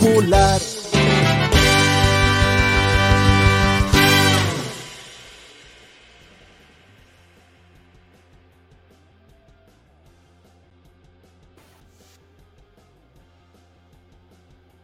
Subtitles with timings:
[0.00, 0.60] popular.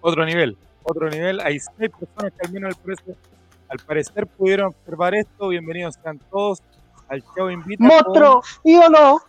[0.00, 1.40] Otro nivel, otro nivel.
[1.40, 3.16] Hay seis personas que al menos al parecer,
[3.68, 5.48] al parecer pudieron observar esto.
[5.48, 6.62] Bienvenidos sean todos
[7.08, 7.78] al show Invita.
[7.78, 8.42] con ¡Monstruo!
[8.64, 9.20] ¡Ídolo!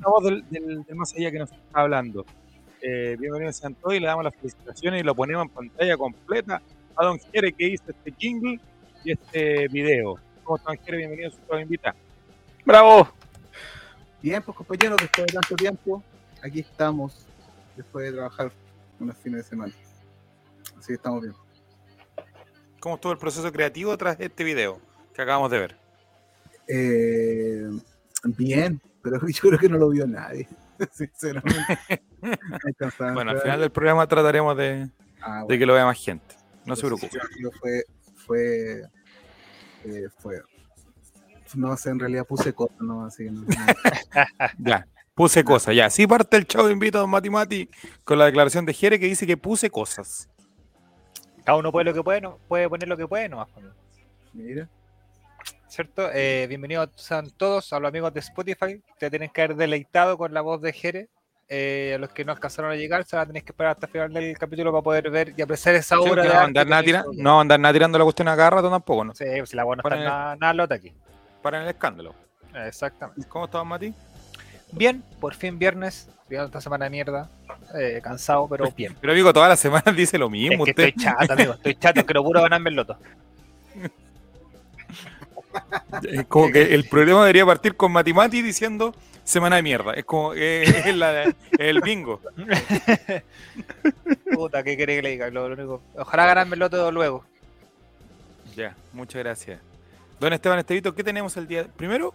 [0.00, 2.24] La voz del, del- del más allá que nos está hablando.
[2.86, 6.60] Eh, bienvenidos sean todos y le damos las felicitaciones y lo ponemos en pantalla completa
[6.94, 8.60] a Don Jere que hizo este jingle
[9.02, 10.18] y este video.
[10.42, 10.98] ¿Cómo está Don Jere?
[10.98, 11.94] Bienvenido a su Invita.
[12.62, 13.08] ¡Bravo!
[14.20, 16.02] Bien, pues compañeros, después de tanto tiempo,
[16.42, 17.26] aquí estamos,
[17.74, 18.52] después de trabajar
[19.00, 19.72] unos fines de semana.
[20.78, 21.34] Así que estamos bien.
[22.80, 24.78] ¿Cómo estuvo el proceso creativo tras este video
[25.14, 25.76] que acabamos de ver?
[26.68, 27.66] Eh,
[28.24, 30.46] bien, pero yo creo que no lo vio nadie,
[30.92, 32.00] sinceramente.
[33.12, 34.88] Bueno, al final del programa trataremos de,
[35.24, 36.36] Ah, de que lo vea más gente.
[36.66, 37.18] No se preocupe.
[37.60, 38.82] Fue, fue,
[39.84, 40.42] eh, fue,
[41.54, 43.46] no sé, en realidad puse cosas, no, así, no, no.
[44.58, 45.74] Ya, puse cosas.
[45.74, 47.70] Ya, sí parte el chavo invito a Don Mati Mati
[48.04, 50.28] con la declaración de Jere que dice que puse cosas.
[51.44, 53.48] Cada uno puede lo que puede, no, puede poner lo que puede nomás.
[54.34, 54.68] Mira,
[55.68, 56.08] ¿Cierto?
[56.12, 58.80] Eh, bienvenidos sean todos a los amigos de Spotify.
[58.98, 61.08] Te tienen que haber deleitado con la voz de Jere.
[61.48, 63.86] Eh, a los que no alcanzaron a llegar, se van a tener que esperar hasta
[63.86, 66.82] el final del capítulo para poder ver y apreciar esa obra de no, andar nada
[66.82, 69.14] tira- no andar nada tirando la cuestión a cada rato tampoco, ¿no?
[69.14, 70.92] Sí, pues la voz no está nada, nada lota aquí.
[71.42, 72.14] Para el escándalo.
[72.54, 73.28] Exactamente.
[73.28, 73.92] ¿Cómo estás, Mati?
[74.72, 76.08] Bien, por fin viernes.
[76.30, 77.28] Esta semana de mierda.
[77.78, 78.96] Eh, cansado, pero bien.
[79.00, 80.64] Pero amigo, todas las semanas dice lo Es mismo.
[80.64, 80.84] que usted.
[80.84, 81.52] estoy chato, amigo.
[81.52, 82.96] Estoy chato, quiero puro ganarme el loto.
[86.10, 88.94] Es como que el problema debería partir con Mati Mati diciendo
[89.24, 89.92] semana de mierda.
[89.94, 92.20] Es como que es la- el bingo.
[94.34, 95.30] Puta, ¿qué querés que le diga?
[95.30, 95.82] Lo, lo único.
[95.96, 97.24] Ojalá ganarme el loto luego.
[98.56, 99.60] Ya, muchas gracias.
[100.20, 101.66] Don Esteban Estevito, ¿qué tenemos el día?
[101.76, 102.14] Primero,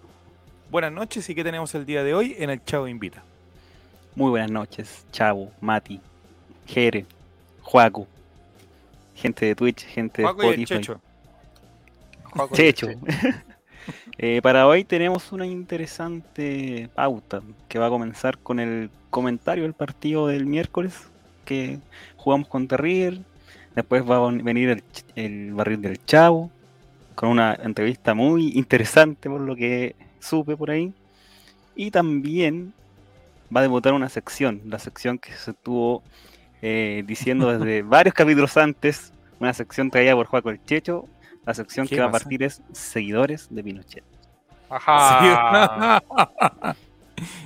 [0.72, 3.24] buenas noches y qué tenemos el día de hoy en el Chavo Invita.
[4.16, 6.00] Muy buenas noches, Chavo, Mati,
[6.66, 7.06] Jere,
[7.62, 8.08] Juaco,
[9.16, 10.66] gente de Twitch, gente de y el Spotify.
[10.66, 11.02] Checho.
[12.54, 12.88] Checho.
[14.22, 19.74] Eh, para hoy tenemos una interesante pauta que va a comenzar con el comentario del
[19.74, 20.94] partido del miércoles
[21.46, 21.80] que
[22.18, 23.22] jugamos contra River.
[23.76, 24.84] Después va a ven- venir
[25.16, 26.52] el barril del Chavo
[27.16, 30.94] con una entrevista muy interesante por lo que supe por ahí.
[31.76, 32.74] Y también
[33.56, 36.04] va a debutar una sección, la sección que se estuvo
[36.62, 41.08] eh, diciendo desde varios capítulos antes, una sección traída por Juaco el Checho.
[41.46, 44.04] La sección ¿Qué que va a partir es seguidores de Pinochet.
[44.70, 46.02] Ajá.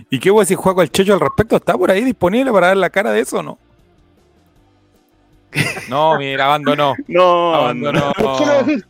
[0.10, 1.56] ¿Y qué voy a decir Juaco el Checho al respecto?
[1.56, 3.58] ¿Está por ahí disponible para dar la cara de eso o no?
[5.90, 6.96] No, mira, abandonó.
[7.08, 8.12] No, Abandonó.
[8.14, 8.88] ¿Qué quiero decir?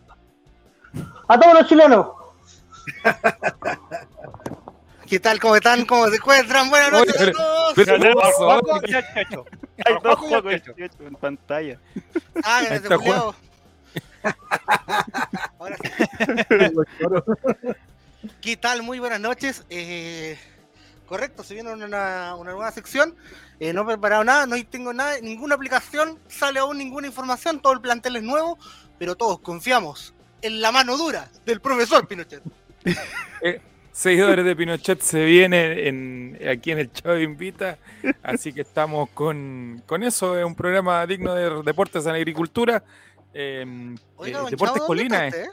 [1.28, 2.08] A todos los chilenos.
[5.08, 5.40] ¿Qué tal?
[5.40, 5.86] ¿Cómo están?
[5.86, 6.70] ¿Cómo se encuentran?
[6.70, 7.74] Buenas Oye, noches a pero- todos.
[7.76, 8.46] pero- ¿qué pasó?
[8.46, 9.46] Juaco y el Checho.
[9.86, 11.04] Hay dos Juaco el Checho.
[11.04, 11.80] En pantalla.
[12.44, 12.62] Ah,
[12.98, 13.36] culiao.
[15.60, 15.90] Ahora sí.
[18.42, 18.84] ¿Qué tal?
[18.84, 19.64] Muy buenas noches.
[19.70, 20.38] Eh,
[21.06, 23.16] correcto, se viene una, una nueva sección.
[23.60, 27.74] Eh, no he preparado nada, no tengo nada, ninguna aplicación, sale aún ninguna información, todo
[27.74, 28.58] el plantel es nuevo,
[28.98, 32.42] pero todos confiamos en la mano dura del profesor Pinochet.
[33.94, 37.78] Seguidores de Pinochet se viene en, aquí en el Chavo Invita.
[38.24, 40.36] Así que estamos con, con eso.
[40.38, 42.84] Es un programa digno de deportes en agricultura.
[43.34, 45.28] Eh, Oiga, eh, deportes Chavo, ¿dónde Colina.
[45.28, 45.48] eh.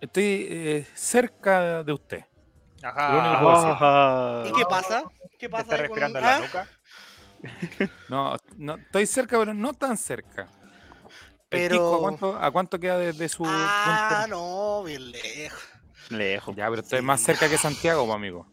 [0.00, 2.24] Estoy eh, cerca de usted.
[2.82, 3.76] Lo único que Ajá.
[3.80, 5.02] Ah, ¿Y qué pasa?
[5.38, 5.62] ¿Qué ¿Te pasa?
[5.62, 6.28] está con- respirando en ah?
[6.28, 6.68] la nuca?
[8.08, 10.48] No, no, estoy cerca, pero no tan cerca.
[11.48, 14.36] Pero- Kiko, ¿a, cuánto, ¿A cuánto queda desde su Ah, punto?
[14.36, 15.62] no, bien lejos.
[16.10, 16.56] lejos.
[16.56, 18.46] Ya, pero estoy más cerca que Santiago, amigo.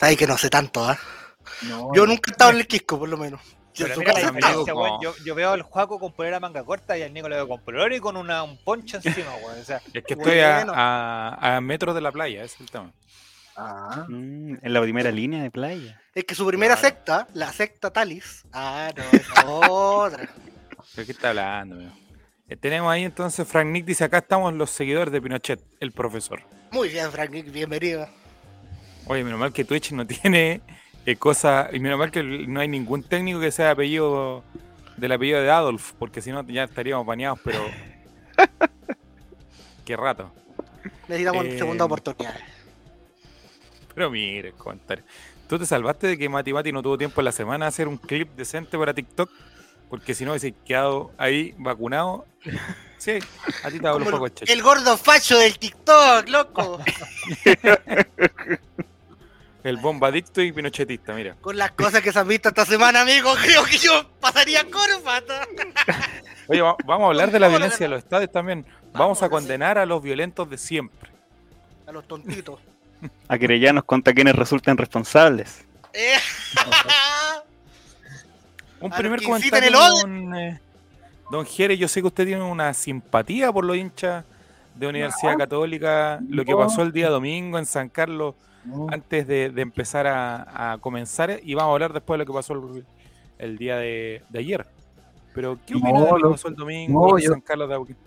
[0.00, 0.98] Ay, que no sé tanto, ¿ah?
[1.62, 3.40] no, Yo nunca he estado en el Quisco, por lo menos.
[3.74, 5.00] Yo Pero mira la weón.
[5.02, 7.60] Yo, yo veo al Juaco con polera manga corta y al Nico lo veo con
[7.62, 9.60] polera y con una, un poncho encima, weón.
[9.60, 10.72] O sea, Es que estoy a, Bueno.
[10.76, 12.92] a, a metros de la playa, ese es el tema.
[13.56, 16.00] Ah, Mm, en la primera línea de playa.
[16.14, 16.88] Es que su primera Claro.
[16.88, 18.44] secta, la secta Talis.
[18.52, 20.28] Ah, no, es otra.
[20.96, 21.76] ¿De qué está hablando?
[21.76, 21.92] amigo?
[22.48, 26.42] Eh, tenemos ahí entonces, Frank Nick dice, acá estamos los seguidores de Pinochet, el profesor.
[26.70, 28.06] Muy bien, Frank Nick, bienvenido.
[29.06, 30.60] Oye, menos mal que Twitch no tiene
[31.06, 34.44] eh, cosa, y menos mal que no hay ningún técnico que sea apellido
[34.96, 37.60] del apellido de Adolf, porque si no ya estaríamos baneados, pero...
[39.84, 40.32] Qué rato.
[41.08, 42.36] Necesitamos Eh, segunda oportunidad.
[43.94, 45.04] Pero mire, comentario.
[45.48, 47.88] ¿Tú te salvaste de que Mati Mati no tuvo tiempo en la semana de hacer
[47.88, 49.30] un clip decente para TikTok?
[49.90, 52.24] Porque si no hubiese quedado ahí vacunado.
[52.96, 53.18] Sí,
[53.62, 56.78] a ti te hablo un poco el gordo facho del TikTok, loco.
[59.64, 61.36] El bombadicto y pinochetista, mira.
[61.40, 65.46] Con las cosas que se han visto esta semana, amigo, creo que yo pasaría corbata.
[66.48, 68.64] Oye, va- vamos a hablar de la violencia de los estados también.
[68.64, 71.10] Vamos Vamos, a condenar a los violentos de siempre.
[71.86, 72.60] A los tontitos.
[73.28, 75.64] A querellarnos contra quienes resulten responsables.
[75.92, 76.14] Eh,
[78.80, 80.60] Un A primer comentario, don, eh,
[81.30, 81.76] don Jere.
[81.78, 84.24] Yo sé que usted tiene una simpatía por los hinchas
[84.74, 86.20] de Universidad Católica.
[86.28, 88.86] Lo que pasó el día domingo en San Carlos no.
[88.90, 92.36] antes de, de empezar a, a comenzar y vamos a hablar después de lo que
[92.36, 92.84] pasó el,
[93.38, 94.66] el día de, de ayer.
[95.34, 97.74] Pero, ¿qué No, opina de lo que pasó el domingo no, en San Carlos de
[97.74, 98.02] Apoquindo?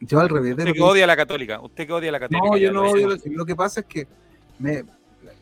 [0.00, 2.20] Yo al revés Usted que que odia a la católica, usted que odia a la
[2.20, 2.46] católica.
[2.46, 3.08] No, yo no odio.
[3.08, 4.06] Lo, lo que pasa es que
[4.58, 4.84] me,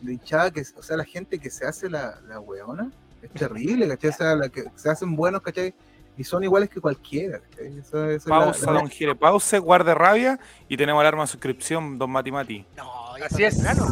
[0.03, 2.91] la hinchada que, o sea, la gente que se hace la, la weona
[3.23, 4.11] es terrible, ¿cachai?
[4.11, 5.75] O sea, la que se hacen buenos, ¿cachai?
[6.17, 7.79] Y son iguales que cualquiera, ¿cachai?
[7.79, 10.39] Esa- esa es la- Pausa, la- don Jere, pause, guarde rabia
[10.69, 12.65] y tenemos alarma de suscripción, don Mati Mati.
[12.77, 13.57] no, Así es.
[13.57, 13.87] temprano.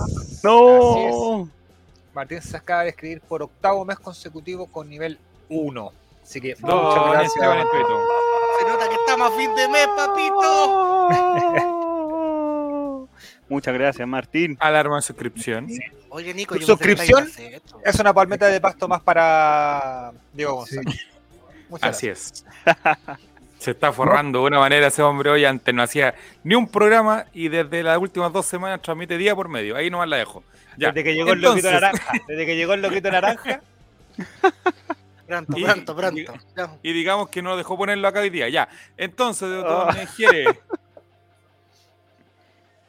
[0.45, 1.49] ¡No!
[2.15, 5.93] Martín se acaba de escribir por octavo mes consecutivo con nivel 1.
[6.23, 7.35] Así que muchas Don gracias.
[7.37, 8.07] Espeto.
[8.61, 11.09] Se nota que estamos a fin de mes, papito.
[13.49, 14.57] Muchas gracias, Martín.
[14.61, 15.69] Alarma de suscripción.
[16.11, 17.29] Oye, Nico, yo ¿Suscripción?
[17.85, 20.77] Es una palmeta de pasto más para Diego Sí.
[21.73, 22.45] Muchas Así es.
[23.59, 25.45] Se está forrando de una manera ese hombre hoy.
[25.45, 26.15] Antes no hacía
[26.45, 29.75] ni un programa y desde las últimas dos semanas transmite día por medio.
[29.77, 30.43] Ahí nomás la dejo.
[30.77, 30.89] Ya.
[30.89, 32.13] Desde que llegó el loquito naranja.
[32.29, 33.61] Desde que llegó el loquito naranja.
[35.27, 36.35] Pronto, Y- pronto, pronto.
[36.83, 38.51] y- digamos que no dejó ponerlo acá hoy día.
[38.51, 38.69] Ya.
[38.99, 39.95] Entonces, don Ah.
[40.17, 40.45] Jere,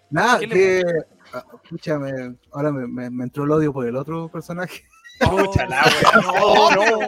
[0.10, 0.84] Nada, ¿Qué le- que.
[1.34, 4.84] ah, Escúchame, ahora me, me- me entró el odio por el otro personaje.
[5.22, 5.86] Wea.
[6.22, 7.08] No, no.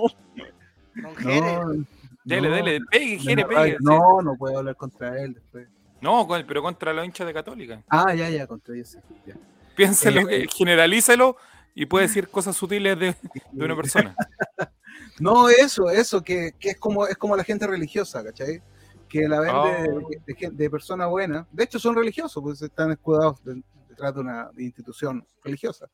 [0.96, 1.42] Don Jere.
[1.42, 1.86] No,
[2.24, 3.78] dele, no, dele, pegue, Jere, pegue.
[3.82, 5.68] No, no puedo hablar contra él después.
[6.02, 7.84] No, pero contra los hinchas de Católica.
[7.90, 9.36] Ah, ya, ya, contra ellos ya.
[9.76, 11.36] Piénselo, Eh, eh, generalícelo
[11.74, 13.16] y puede decir cosas sutiles de,
[13.52, 14.16] de una persona.
[15.20, 18.62] No, eso, eso, que, que es como es como la gente religiosa, ¿cachai?
[19.08, 19.54] Que la vende
[19.94, 20.10] Oh.
[20.10, 21.48] de, de, de persona buena.
[21.52, 25.88] De hecho, son religiosos, pues están escudados de- detrás de una institución religiosa.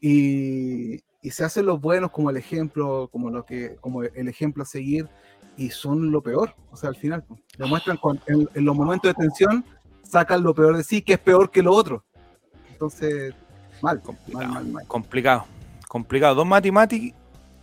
[0.00, 4.62] Y, y se hacen los buenos como el ejemplo, como lo que, como el ejemplo
[4.62, 5.08] a seguir,
[5.56, 6.54] y son lo peor.
[6.70, 9.64] O sea, al final, pues, demuestran con- en, en los momentos de tensión,
[10.02, 12.04] sacan lo peor de sí, que es peor que lo otro.
[12.70, 13.34] Entonces,
[13.80, 14.86] mal, mal, mal, mal.
[14.86, 15.46] Complicado,
[15.88, 16.34] complicado.
[16.34, 17.14] Don Mati Mati,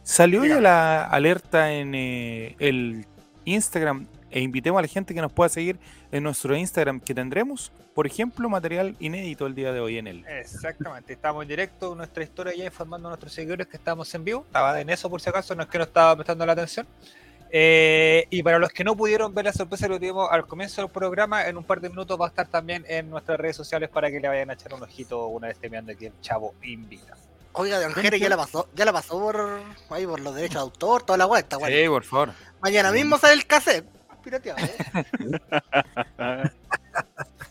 [0.04, 3.06] salió ya la alerta en eh, el
[3.46, 5.78] Instagram e invitemos a la gente que nos pueda seguir
[6.12, 10.26] en nuestro Instagram que tendremos, por ejemplo, material inédito el día de hoy en él.
[10.28, 14.44] Exactamente, estamos en directo nuestra historia ya informando a nuestros seguidores que estamos en vivo.
[14.48, 16.88] Estaba en eso por si acaso, no es que no estaba prestando la atención.
[17.54, 20.90] Eh, y para los que no pudieron ver la sorpresa que tuvimos al comienzo del
[20.90, 24.10] programa, en un par de minutos va a estar también en nuestras redes sociales para
[24.10, 27.18] que le vayan a echar un ojito una vez terminando aquí el chavo invita.
[27.54, 30.62] Oiga, Don Jere ya la pasó, ya la pasó por ahí por los derechos de
[30.62, 31.76] autor, toda la vuelta, bueno.
[31.76, 32.34] Sí, por favor.
[32.62, 33.86] Mañana mismo sale el cassette.
[34.24, 34.76] Pirateado, ¿eh?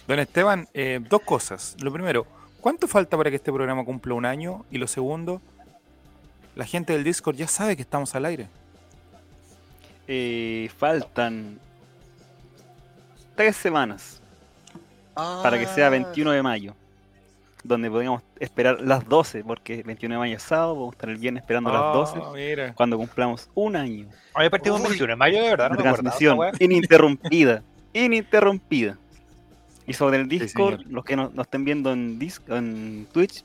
[0.08, 1.76] Don Esteban, eh, dos cosas.
[1.80, 2.26] Lo primero,
[2.60, 4.64] ¿cuánto falta para que este programa cumpla un año?
[4.70, 5.40] Y lo segundo,
[6.56, 8.48] la gente del Discord ya sabe que estamos al aire.
[10.08, 11.60] Eh, faltan
[13.36, 14.20] tres semanas
[15.14, 16.74] para que sea Ah, 21 de mayo,
[17.64, 21.16] donde podríamos esperar las 12, porque 21 de mayo es sábado, vamos a estar el
[21.16, 22.74] viernes esperando las 12, Oh, mira.
[22.74, 24.86] cuando cumplamos un año Hoy partimos Uy.
[24.88, 27.62] 21 de mayo, de verdad, no transmisión ininterrumpida,
[27.92, 28.98] ininterrumpida.
[29.86, 33.44] Y sobre el Discord, los que nos, nos estén viendo en, Dis- en Twitch,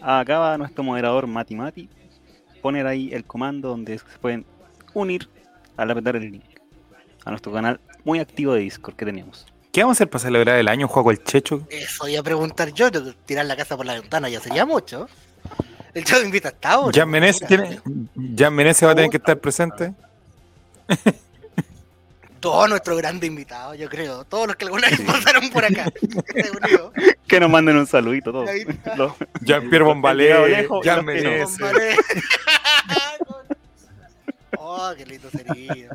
[0.00, 1.88] acaba nuestro moderador Mati Mati
[2.62, 4.44] poner ahí el comando donde se pueden
[4.94, 5.28] unir
[5.76, 6.44] al apretar el link
[7.24, 9.46] a nuestro canal muy activo de Discord que tenemos.
[9.76, 11.66] ¿Qué vamos a hacer para celebrar el año, Juego el Checho?
[11.68, 15.06] Eso iba a preguntar yo, yo, tirar la casa por la ventana ya sería mucho.
[15.92, 16.98] El chavo invita hasta ahora.
[16.98, 17.82] Jan Menezes, tiene,
[18.38, 19.92] Jan Menezes va a tener que estar presente.
[22.40, 24.24] Todos nuestros grandes invitados, yo creo.
[24.24, 25.92] Todos los que alguna vez pasaron por acá.
[27.28, 28.48] Que nos manden un saludito todos.
[28.96, 31.04] Los- Jean-Pierre Bombalé, Jan.
[31.04, 31.58] Menezes.
[34.58, 35.94] Oh, qué lindo sería.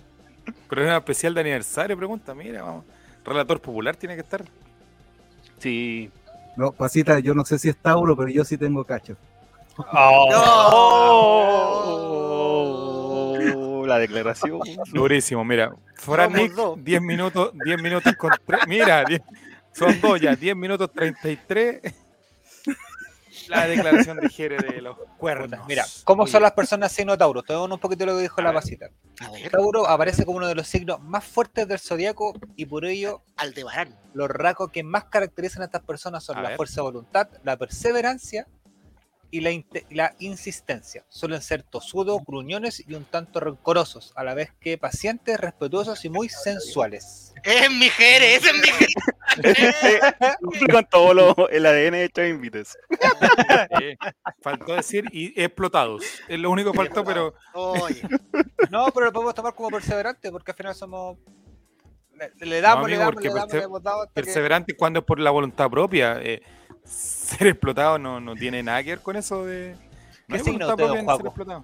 [0.69, 2.85] Programa especial de aniversario, pregunta, mira, vamos.
[3.25, 4.43] Relator popular tiene que estar.
[5.59, 6.09] Sí.
[6.57, 9.15] No, pasita, yo no sé si es Tauro, pero yo sí tengo cacho.
[13.03, 14.59] Oh, la declaración.
[14.91, 15.71] Durísimo, mira.
[15.95, 16.83] Fran Vamos, Nick, dos.
[16.83, 18.61] 10 minutos, 10 minutos con tres.
[18.67, 19.21] Mira, 10
[19.73, 21.81] son dos ya, 10 minutos 33.
[23.47, 25.65] La declaración de Jere de los cuernos.
[25.67, 27.43] Mira, ¿cómo Oye, son las personas signo Tauro?
[27.43, 28.61] Te doy un poquito lo que dijo A la ver.
[28.61, 28.89] pasita.
[29.51, 33.97] Tauro aparece como uno de los signos más fuertes del zodiaco y por ello Aldebarán.
[34.13, 36.57] los rasgos que más caracterizan a estas personas son A la ver.
[36.57, 38.47] fuerza de voluntad, la perseverancia
[39.31, 39.39] y
[39.95, 41.05] la, insistencia.
[41.09, 46.09] Suelen ser tosudos, gruñones y un tanto rencorosos, a la vez que pacientes, respetuosos y
[46.09, 47.33] muy sensuales.
[47.43, 49.99] Es mi Jere, ese es mi Jere.
[50.71, 52.77] Con todo lo, el ADN de Invites.
[54.41, 56.03] faltó decir y explotados.
[56.27, 58.01] Es lo único que faltó, pero Oye,
[58.69, 61.17] No, pero lo podemos tomar como perseverante porque al final somos...
[62.13, 64.75] Le, le damos, le amigo, damos, le damos, perse- le hemos dado hasta que- perseverante
[64.75, 66.19] cuando es por la voluntad propia.
[66.21, 66.41] eh,
[66.85, 69.75] ser explotado no, no tiene nada que ver con eso de.
[70.27, 71.63] No ¿Qué signo en ser explotado.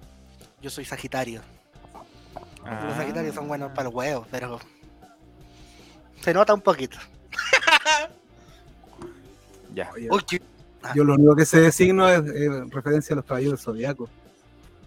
[0.60, 1.40] yo soy Sagitario.
[2.64, 2.84] Ah.
[2.86, 4.58] Los Sagitarios son buenos para los huevos, pero.
[6.20, 6.98] Se nota un poquito.
[9.74, 9.90] Ya.
[10.10, 10.42] Oye, qué-
[10.94, 12.22] Yo lo único que sé de signo es
[12.70, 14.08] referencia a los caballeros del zodiaco.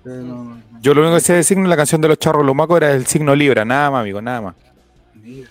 [0.03, 2.45] Pero no- Yo lo único que sé de signo en la canción de los charros
[2.45, 4.55] lumacos era el signo Libra, nada más, amigo, nada más.
[5.13, 5.49] mira.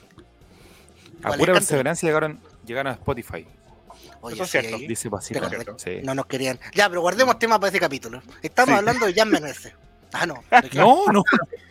[1.23, 3.47] A ¿Cuál pura perseverancia llegaron, llegaron a Spotify,
[4.23, 4.77] Oye, Eso es sí, cierto.
[4.77, 5.09] ahí dice.
[5.79, 6.00] Sí.
[6.03, 6.59] No nos querían.
[6.75, 8.23] Ya, pero guardemos tema para ese capítulo.
[8.43, 8.79] Estamos Sí.
[8.79, 9.75] hablando de Jan Menezes.
[10.12, 10.43] Ah, no.
[10.50, 10.71] ¿de?
[10.75, 11.23] No, no,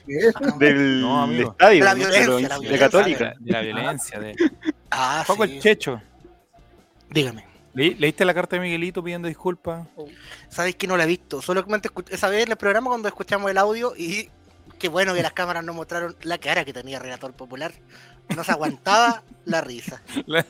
[0.58, 1.52] Del No, amigo.
[1.52, 1.98] estadio, La ¿no?
[1.98, 2.80] violencia, de, la de violencia.
[2.80, 3.34] Católica.
[3.40, 4.20] de la violencia.
[4.20, 4.36] De...
[4.92, 5.54] Ah, Paco sí.
[5.56, 6.02] el Checho.
[7.10, 7.46] Dígame.
[7.74, 9.88] ¿Le- ¿Leíste la carta de Miguelito pidiendo disculpas?
[10.50, 11.42] ¿Sabéis que no la he visto?
[11.42, 14.30] Solamente esa vez en el programa cuando escuchamos el audio y
[14.80, 17.72] qué bueno que las cámaras nos mostraron la cara que tenía Relator Popular.
[18.36, 20.02] No se aguantaba la risa.
[20.26, 20.46] La-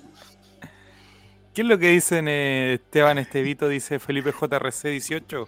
[1.53, 3.67] ¿Qué es lo que dicen eh, Esteban Estevito?
[3.67, 5.47] Dice Felipe JRC 18.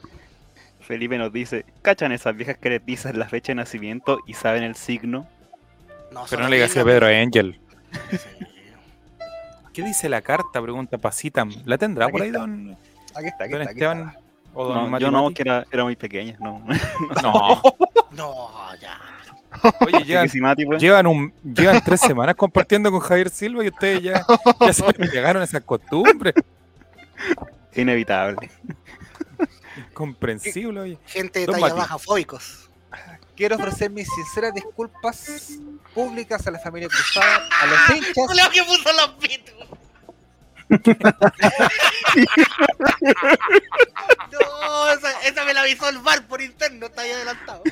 [0.82, 4.64] Felipe nos dice, ¿cachan esas viejas que les dicen la fecha de nacimiento y saben
[4.64, 5.28] el signo?
[6.12, 6.84] No, Pero no le digas a.
[6.84, 7.60] Pedro Angel.
[8.10, 8.18] Sí.
[9.74, 10.62] ¿Qué dice la carta?
[10.62, 11.46] Pregunta Pasita.
[11.66, 12.40] ¿La tendrá Aquí por ahí, está.
[12.40, 12.78] don,
[13.16, 13.72] Aquí está, aquí don está.
[13.72, 14.08] aquí Esteban?
[14.10, 14.20] está.
[14.54, 16.36] ¿O don No, yo no, que era, era muy pequeña.
[16.40, 16.66] No.
[17.22, 17.62] No.
[18.12, 18.50] No,
[18.82, 19.00] ya.
[19.82, 23.64] Oye, llevan, que si Mati, pues, llevan, un, llevan tres semanas compartiendo con Javier Silva
[23.64, 24.26] y ustedes ya,
[24.60, 26.34] ya se les pegaron esas costumbres.
[27.76, 28.50] inevitable.
[29.90, 30.98] Incomprensible, oye.
[31.06, 31.80] Gente de Don talla Mati.
[31.80, 32.70] baja, fóbicos.
[33.36, 35.58] Quiero ofrecer mis sinceras disculpas
[35.94, 39.56] públicas a la familia Cruzada, a los hinchas Leo que puso los pitos.
[44.32, 47.64] no, esa, esa me la avisó el bar por interno, está ahí adelantado.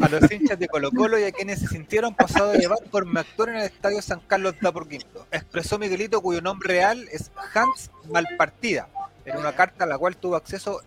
[0.00, 3.06] A los hinchas de Colo Colo y a quienes se sintieron pasados de llevar por
[3.06, 5.26] mi actor en el estadio San Carlos de Apoquindo.
[5.30, 8.88] Expresó Miguelito cuyo nombre real es Hans Malpartida,
[9.24, 10.80] en una carta a la cual tuvo acceso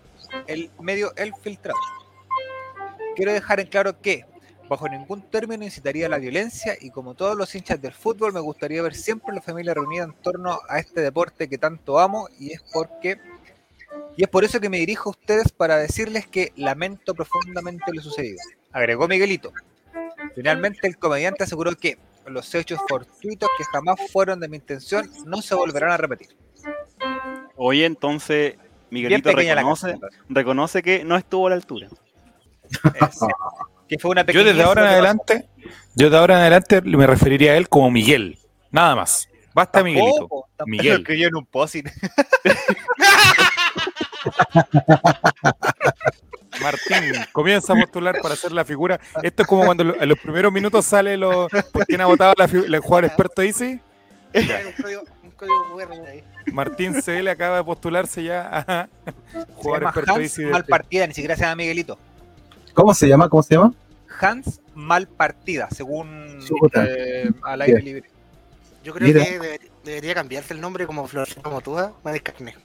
[0.48, 1.80] el medio El Filtrado.
[3.16, 4.26] Quiero dejar en claro que,
[4.70, 8.82] bajo ningún término incitaría la violencia y como todos los hinchas del fútbol me gustaría
[8.82, 12.62] ver siempre la familia reunida en torno a este deporte que tanto amo y es
[12.72, 13.20] porque
[14.16, 18.02] y es por eso que me dirijo a ustedes para decirles que lamento profundamente lo
[18.02, 18.38] sucedido.
[18.72, 19.52] Agregó Miguelito.
[20.36, 21.98] Finalmente el comediante aseguró que
[22.28, 26.30] los hechos fortuitos que jamás fueron de mi intención no se volverán a repetir.
[27.56, 28.56] Oye, entonces,
[28.90, 29.32] Miguelito
[30.30, 31.88] reconoce, que no estuvo a la altura.
[32.70, 32.80] es
[33.88, 35.50] que fue una Yo desde ahora en adelante,
[35.96, 38.38] yo de ahora en adelante me referiría a él como Miguel.
[38.72, 39.28] Nada más.
[39.54, 39.86] Basta pasó.
[39.86, 40.18] Miguelito.
[40.20, 40.94] Tampoco, tampoco Miguel.
[40.94, 41.76] lo escribió en un post.
[46.62, 49.00] Martín, comienza a postular para hacer la figura.
[49.24, 52.34] Esto es como cuando lo- en los primeros minutos sale lo, por quién ha votado
[52.38, 53.80] la, el jugador experto Easy.
[54.34, 56.24] Hay un código, un código QR ahí.
[56.54, 58.88] Martín CL acaba de postularse ya a
[59.56, 60.44] jugador experto Hans Easy.
[60.44, 61.98] de- Malpartida, ni siquiera se llama Miguelito.
[62.74, 63.30] ¿Cómo se llama?
[63.30, 63.74] ¿Cómo se llama?
[64.22, 66.86] Hans Malpartida, según Chuta.
[66.88, 67.86] eh, al aire Bien.
[67.86, 68.10] libre.
[68.84, 69.24] Yo creo Mira.
[69.26, 72.56] que deber- debería cambiarse el nombre como Florcita Motúa, Maris Carne.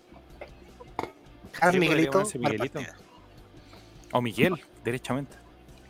[1.61, 2.81] Hans Sí, Miguelito, Miguelito.
[2.81, 2.97] Malpartida.
[4.14, 4.54] O Miguel,
[4.85, 5.37] derechamente.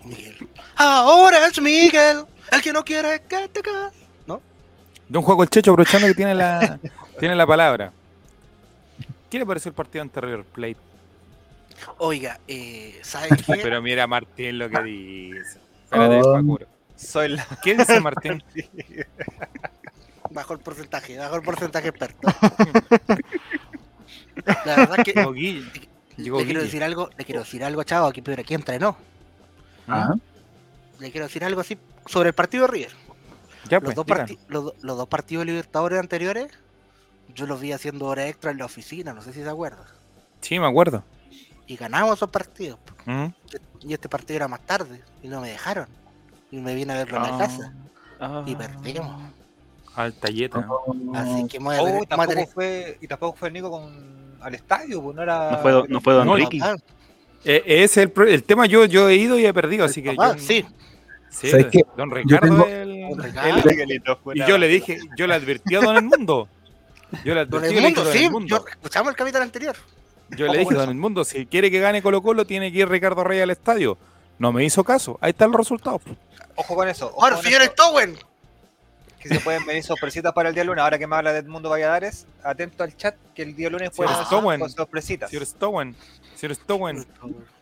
[0.03, 0.49] Miguel.
[0.77, 4.05] Ahora es Miguel, el que no quiere que te cases.
[5.07, 6.81] Don Juego el Checho, aprovechando que tiene la,
[7.21, 7.93] tiene la palabra.
[9.29, 10.79] ¿Qué le pareció el partido ante River Plate?
[11.99, 13.61] Oiga, eh, ¿sabes qué?
[13.63, 15.59] Pero mira Martín lo que dice.
[15.91, 16.59] De Oh.
[16.97, 17.47] Soy la.
[17.63, 18.43] ¿Qué dice Martín?
[20.31, 22.27] Bajo el porcentaje, bajo el porcentaje experto.
[24.65, 25.89] La verdad es que Guille.
[26.17, 26.65] Llegó le quiero Guille.
[26.71, 28.97] decir algo, le quiero decir algo, chavo, aquí, pero aquí entrenó.
[29.89, 30.15] Ah,
[31.01, 32.93] Le quiero decir algo así sobre el partido de River.
[33.69, 34.27] Ya, Los pues, dos, digan.
[34.27, 36.53] parti- los, do- los dos partidos Libertadores anteriores,
[37.35, 39.85] yo los vi haciendo hora extra en la oficina, no sé si se acuerdan.
[40.41, 41.03] Sí, me acuerdo.
[41.67, 42.79] Y ganamos esos partidos.
[43.07, 43.27] Mm.
[43.81, 45.89] Y este partido era más tarde, y no me dejaron.
[46.51, 47.39] Y me vine a verlo en la Ah.
[47.39, 47.73] casa,
[48.21, 48.43] Ah.
[48.47, 49.23] y perdimos.
[49.97, 50.67] Alta yeta.
[51.15, 53.37] Así que me voy a Oh, tener- me voy a tampoco tener- fue, y tampoco
[53.39, 55.51] fue el Nico con, al estadio, pues no era.
[55.53, 56.61] No fue, no fue Don No, Ricky.
[56.63, 56.77] Ah,
[57.45, 58.67] Eh, ese es el, el tema.
[58.67, 60.15] Yo, yo he ido y he perdido, así que.
[60.17, 60.65] yo- sí,
[61.31, 61.83] Sí, ¿Sabes qué?
[61.97, 64.21] Don Ricardo tengo- el- Don el- Ricardo.
[64.23, 66.49] Fue Y yo le dije, yo le advertí a Don El Mundo.
[67.25, 68.49] Yo le Don advertí, yo le dije, Edmundo, Don sí, El Mundo.
[68.59, 69.77] yo- escuchamos el capítulo anterior.
[70.31, 72.89] Yo le dije, Don El Mundo, si quiere que gane Colo Colo, tiene que ir
[72.89, 73.99] Ricardo Rey al estadio.
[74.39, 75.19] No me hizo caso.
[75.21, 76.03] Ahí están los resultados.
[76.55, 77.09] Ojo con eso.
[77.09, 78.17] ojo Ahora, con señor Stowen,
[79.25, 80.83] Que se pueden venir sorpresitas para el día lunes.
[80.85, 84.09] Ahora que me habla de Edmundo Valladares, atento al chat que el día lunes puede
[84.11, 84.61] Señor ser Stowen.
[84.61, 85.31] con sorpresitas.
[85.31, 85.97] Señor Stowen,
[86.37, 87.07] señor Stowen,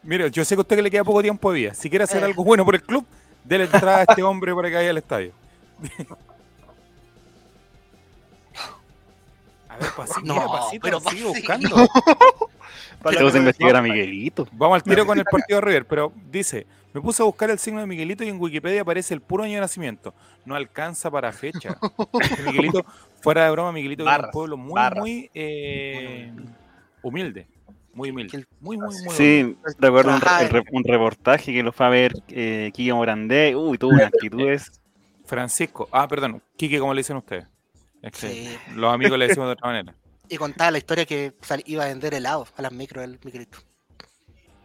[0.03, 1.75] mire, yo sé que a usted que le queda poco tiempo de vida.
[1.75, 2.27] Si quiere hacer Eh.
[2.27, 3.07] algo bueno por el club,
[3.45, 5.33] déle entrada a este hombre para que vaya al estadio.
[9.97, 11.89] pasito, No, pasito, pero sigue buscando.
[13.03, 14.49] Tenemos que investigar a Miguelito.
[14.53, 17.59] Vamos al tiro con el partido de River, pero dice, me puse a buscar el
[17.59, 20.15] signo de Miguelito y en Wikipedia aparece el puro año de nacimiento.
[20.45, 21.77] No alcanza para fecha.
[22.47, 22.85] Miguelito,
[23.21, 25.01] fuera de broma, Miguelito viene de un Barras, pueblo muy, barras.
[25.01, 26.33] muy eh,
[27.03, 27.47] humilde.
[27.95, 28.47] Muy humilde.
[28.61, 29.15] Muy, muy, muy humilde.
[29.15, 33.55] Sí, recuerdo un, el un reportaje que lo fue a ver eh, Kike Morandé.
[33.57, 34.81] Uy, tuvo unas actitudes.
[35.25, 35.89] Francisco.
[35.93, 36.43] Ah, perdón.
[36.57, 37.47] Quique, como le dicen ustedes.
[38.03, 38.59] Es que Sí.
[38.75, 39.95] los amigos le decimos de otra manera.
[40.29, 43.59] y contaba la historia que sal- iba a vender helado a las micro del Miguelito.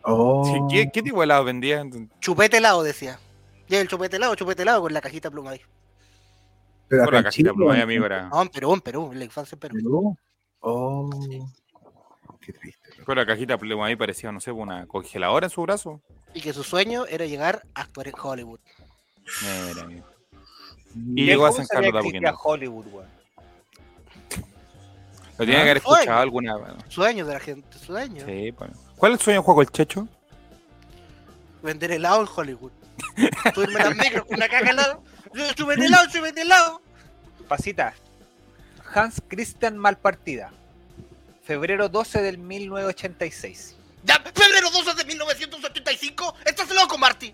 [0.04, 0.44] oh.
[0.70, 1.84] Sí, ¿Qué, qué tipo de helado vendía?
[2.20, 3.20] Chupete helado, decía.
[3.68, 5.62] Ya el chupete helado, chupete helado con la cajita pluma ahí.
[6.88, 7.84] Pero acá la cajita Chile, pluma, ¿no?
[7.84, 8.30] amigo, era.
[8.30, 9.76] No, en Perú, en Perú, en la infancia en Perú.
[9.76, 10.18] Perú.
[10.62, 11.10] Oh,
[12.40, 13.04] qué triste.
[13.04, 16.02] Con la cajita pluma ahí parecía, no sé, una congeladora en su brazo.
[16.34, 18.60] Y que su sueño era llegar a actuar en Hollywood.
[19.42, 20.06] Mira, amigo.
[20.96, 22.34] Y ¿Quién llegó a San Carlos de.
[22.44, 23.17] Hollywood, weón?
[25.38, 26.74] Lo tiene que haber escuchado alguna vez.
[26.90, 28.26] Sueño de la gente, sueño.
[28.26, 28.72] Sí, pues.
[28.96, 30.08] ¿Cuál es el sueño de Juego el Checho?
[31.62, 32.72] Vender helado en Hollywood.
[33.54, 35.04] Subirme las micros con una caja de helado.
[35.56, 36.82] Chupete helado, chupete helado.
[37.48, 37.94] Pasita.
[38.94, 40.52] Hans Christian Malpartida.
[41.44, 43.76] Febrero 12 del 1986.
[44.04, 46.36] Ya, febrero 12 de 1985.
[46.46, 47.34] Estás loco, Marty.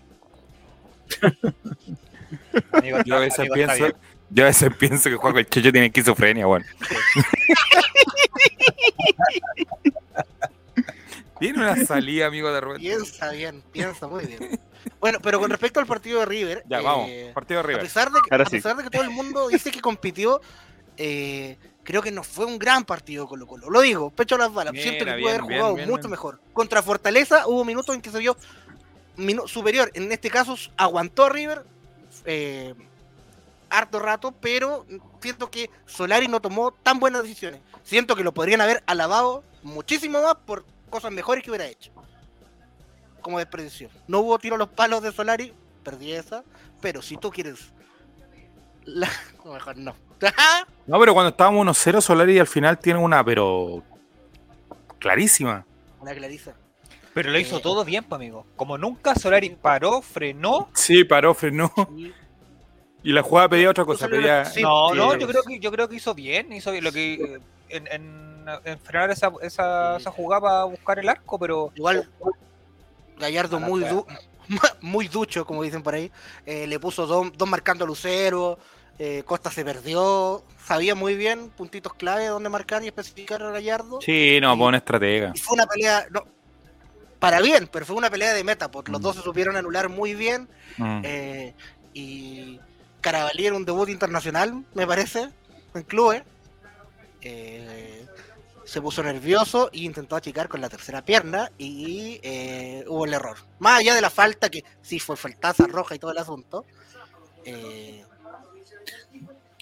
[2.72, 3.96] Amigo, Yo a veces amigo, está pienso, bien.
[4.34, 6.66] Yo a veces pienso que Juego el Checho tiene esquizofrenia, bueno.
[11.38, 12.80] Tiene una salida, amigo de Rubén.
[12.80, 14.58] Piensa bien, piensa muy bien.
[15.00, 16.64] Bueno, pero con respecto al partido de River.
[16.68, 17.10] Ya, eh, vamos.
[17.34, 17.82] Partido de A River.
[17.82, 18.56] pesar de que, Ahora a sí.
[18.56, 20.40] pesar de que todo el mundo dice que compitió,
[20.96, 23.68] eh, creo que no fue un gran partido Colo Colo.
[23.68, 24.72] Lo digo, pecho a las balas.
[24.72, 26.10] Bien, Siento que bien, pudo haber jugado bien, mucho bien.
[26.12, 26.40] mejor.
[26.52, 28.36] Contra Fortaleza hubo minutos en que se vio
[29.46, 29.90] superior.
[29.94, 31.64] En este caso aguantó River
[32.24, 32.74] eh,
[33.78, 34.86] harto rato, pero
[35.20, 37.60] siento que Solari no tomó tan buenas decisiones.
[37.82, 41.90] Siento que lo podrían haber alabado muchísimo más por cosas mejores que hubiera hecho.
[43.20, 43.88] Como desperdicio.
[44.06, 46.44] No hubo tiro a los palos de Solari, perdí esa,
[46.80, 47.72] pero si tú quieres...
[48.84, 49.08] La...
[49.44, 49.94] no, Mejor no.
[50.86, 53.82] No, pero cuando estábamos 1-0, Solari al final tiene una, pero.
[54.98, 55.64] clarísima.
[56.00, 56.54] Una clariza.
[57.14, 57.60] Pero lo hizo Eh.
[57.62, 58.46] todo bien, pues, amigo.
[58.56, 60.68] Como nunca, Solari paró, frenó.
[60.74, 61.72] Sí, paró, frenó.
[61.96, 62.12] Y-
[63.04, 64.08] Y la jugada pedía otra cosa.
[64.08, 64.96] Pedía, sí, no, sí.
[64.98, 67.38] no, yo creo que yo creo que hizo bien, hizo bien lo que
[67.68, 72.08] en, en, en frenar esa, esa, esa jugada para buscar el arco, pero Igual
[73.18, 74.06] Gallardo muy du-
[74.80, 76.10] muy ducho, como dicen por ahí.
[76.46, 78.58] Eh, le puso dos, dos marcando a Lucero.
[78.98, 80.42] eh, Costa se perdió.
[80.64, 84.00] Sabía muy bien puntitos clave donde marcar y especificar a Gallardo.
[84.00, 85.32] Sí, no, pone estratega.
[85.34, 86.22] Y fue una pelea, no,
[87.18, 89.04] para bien, pero fue una pelea de meta, porque los Mm.
[89.04, 90.48] dos se supieron anular muy bien.
[90.78, 91.00] Mm.
[91.04, 91.54] eh,
[91.92, 92.58] y
[93.04, 95.28] Carabalí era un debut internacional, me parece,
[95.74, 96.22] en clubes.
[97.20, 98.06] Eh,
[98.64, 103.36] se puso nervioso e intentó achicar con la tercera pierna y eh, hubo el error.
[103.58, 106.64] Más allá de la falta, que sí fue faltaza roja y todo el asunto.
[107.44, 108.02] eh,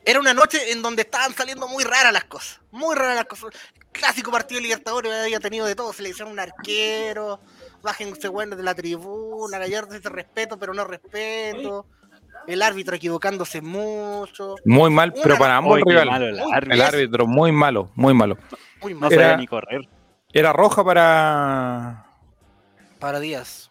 [0.04, 2.60] era una noche en donde estaban saliendo muy raras las cosas.
[2.70, 3.50] Muy raras las cosas.
[3.90, 5.92] Clásico partido de Libertadores había tenido de todo.
[5.92, 7.40] Se le hicieron un arquero.
[7.82, 9.58] Bájense buenos de la tribuna.
[9.58, 11.86] Gallardo dice respeto, pero no respeto.
[12.46, 14.56] El árbitro equivocándose mucho.
[14.64, 16.06] Muy mal, pero para ambos rivales.
[16.12, 16.72] malo el.
[16.72, 18.36] El árbitro, muy malo, muy malo.
[18.80, 19.12] Muy No mal.
[19.12, 19.88] Era- sabía ni correr.
[20.32, 22.06] Era roja para.
[22.98, 23.70] Para Díaz.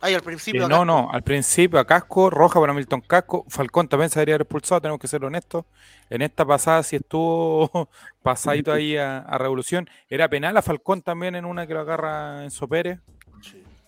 [0.00, 0.66] Ay, al Eh, principio.
[0.66, 0.74] acá.
[0.76, 4.42] no, no, al principio a Casco, roja para Milton Casco, Falcón también se debería haber
[4.42, 5.64] expulsado, tenemos que ser honestos.
[6.10, 7.88] En esta pasada, si estuvo
[8.22, 12.44] pasadito ahí a, a Revolución, era penal a Falcón también en una que lo agarra
[12.44, 13.00] Enzo Pérez.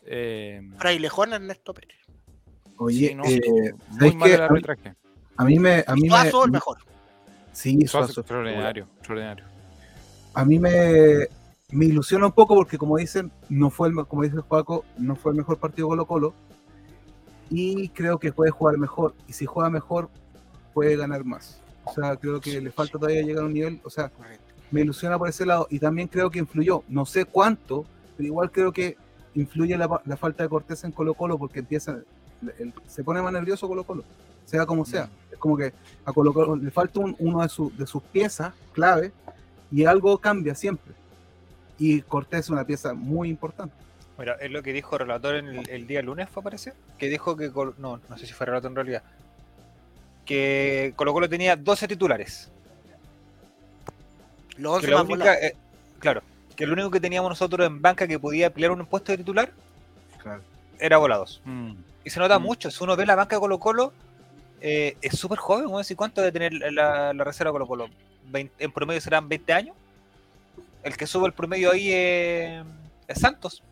[0.07, 1.99] Eh, Frailejón Ernesto Pérez.
[2.79, 4.95] Oye, sí, no, eh, muy ¿sabes mal el A mí- arbitraje.
[5.37, 5.85] A mí me.
[5.87, 6.79] A mí me, Suazo el mejor.
[7.53, 8.21] Sí, Suazo Suazo.
[8.23, 9.45] extraordinario, extraordinario.
[10.35, 11.27] A mí me,
[11.71, 15.33] me ilusiona un poco porque, como dicen, no fue el, como dice Paco, no fue
[15.33, 16.35] el mejor partido Colo Colo.
[17.51, 19.15] Y creo que puede jugar mejor.
[19.27, 20.09] Y si juega mejor,
[20.75, 21.61] puede ganar más.
[21.85, 23.81] O sea, creo que le falta todavía llegar a un nivel.
[23.85, 24.11] O sea,
[24.71, 25.67] me ilusiona por ese lado.
[25.71, 26.85] Y también creo que influyó.
[26.89, 27.87] No sé cuánto,
[28.17, 28.97] pero igual creo que
[29.35, 31.99] influye la, la falta de corteza en Colo Colo porque empieza.
[32.59, 34.05] El- se pone más nervioso Colo Colo.
[34.45, 35.09] Sea como sea.
[35.31, 35.73] Es como que
[36.05, 39.13] a Colo Colo le falta un- uno de, su- de sus piezas clave
[39.71, 40.95] y algo cambia siempre.
[41.79, 43.75] Y Cortés es una pieza muy importante.
[44.19, 47.09] Mira, es lo que dijo el relator en el, el día lunes, fue parece, que
[47.09, 49.03] dijo que Colo- no, no sé si fue relator en realidad,
[50.25, 52.51] que Colo Colo tenía 12 titulares.
[54.57, 55.55] Los Que 11 la más única, eh,
[56.01, 56.23] claro,
[56.57, 59.53] que lo único que teníamos nosotros en banca que podía pelear un puesto de titular
[60.21, 60.43] Claro.
[60.81, 61.41] era volados.
[61.45, 61.73] Mm.
[62.09, 62.43] Y se nota Mm.
[62.43, 63.93] mucho, si uno ve la banca de Colo Colo,
[64.63, 65.79] eh, es súper joven, ¿no?
[65.79, 67.89] ¿Y cuánto debe tener la, la reserva Colo Colo?
[68.33, 69.77] ¿20 ¿En promedio serán 20 años?
[70.83, 72.65] El que sube el promedio ahí es,
[73.09, 73.63] es Santos.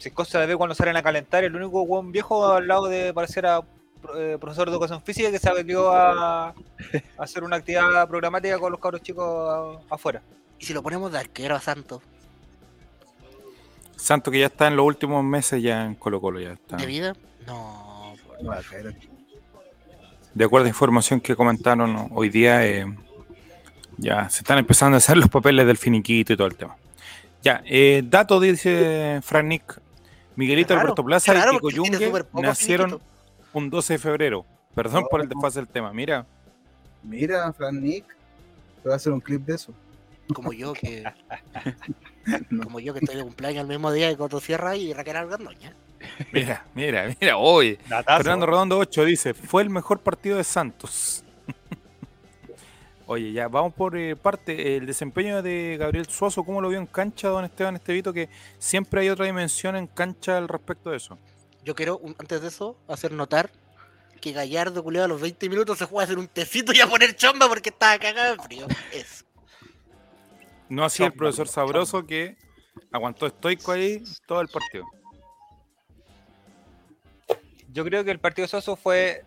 [0.00, 2.86] Si es cosa de ver cuando salen a calentar, el único buen viejo al lado
[2.88, 3.60] de parecer a
[4.16, 6.54] eh, profesor de educación física que se metió a, a
[7.18, 9.24] hacer una actividad programática con los cabros chicos
[9.88, 10.20] a- afuera.
[10.58, 12.02] Y si lo ponemos de arquero a Santos,
[13.96, 16.76] Santo que ya está en los últimos meses ya en Colo Colo, ya está.
[16.76, 17.14] de vida,
[17.46, 18.14] no.
[18.40, 19.08] No va a caer aquí.
[20.34, 22.86] De acuerdo a información que comentaron hoy día, eh,
[23.96, 26.76] ya se están empezando a hacer los papeles del finiquito y todo el tema.
[27.42, 29.80] Ya, eh, dato dice Frank Nick.
[30.34, 33.10] Miguelito Alberto Plaza y Kiko Yungue nacieron finiquito.
[33.54, 34.44] un 12 de febrero.
[34.74, 35.90] Perdón por el desfase del tema.
[35.94, 36.26] Mira,
[37.02, 39.72] Mira, Fran Nick, te voy a hacer un clip de eso.
[40.34, 41.04] Como yo que.
[42.50, 42.64] No.
[42.64, 45.74] Como yo que estoy de cumpleaños el mismo día que Coto Sierra y Raquel Argandoña.
[46.32, 47.36] mira, mira, mira.
[47.36, 48.18] Hoy, Datazo.
[48.18, 51.24] Fernando Redondo 8 dice: Fue el mejor partido de Santos.
[53.06, 54.76] Oye, ya vamos por eh, parte.
[54.76, 58.12] El desempeño de Gabriel Suazo, ¿cómo lo vio en cancha, don Esteban Estevito?
[58.12, 61.18] Que siempre hay otra dimensión en cancha al respecto de eso.
[61.64, 63.50] Yo quiero, antes de eso, hacer notar
[64.20, 66.86] que Gallardo, culiado, a los 20 minutos se fue a hacer un tecito y a
[66.86, 68.66] poner chomba porque estaba cagado de frío.
[68.92, 69.25] Eso.
[70.68, 71.48] No así el profesor.
[71.48, 72.36] Sabroso que
[72.92, 74.84] aguantó estoico ahí todo el partido.
[77.68, 79.24] Yo creo que el partido de Soso fue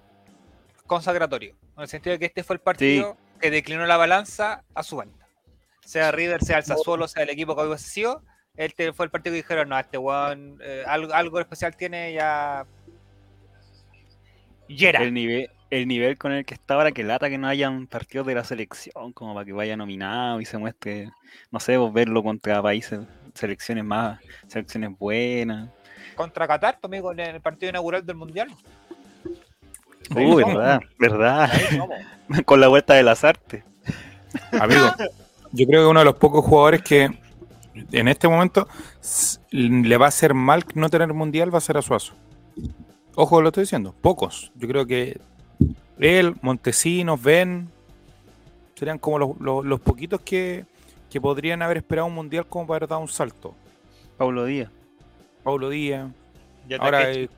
[0.87, 4.81] consagratorio, en el sentido de que este fue el partido que declinó la balanza a
[4.81, 5.27] su venta.
[5.85, 8.23] Sea River, sea el Sassuolo, sea el equipo que hubiese sido,
[8.55, 12.65] este fue el partido que dijeron, no, este weón, eh, algo, algo especial tiene ya...
[14.67, 15.01] Y era.
[15.01, 18.25] El nivel, el nivel con el que está ahora, que lata que no hayan partidos
[18.27, 21.11] de la selección, como para que vaya nominado y se muestre,
[21.51, 23.01] no sé, vos verlo contra países,
[23.33, 25.69] selecciones más, selecciones buenas.
[26.15, 28.49] Contra Qatar, amigo, en el partido inaugural del Mundial.
[30.11, 30.45] Uh, somos.
[30.45, 31.51] verdad, verdad.
[32.45, 33.63] Con la vuelta de las artes.
[34.59, 34.87] Amigo,
[35.51, 37.09] yo creo que uno de los pocos jugadores que
[37.91, 38.67] en este momento
[39.51, 42.13] le va a hacer mal no tener mundial va a ser a Suazo.
[43.15, 44.51] Ojo, lo estoy diciendo, pocos.
[44.55, 45.19] Yo creo que
[45.99, 47.69] él, Montesinos, Ben,
[48.75, 50.65] serían como los, los- los poquitos que,
[51.09, 53.53] que podrían haber esperado un mundial como para haber dado un salto.
[54.17, 54.69] Paulo Díaz.
[55.43, 56.09] Paulo Díaz,
[56.67, 57.29] Ya ahora eh,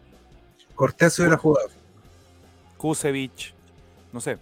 [0.76, 1.70] Cortés hubiera jugado.
[2.78, 3.54] Kusevich,
[4.12, 4.38] no sé.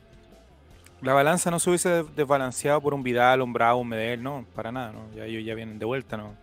[1.01, 4.45] La balanza no se hubiese des- desbalanceado por un Vidal, un Bravo, un Medel, no,
[4.55, 4.99] para nada, no.
[5.15, 6.33] Ya ellos ya vienen de vuelta, no.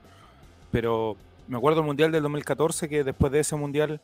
[0.71, 1.17] Pero
[1.49, 4.01] me acuerdo del Mundial del 2014 que después de ese Mundial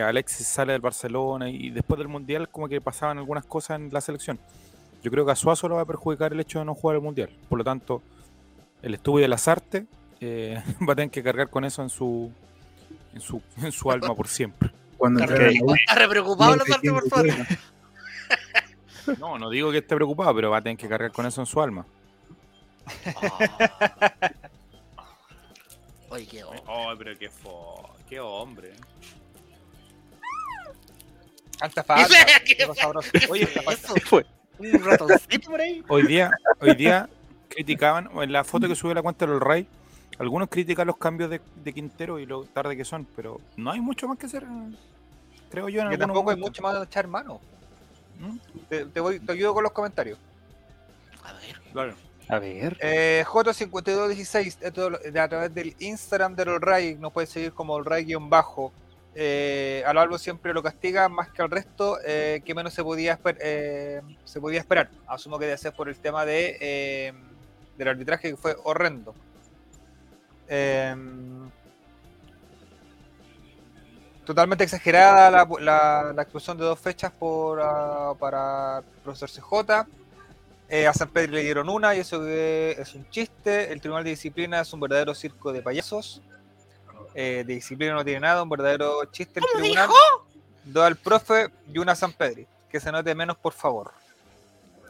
[0.00, 4.00] Alexis sale del Barcelona y después del Mundial como que pasaban algunas cosas en la
[4.00, 4.38] selección.
[5.02, 7.02] Yo creo que a Suazo lo va a perjudicar el hecho de no jugar el
[7.02, 7.28] Mundial.
[7.48, 8.02] Por lo tanto,
[8.80, 9.84] el estudio de las artes
[10.20, 12.32] eh, va a tener que cargar con eso en su,
[13.12, 14.70] en su, en su alma por siempre.
[14.96, 17.28] Cuando Está re, la está preocupado Lazarte, quién por favor.
[19.18, 21.46] No, no digo que esté preocupado, pero va a tener que cargar con eso en
[21.46, 21.84] su alma.
[26.08, 26.62] Oye, qué hombre.
[26.66, 27.30] Oh, pero qué,
[28.08, 28.72] qué hombre.
[31.62, 32.14] Alta falta.
[32.44, 33.10] ¿Qué algo sabroso.
[33.30, 33.48] Oye,
[34.58, 35.82] un ratoncito por ahí.
[35.88, 37.08] Hoy día, hoy día
[37.48, 39.66] criticaban, o en la foto que subió la cuenta del Ray,
[40.18, 43.80] algunos critican los cambios de, de Quintero y lo tarde que son, pero no hay
[43.80, 44.44] mucho más que hacer,
[45.50, 45.82] creo yo.
[45.82, 47.40] En Que tampoco hay mucho más de echar mano.
[48.18, 48.36] ¿Mm?
[48.68, 50.18] Te, te voy, te ayudo con los comentarios.
[51.24, 51.60] A ver.
[51.72, 51.94] Claro.
[52.28, 52.76] A ver.
[52.80, 57.74] Eh, J5216, esto lo- de- a través del Instagram del Olray, nos puede seguir como
[57.74, 58.72] Olray-bajo.
[59.14, 62.82] Eh, a lo largo siempre lo castiga más que al resto, eh, que menos se
[62.82, 64.88] podía, eh, se podía esperar.
[65.06, 67.12] Asumo que debe ser por el tema de, eh,
[67.76, 69.14] del arbitraje que fue horrendo.
[70.48, 70.94] Eh,
[74.24, 75.48] totalmente exagerada la,
[76.14, 79.86] la, de dos fechas por, ah, para profesor CJ.
[80.68, 83.72] Eh, a San Pedro le dieron una y eso es un chiste.
[83.72, 86.22] El Tribunal de Disciplina es un verdadero circo de payasos.
[87.14, 89.88] Eh, de disciplina no tiene nada, un verdadero chiste el ¿Cómo tribunal.
[89.88, 89.98] dijo?
[90.64, 92.44] Dos al profe y una a San Pedro.
[92.70, 93.92] Que se note menos, por favor.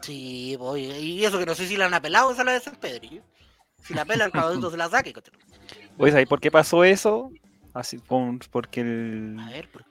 [0.01, 0.81] Sí, voy.
[0.85, 3.01] Y eso que no sé si la han apelado esa la de San Pedro.
[3.11, 3.21] ¿eh?
[3.83, 5.13] Si la apelan, cada uno se la saque.
[5.97, 7.31] Oye, ¿sabes por qué pasó eso?
[7.73, 9.37] Así, con- porque el,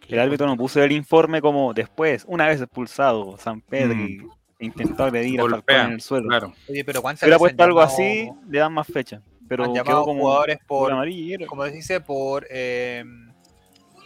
[0.08, 4.30] el árbitro no puso el informe como después, una vez expulsado, San Pedro Mm.
[4.60, 6.28] intentó agredir a Falcón Golpea, en el suelo.
[6.28, 6.52] Claro.
[6.68, 9.20] Oye, pero Si ¿cuántas hubiera veces puesto algo así, le dan más fecha.
[9.52, 10.90] Pero han quedó llamado como jugadores por,
[11.46, 13.04] como se dice, por, eh,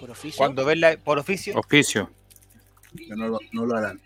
[0.01, 0.39] Por oficio.
[0.39, 1.57] cuando ven la, por oficio.
[1.57, 2.11] Oficio.
[2.97, 4.01] Que no lo, no lo harán.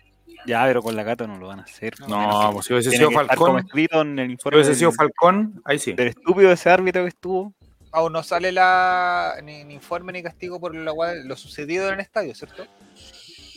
[0.45, 1.99] Ya, pero con la gata no lo van a hacer.
[2.07, 5.61] No, pues si hubiese sido Falcón, escrito en el si informe hubiese sido del, Falcón,
[5.65, 5.93] ahí sí.
[5.93, 7.53] del estúpido ese árbitro que estuvo.
[7.91, 11.99] Aún no sale la, ni, ni informe ni castigo por lo, lo sucedido en el
[12.01, 12.67] estadio, ¿cierto?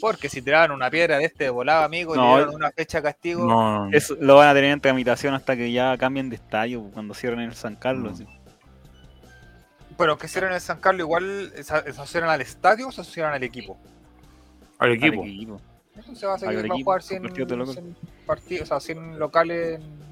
[0.00, 2.98] Porque si tiraban una piedra de este volaba, amigo, y No, le dieron una fecha
[2.98, 3.46] de castigo.
[3.46, 7.14] No, Eso lo van a tener en tramitación hasta que ya cambien de estadio, cuando
[7.14, 8.20] cierren el San Carlos.
[8.20, 8.24] Mm.
[9.96, 13.32] Pero que hicieron en el San Carlos, igual se asociaron al estadio o se asociaron
[13.34, 13.76] al equipo.
[14.78, 15.24] al al equipo.
[15.24, 15.60] equipo.
[16.14, 17.74] Se va a seguir, va a equipo, jugar con 100 partidos de local.
[17.74, 20.04] 100 partidos, o sea, 100 locales en...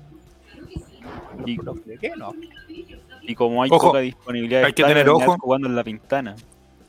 [1.44, 2.32] Y, ¿De qué no?
[3.22, 5.36] y como hay Ojo, poca disponibilidad de hay que tener ojo.
[5.38, 6.36] jugando en la pintana.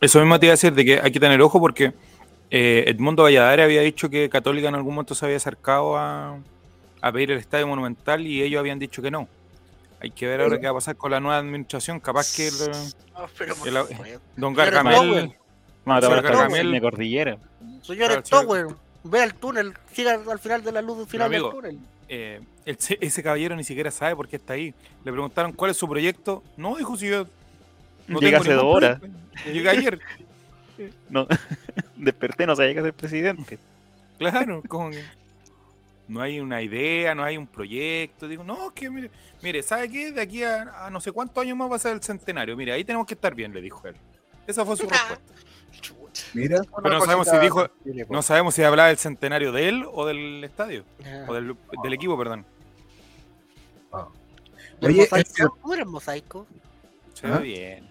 [0.01, 1.93] Eso mismo te iba a decir de que hay que tener ojo porque
[2.55, 6.37] eh, Edmundo Valladares había dicho que Católica en algún momento se había acercado a,
[7.01, 9.27] a pedir el estadio monumental y ellos habían dicho que no.
[9.99, 11.99] Hay que ver ahora qué va a pasar con la nueva administración.
[11.99, 12.53] Capaz que el,
[13.13, 14.07] No, pero por el- favor.
[14.35, 14.95] Don Gargamel.
[14.99, 15.29] Señor
[15.83, 16.71] tapar hasta Gargamel.
[16.71, 17.37] la cordillera.
[17.81, 18.67] Señores Claro, Tower,
[19.03, 21.79] ve al túnel, siga al final de la luz del final del amigo, túnel.
[22.07, 24.73] eh, el- ese caballero ni siquiera sabe por qué está ahí.
[25.03, 26.43] Le preguntaron cuál es su proyecto.
[26.57, 27.25] No, dijo si yo.
[28.07, 29.01] No Llega tengo hace dos horas.
[29.45, 29.99] Llegué ayer.
[31.09, 31.27] No,
[31.95, 33.59] desperté, no sabía que ser presidente.
[34.17, 35.03] Claro, como que
[36.07, 38.27] no hay una idea, no hay un proyecto.
[38.27, 39.09] Digo, no, que mire,
[39.41, 40.11] mire, ¿sabe qué?
[40.11, 42.55] De aquí a, a no sé cuántos años más va a ser el centenario.
[42.57, 43.95] Mire, ahí tenemos que estar bien, le dijo él.
[44.47, 45.33] Esa fue su respuesta.
[45.81, 46.27] Chucha.
[46.33, 47.67] Mira, Pero no sabemos si dijo,
[48.09, 50.83] no sabemos si hablaba del centenario de él o del estadio,
[51.27, 52.45] o del, del equipo, perdón.
[54.81, 55.15] ¿El Oye, mosaico?
[55.17, 56.47] este- ¿Cómo era el mosaico?
[57.13, 57.37] Se ¿Ah?
[57.37, 57.87] ve bien.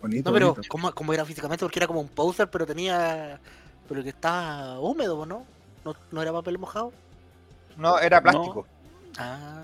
[0.00, 0.30] Bonito.
[0.30, 0.68] No, pero bonito.
[0.68, 1.64] ¿cómo, cómo era físicamente?
[1.64, 3.40] Porque era como un poser, pero tenía.
[3.88, 5.44] Pero que estaba húmedo, ¿no?
[5.84, 6.92] ¿No, no era papel mojado?
[7.76, 8.66] No, era plástico.
[9.18, 9.62] Ah.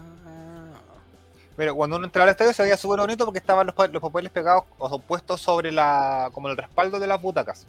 [1.57, 4.31] Pero cuando uno entraba al estadio se veía súper bonito porque estaban los, los papeles
[4.31, 6.31] pegados o puestos sobre la.
[6.33, 7.67] como el respaldo de las butacas.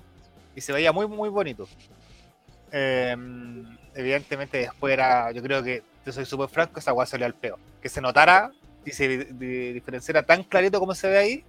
[0.56, 1.68] Y se veía muy, muy bonito.
[2.72, 3.16] Eh,
[3.96, 5.32] evidentemente después era.
[5.32, 7.58] Yo creo que, yo soy súper franco, esa agua salió al peo.
[7.82, 8.52] Que se notara
[8.86, 11.46] y se di- di- diferenciara tan clarito como se ve ahí.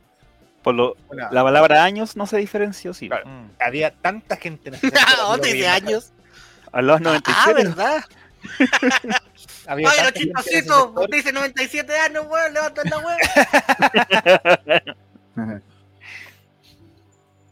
[0.65, 3.07] Por lo, la palabra años no se diferenció, sí.
[3.09, 3.29] Claro.
[3.29, 3.51] Mm.
[3.61, 6.13] había tanta gente en ese sector, ¿Dónde dice años?
[6.73, 7.55] Al lado Ah, 97.
[7.69, 8.03] ¿verdad?
[9.67, 10.91] Había Ay, los chistositos.
[10.97, 12.53] Usted dice 97 años, weón.
[12.53, 13.19] Levanten la weón.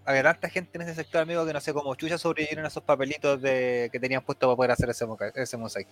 [0.05, 2.83] Había tanta gente en ese sector, amigo, que no sé cómo chucha sobrevivieron a esos
[2.83, 5.91] papelitos de, que tenían puesto para poder hacer ese, moca- ese mosaico.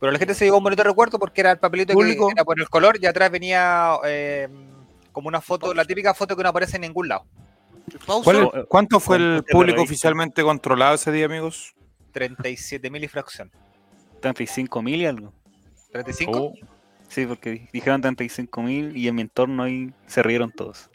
[0.00, 2.26] Pero la gente se llevó un bonito recuerdo porque era el papelito Público.
[2.28, 4.48] que era por el color y atrás venía eh,
[5.18, 7.26] como una foto, la típica foto que no aparece en ningún lado.
[8.06, 8.58] ¿Cuál Pausa.
[8.60, 11.74] es- ¿Cuánto fue el público oficialmente controlado ese día, amigos?
[12.12, 13.50] 37.000 y fracción.
[14.20, 15.32] 35 mil y algo.
[15.92, 16.30] ¿35?
[16.32, 16.52] Oh,
[17.08, 20.88] Sí, porque di- dijeron 35 mil y en mi entorno ahí se rieron todos.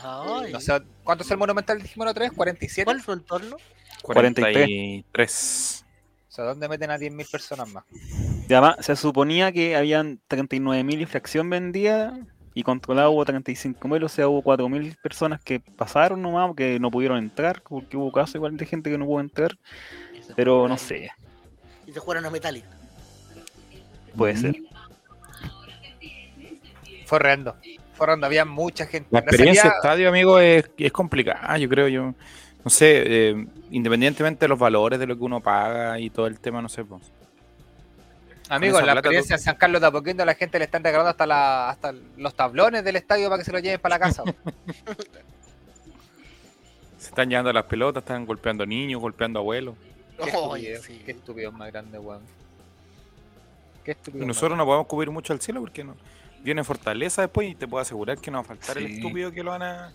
[0.00, 0.54] Ay.
[0.54, 1.82] O sea, ¿cuánto es el monumental?
[1.82, 2.84] Dijimos la otra vez, 47.
[2.84, 3.56] ¿Cuál es su entorno?
[4.02, 5.84] 43.
[6.28, 7.84] O sea, ¿dónde meten a 10.000 personas más?
[8.48, 12.18] Y además, se suponía que habían 39 mil y fracción vendida
[12.58, 16.80] y controlado hubo 35 mil, o sea, hubo 4 mil personas que pasaron nomás, que
[16.80, 19.56] no pudieron entrar, porque hubo casos igual de gente que no pudo entrar,
[20.34, 21.08] pero no sé,
[21.86, 22.66] Y se fueron a Metallica.
[24.16, 24.56] puede ser.
[27.06, 27.54] Fue horrendo.
[27.92, 29.06] Fue horrendo, había mucha gente.
[29.12, 31.86] La No experiencia estadio, amigo, es, es complicada, yo creo.
[31.86, 32.12] yo
[32.64, 36.40] No sé, eh, independientemente de los valores de lo que uno paga y todo el
[36.40, 36.84] tema, no sé.
[36.84, 37.02] Pues.
[38.48, 41.10] Amigos, esa la experiencia en San Carlos de Apoquindo a la gente le están regalando
[41.10, 44.22] hasta, la, hasta los tablones del estadio para que se lo lleven para la casa.
[46.98, 49.76] Se están llevando las pelotas, están golpeando niños, golpeando abuelos.
[50.16, 51.02] Qué Ay, estupidez, sí.
[51.04, 52.22] qué estúpido más grande, weón.
[53.84, 54.24] Qué estúpido.
[54.24, 55.94] Y nosotros no podemos cubrir mucho al cielo porque no,
[56.42, 59.42] viene Fortaleza después y te puedo asegurar que no va a faltar el estúpido que
[59.44, 59.92] lo van a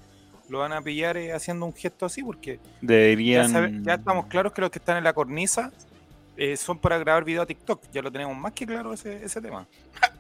[0.50, 3.50] lo van a pillar eh, haciendo un gesto así porque ya, Deberían.
[3.50, 5.72] sabe- ya estamos claros que los que están en la cornisa
[6.38, 7.84] eh, son para grabar video a TikTok.
[7.92, 9.68] Ya lo tenemos más que claro ese, ese tema.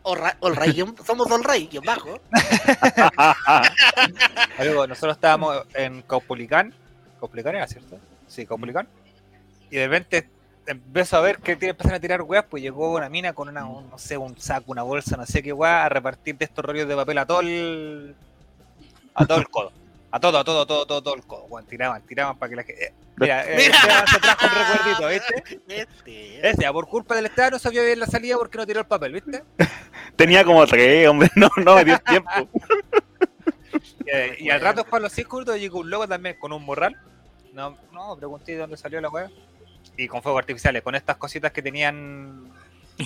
[0.03, 2.19] All right, all right, somos all right, guion bajo.
[4.59, 6.73] Amigo, nosotros estábamos en Caupolicán.
[7.19, 7.97] ¿Caupolicán era, cierto?
[8.27, 8.87] Sí, Caupolicán.
[9.71, 10.29] Y de repente
[10.65, 13.65] empezó a ver que tiene- empiezan a tirar weas, pues llegó una mina con una,
[13.65, 16.63] un- no sé, un saco, una bolsa, no sé qué wea, a repartir de estos
[16.63, 18.15] rollos de papel a todo el.
[19.15, 19.71] a todo el codo.
[20.15, 21.47] A todo, a todo, a todo, todo, todo el codo.
[21.67, 22.85] tiraban, tiraban para que la gente.
[22.85, 23.75] eh, Mira, eh, Mira.
[23.75, 25.59] Esteban se trajo un recuerdito, ¿viste?
[25.81, 28.85] Este, Ese, por culpa del Esteban no sabía bien la salida porque no tiró el
[28.85, 29.43] papel, ¿viste?
[30.15, 31.29] Tenía como tres, hombre.
[31.35, 32.29] No, no me dio tiempo.
[34.05, 36.95] Eh, y al rato, para los 5 minutos, llegó un loco también con un morral.
[37.53, 39.29] No, no, pregunté de dónde salió la weá.
[39.97, 42.51] Y con fuegos artificiales, con estas cositas que tenían.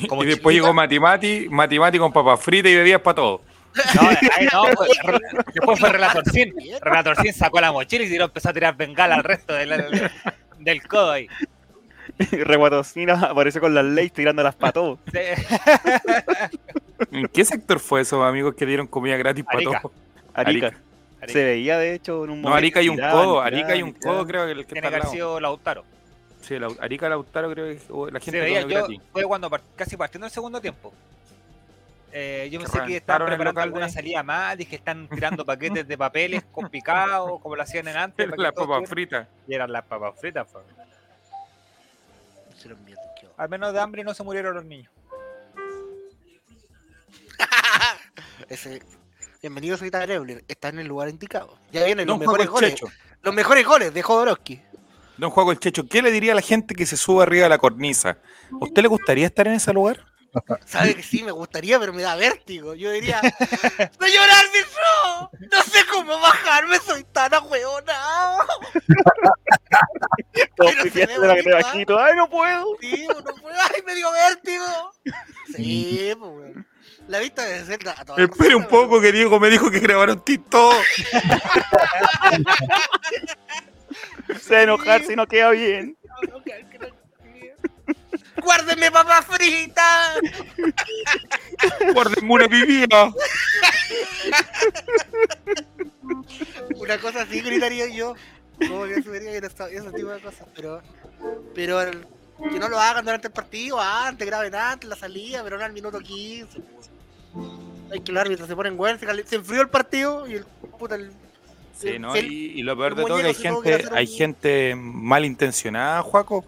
[0.10, 0.65] Como y después chilitas.
[0.65, 3.41] llegó Matimati, Matimati con papas fritas y bebidas para todo.
[3.96, 5.20] No, ahí no, fue- re-
[5.54, 6.54] después fue Relatorcín.
[6.82, 10.12] Relatorcín sacó la mochila y tiró, empezó a tirar bengala al resto del, del,
[10.60, 11.28] del codo ahí.
[12.32, 15.00] Reguatocina apareció con las leyes tirándolas para todos.
[15.12, 15.20] Sí.
[17.12, 19.76] ¿En qué sector fue eso, amigos, que dieron comida gratis para todos?
[20.34, 20.68] Arica.
[20.68, 20.78] Arica.
[21.34, 22.58] Se veía, de hecho, en un No, momento.
[22.58, 25.02] Arica hay un codo, Arica hay un codo, creo que el que Tiene está que
[25.02, 25.84] haber sido Lautaro.
[26.42, 29.02] Sí, el Au- Arica Lautaro creo que o la Se gente veía, comió yo, gratis.
[29.12, 30.94] fue cuando par- casi partiendo el segundo tiempo.
[32.19, 35.95] Eh, yo pensé que estaban preparando alguna de- salida más, dije están tirando paquetes de
[35.99, 38.27] papeles con picado, como lo hacían en antes.
[38.36, 39.27] Las papas fritas.
[39.47, 40.47] Y eran las papas fritas.
[42.84, 43.30] bien, tío.
[43.38, 44.91] Al menos de hambre no se murieron los niños.
[48.49, 48.82] Ese,
[49.43, 49.91] bienvenido soy
[50.47, 51.60] está en el lugar indicado.
[51.71, 52.71] Ya vienen los Don mejores goles.
[52.71, 52.88] Checho.
[53.21, 54.60] Los mejores goles de Jodorowsky.
[55.17, 57.49] Don Juaco el Checho, ¿qué le diría a la gente que se sube arriba de
[57.49, 58.17] la cornisa?
[58.60, 60.03] ¿A usted le gustaría estar en ese lugar?
[60.66, 62.74] Sabe que sí, me gustaría, pero me da vértigo.
[62.76, 65.32] Yo diría, ¡Señor árbitro!
[65.52, 68.46] No sé cómo bajarme, soy tan ahueonado.
[71.52, 72.00] Bajito.
[72.00, 72.78] ¡Ay, no puedo!
[72.82, 73.56] Sí, no puedo.
[73.60, 74.94] ¡Ay, me dio vértigo!
[75.56, 76.56] Sí, pues.
[77.08, 80.20] La vista debe ser a toda Espere un poco, que Diego me dijo que grabaron
[80.24, 80.74] TikTok.
[84.42, 85.98] Se va a enojar si no queda bien.
[86.32, 86.44] weón.
[88.43, 90.19] ¡Guárdeme papas fritas!
[91.93, 92.88] Guárdenme una vivía.
[96.76, 98.15] Una cosa así gritaría yo.
[98.67, 100.47] Como que subiría y ese tipo de cosas.
[100.56, 100.82] Pero,
[101.54, 102.08] pero el-
[102.52, 105.73] que no lo hagan durante el partido, antes, graben antes, la salida, pero no al
[105.73, 106.60] minuto 15.
[107.91, 110.45] Hay que los árbitros se ponen weón, se, se enfrió el partido y el
[110.78, 111.12] puta el.
[111.80, 112.15] Sí, ¿no?
[112.15, 116.43] el- Y, y lo peor de todo es que hay gente, hay gente malintencionada, Juaco,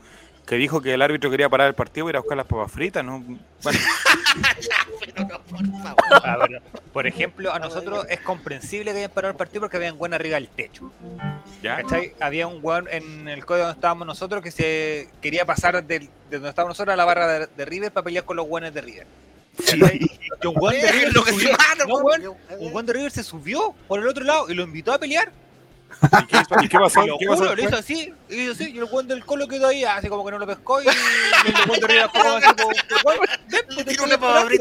[0.50, 2.72] que dijo que el árbitro quería parar el partido y ir a buscar las papas
[2.72, 3.24] fritas, ¿no?
[3.62, 3.80] Bueno,
[5.06, 6.62] Pero no, por favor.
[6.92, 10.38] Por ejemplo, a nosotros es comprensible que hayan parado el partido porque habían weón arriba
[10.38, 10.92] del techo.
[11.62, 11.84] ya.
[11.84, 12.16] ¿Cachai?
[12.20, 16.50] Había un weón en el código donde estábamos nosotros que se quería pasar de donde
[16.50, 19.06] estábamos nosotros a la barra de, de River para pelear con los weones de River.
[19.72, 21.58] Y un weón de River Lo se que se subió,
[21.88, 24.94] no, weón, un weón de River se subió por el otro lado y lo invitó
[24.94, 25.32] a pelear.
[26.02, 27.04] ¿Y qué, y qué pasó?
[27.04, 29.26] Y lo ¿Qué pasó juro, lo hizo así, lo hizo así, y el weón del
[29.26, 30.94] colo quedó ahí, así como que no lo pescó y el
[31.70, 32.70] weón de fue como así como,
[34.28, 34.60] weón, ven,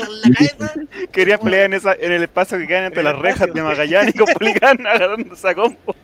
[0.58, 1.08] pues.
[1.12, 4.18] Quería pelear en, esa, en el espacio que quedan entre las rejas de Magallanes y
[4.18, 5.94] Copolicán agarrándose a compo.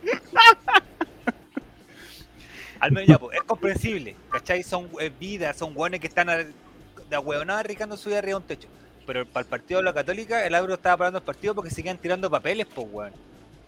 [2.79, 4.63] Al menos ya, pues, es comprensible, ¿cachai?
[4.63, 8.43] Son eh, vidas, son weones que están a- de ahueonadas arriesgando su vida arriba de
[8.43, 8.67] un techo.
[9.05, 11.97] Pero para el partido de la Católica, el árbitro estaba parando el partido porque seguían
[11.97, 13.13] tirando papeles, pues, weón.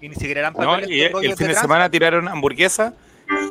[0.01, 2.93] Y ni siquiera eran No, papeles y con el, fin de semana tiraron hamburguesa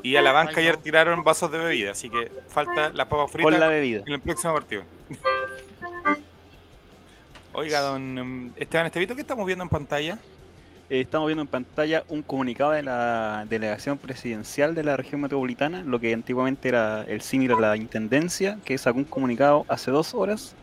[0.03, 0.83] y a la banca Ay, ayer no.
[0.83, 4.03] tiraron vasos de bebida, así que falta las papas fritas Con la bebida.
[4.07, 4.83] en el próximo partido.
[7.53, 10.19] Oiga, don em, Esteban Estevito, ¿qué estamos viendo en pantalla?
[10.91, 15.83] Eh, Estamos viendo en pantalla un comunicado de la delegación presidencial de la región metropolitana,
[15.83, 20.15] lo que antiguamente era el símil a la intendencia, que sacó un comunicado hace dos
[20.15, 20.55] horas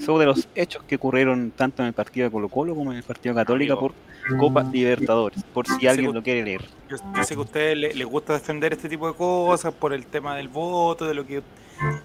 [0.00, 3.04] sobre los hechos que ocurrieron tanto en el partido de Colo Colo como en el
[3.04, 3.88] partido Católica Amigo.
[3.88, 3.94] por
[4.38, 6.62] Copa Libertadores, por si alguien gu- lo quiere leer.
[6.88, 9.92] Yo, yo sé que a ustedes le- les gusta defender este tipo de cosas por
[9.92, 11.42] el tema del voto, de lo que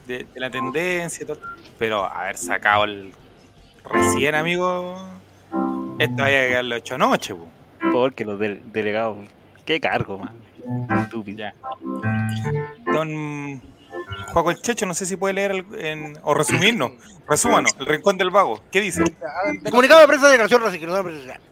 [0.07, 1.39] de, de la tendencia y todo,
[1.79, 3.11] pero haber sacado el
[3.89, 4.97] recién, amigo,
[5.99, 7.47] esto vaya a quedarlo hecho anoche, po.
[7.91, 9.17] Porque los del- delegados,
[9.65, 10.33] qué cargo, man.
[11.03, 11.39] Estúpido.
[11.39, 11.55] Ya.
[12.93, 13.61] Don
[14.33, 16.91] Juaco el Checho, no sé si puede leer el- en- o resumirnos.
[17.27, 18.61] Resúmanos, el rincón del vago.
[18.71, 19.03] ¿Qué dice?
[19.63, 20.61] El comunicado de prensa de declaración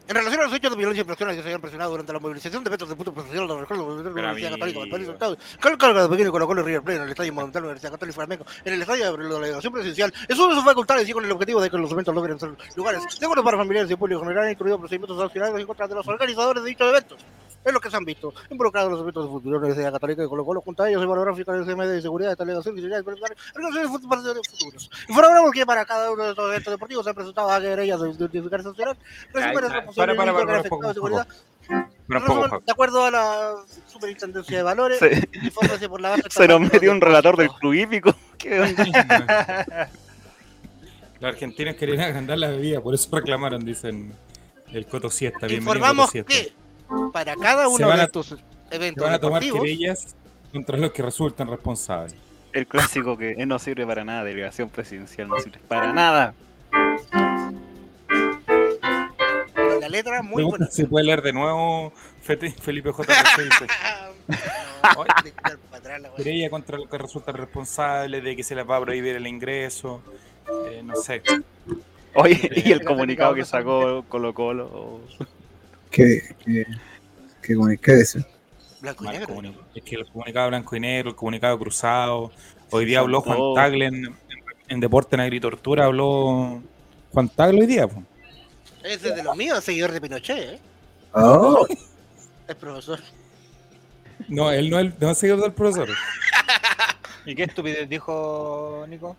[0.09, 2.19] En relación a los hechos de violencia y presiones que se habían presionado durante la
[2.19, 5.37] movilización de metros de punto profesional de la Universidad Católica del País Estado,
[5.77, 7.91] cargo de pequeño Colo Colo y River Plate en el Estadio Monumental de la Universidad
[7.91, 11.07] Católica y Flamengo, en el estadio de la delegación presidencial, es uno de sus facultades
[11.07, 13.95] y con el objetivo de que los eventos logren ser lugares seguros para familiares y
[13.95, 17.19] público general, incluidos procedimientos sancionados en contra de los organizadores de dichos eventos.
[17.65, 19.91] Es lo que se han visto involucrados en los eventos de futuro de la Universidad
[19.91, 22.81] Católica y Colo Colo, junto a ellos, evaluográfica del CMD de seguridad, esta delegación y
[22.81, 22.99] seguridad
[24.07, 24.89] partidos futuros.
[25.09, 28.09] Informamos que para cada uno de estos eventos deportivos se han presentado a querellas de
[28.11, 28.63] identificar
[29.53, 31.27] para, para, para, afectado un de seguridad.
[32.07, 33.55] Pero un poco, Resumen, de acuerdo a la
[33.87, 35.27] Superintendencia de Valores, Se,
[35.89, 38.15] por la base se nos metió un de- relator del club hípico.
[41.19, 44.13] Los argentinos querían agrandar la bebida, por eso reclamaron, dicen
[44.71, 45.45] el Coto Siesta.
[45.45, 46.33] Bienvenido, Informamos Coto Siesta.
[46.33, 46.58] que
[47.13, 48.37] para cada Se uno de a- estos Se
[48.71, 50.15] eventos van a tomar querellas
[50.51, 52.15] contra los que resultan responsables.
[52.53, 56.33] El clásico que eh, no sirve para nada, delegación presidencial no sirve para nada.
[59.81, 60.67] la letra muy buena.
[60.67, 63.13] si puede leer de nuevo Felipe J.
[64.27, 65.05] No.
[66.17, 70.01] Querella contra los que resultan responsables de que se les va a prohibir el ingreso.
[70.69, 71.21] eh, no sé.
[72.13, 75.01] Oye, y el comunicado que sacó Colo Colo.
[75.91, 76.65] ¿Qué, qué,
[77.41, 78.25] qué, comuni- qué dice?
[78.81, 79.35] Blanco y negro.
[79.75, 82.31] Es que el comunicado blanco y negro, el comunicado cruzado.
[82.71, 83.37] Hoy día habló Juan.
[83.55, 84.15] Tagle en, en-
[84.69, 86.61] en Deporte en Agritortura, habló
[87.11, 87.87] Juan Tagle hoy día.
[87.87, 88.03] po.
[88.83, 90.59] Es de los míos, seguidor de Pinochet, ¿eh?
[91.13, 91.65] Oh,
[92.47, 92.99] Es profesor.
[94.27, 95.89] No, él no es el no es seguidor del profesor.
[97.25, 99.17] ¿Y qué estupidez dijo Nico?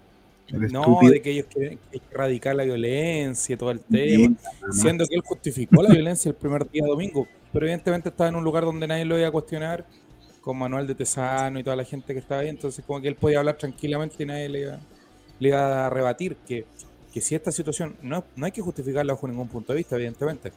[0.52, 1.12] No, estúpido.
[1.12, 4.72] de que ellos quieren que hay que erradicar la violencia y todo el Bien, tema.
[4.72, 8.44] Siendo que él justificó la violencia el primer día domingo, pero evidentemente estaba en un
[8.44, 9.86] lugar donde nadie lo iba a cuestionar,
[10.40, 13.14] con Manuel de Tesano y toda la gente que estaba ahí, entonces como que él
[13.14, 14.78] podía hablar tranquilamente y nadie le iba,
[15.38, 16.64] le iba a rebatir que,
[17.12, 20.52] que si esta situación, no, no hay que justificarla bajo ningún punto de vista, evidentemente,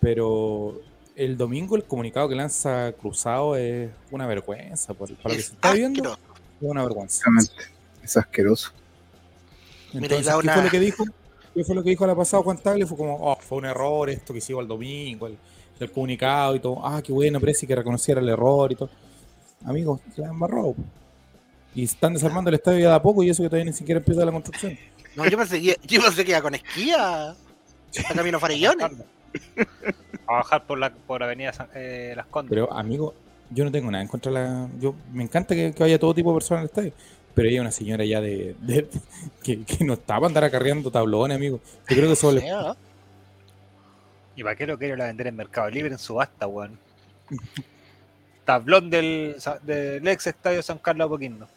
[0.00, 0.80] pero
[1.16, 5.48] el domingo el comunicado que lanza Cruzado es una vergüenza, por, para lo que se
[5.48, 6.18] Es está viendo, es
[6.60, 7.22] una vergüenza.
[7.30, 7.74] Exactamente.
[8.02, 8.72] Es asqueroso.
[9.94, 11.04] Mira, Entonces, ¿qué fue lo que dijo?
[11.54, 12.86] ¿Qué fue lo que dijo la pasada Juan Tagle?
[12.86, 15.38] Fue como, oh, fue un error esto que hicimos el domingo, el,
[15.78, 16.84] el comunicado y todo.
[16.84, 18.90] Ah, qué bueno, parece que reconociera el error y todo.
[19.64, 20.72] Amigos, se la embarró.
[20.72, 20.76] po.
[21.76, 23.98] Y están desarmando el estadio ya de a poco y eso que todavía ni siquiera
[23.98, 24.76] empieza la construcción.
[25.16, 27.30] No, yo pensé, que- yo pensé que iba con esquía.
[27.30, 28.86] A Camino Farellones.
[30.26, 32.50] A bajar por la por Avenida San- eh, Las Condes.
[32.50, 33.14] Pero, amigo,
[33.50, 34.68] yo no tengo nada en contra de la.
[34.80, 36.92] Yo, me encanta que, que vaya todo tipo de personas al estadio.
[37.34, 38.54] Pero ella es una señora ya de.
[38.60, 38.88] de-
[39.42, 41.60] que, que no está para andar acarreando tablones, amigo.
[41.88, 42.76] Yo creo que Sí, ¿no?
[44.36, 46.78] ¿Y para qué lo quiere la vender en Mercado Libre en subasta, weón?
[48.44, 51.48] Tablón del, del ex estadio San Carlos Apoquindo.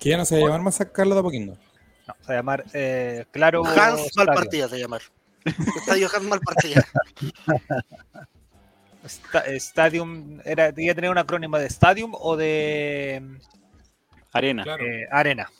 [0.00, 1.56] que ya no se va a llamar más San Carlos de Apoquindo.
[2.08, 3.64] No, se va a llamar eh, Claro.
[3.64, 4.26] Hans Estadio.
[4.26, 4.98] Malpartida se llama.
[5.44, 6.84] Estadio Hans Malpartida.
[9.06, 10.40] Sta- Stadium.
[10.44, 13.22] Era, ¿Debía tener un acrónimo de Stadium o de
[14.32, 14.62] Arena.
[14.64, 14.84] Claro.
[14.84, 15.50] eh, Arena?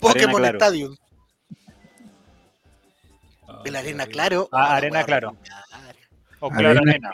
[0.00, 0.58] Pokémon Claro.
[0.58, 0.96] Stadium.
[3.46, 4.48] Ah, El Arena Claro.
[4.52, 5.36] Ah, la Arena Claro.
[6.40, 6.90] O Claro Arena.
[6.90, 7.10] Arena.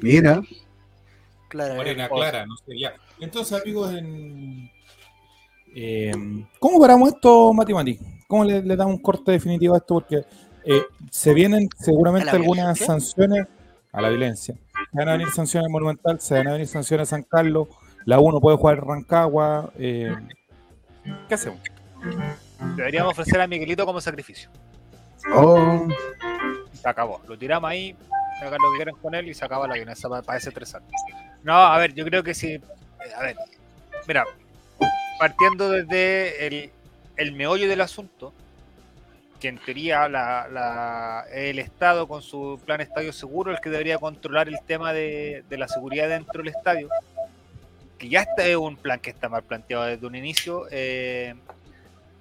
[0.00, 0.42] Mira,
[1.48, 2.94] Claro, Morena o- Clara, no sé, ya.
[3.20, 4.70] Entonces, amigos, en...
[5.74, 6.12] eh,
[6.58, 7.98] ¿cómo paramos esto, Mati Mati?
[8.26, 9.94] ¿Cómo le, le damos un corte definitivo a esto?
[9.94, 10.24] Porque
[10.64, 12.86] eh, se vienen seguramente ¿A la algunas violencia?
[12.86, 13.46] sanciones
[13.92, 14.54] a la violencia.
[14.54, 17.68] Se van a venir sanciones en Monumental, se van a venir sanciones a San Carlos,
[18.04, 19.70] la 1 puede jugar Rancagua.
[19.78, 20.14] eh,
[21.28, 21.58] ¿Qué hacemos?
[22.76, 24.48] Deberíamos ofrecer a Miguelito como sacrificio.
[25.34, 25.86] oh,
[26.72, 27.20] Se acabó.
[27.28, 27.94] Lo tiramos ahí,
[28.40, 30.90] hagan lo que quieran con él y se acaba la violencia para, ese tres años.
[31.42, 32.52] No, a ver, yo creo que sí.
[32.54, 32.62] eh,
[33.16, 33.36] A ver,
[34.06, 34.24] mira,
[35.18, 36.70] partiendo desde el,
[37.16, 38.32] el meollo del asunto,
[39.40, 43.98] que en teoría la, la- el Estado con su plan estadio seguro el que debería
[43.98, 46.88] controlar el tema de, de la seguridad dentro del estadio,
[48.08, 50.66] ya está es un plan que está mal planteado desde un inicio.
[50.70, 51.34] eh,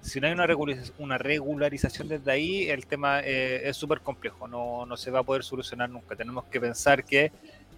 [0.02, 4.48] si no hay una regularización, una regularización desde ahí, el tema eh, es súper complejo,
[4.48, 6.16] no, no se va a poder solucionar nunca.
[6.16, 7.32] Tenemos que pensar que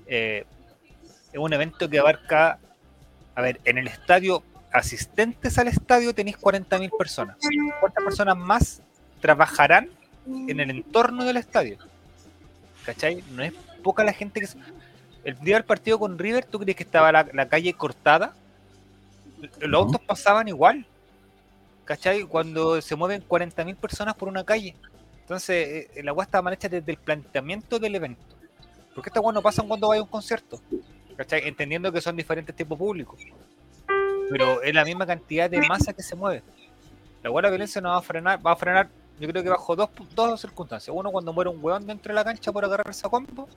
[0.08, 0.46] eh,
[1.32, 2.60] es un evento que abarca,
[3.36, 7.38] a ver, en el estadio, asistentes al estadio tenéis 40.000 personas.
[7.80, 8.82] ¿Cuántas personas más
[9.20, 9.90] trabajarán
[10.26, 11.78] en el entorno del estadio?
[12.86, 13.24] ¿Cachai?
[13.32, 14.48] No es poca la gente que...
[15.24, 18.34] El día del partido con River, ¿tú crees que estaba la, la calle cortada?
[19.60, 20.86] Los autos pasaban igual.
[21.86, 22.24] ¿Cachai?
[22.24, 24.76] Cuando se mueven 40.000 personas por una calle.
[25.22, 28.22] Entonces, eh, la agua está mal hecha desde el planteamiento del evento.
[28.94, 30.60] Porque esta agua no pasa cuando vaya a un concierto.
[31.16, 31.48] ¿Cachai?
[31.48, 33.20] Entendiendo que son diferentes tipos públicos.
[34.30, 36.44] pero es la misma cantidad de masa que se mueve.
[37.22, 39.90] La buena violencia no va a frenar, va a frenar, yo creo que bajo dos,
[40.14, 40.94] dos circunstancias.
[40.96, 43.48] Uno, cuando muere un weón dentro de la cancha por agarrarse a combo,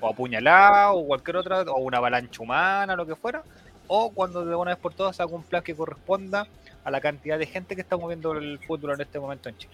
[0.00, 3.42] o apuñalado, o cualquier otra, o una avalancha humana, lo que fuera,
[3.86, 6.46] o cuando de una vez por todas se haga un plan que corresponda
[6.84, 9.72] a la cantidad de gente que está moviendo el fútbol en este momento en Chile.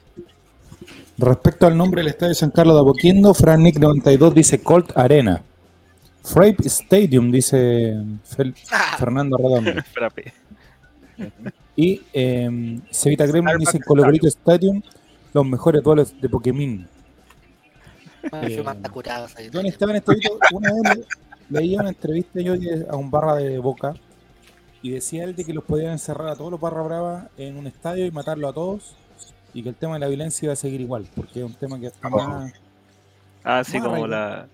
[1.19, 5.43] Respecto al nombre del estadio San Carlos de Apoquindo, Fran Nick 92 dice Colt Arena.
[6.23, 7.95] Frape Stadium, dice
[8.27, 8.55] Fel-
[8.99, 9.73] Fernando Redondo.
[11.77, 14.81] Y eh, Cevita Gremlin dice Colo Colito Stadium,
[15.33, 16.79] los mejores duelos de Pokémon.
[16.79, 18.14] Yo Eh, manda curados ahí.
[19.53, 20.97] Don Esteban Estevito, una vez
[21.51, 23.95] le- leía una entrevista yo de- a un barra de Boca
[24.83, 27.67] y decía él de que los podían encerrar a todos los barra bravas en un
[27.67, 28.95] estadio y matarlo a todos
[29.53, 31.79] y que el tema de la violencia iba a seguir igual, porque es un tema
[31.79, 32.53] que está más...
[33.45, 34.47] Ah, sí, Más como la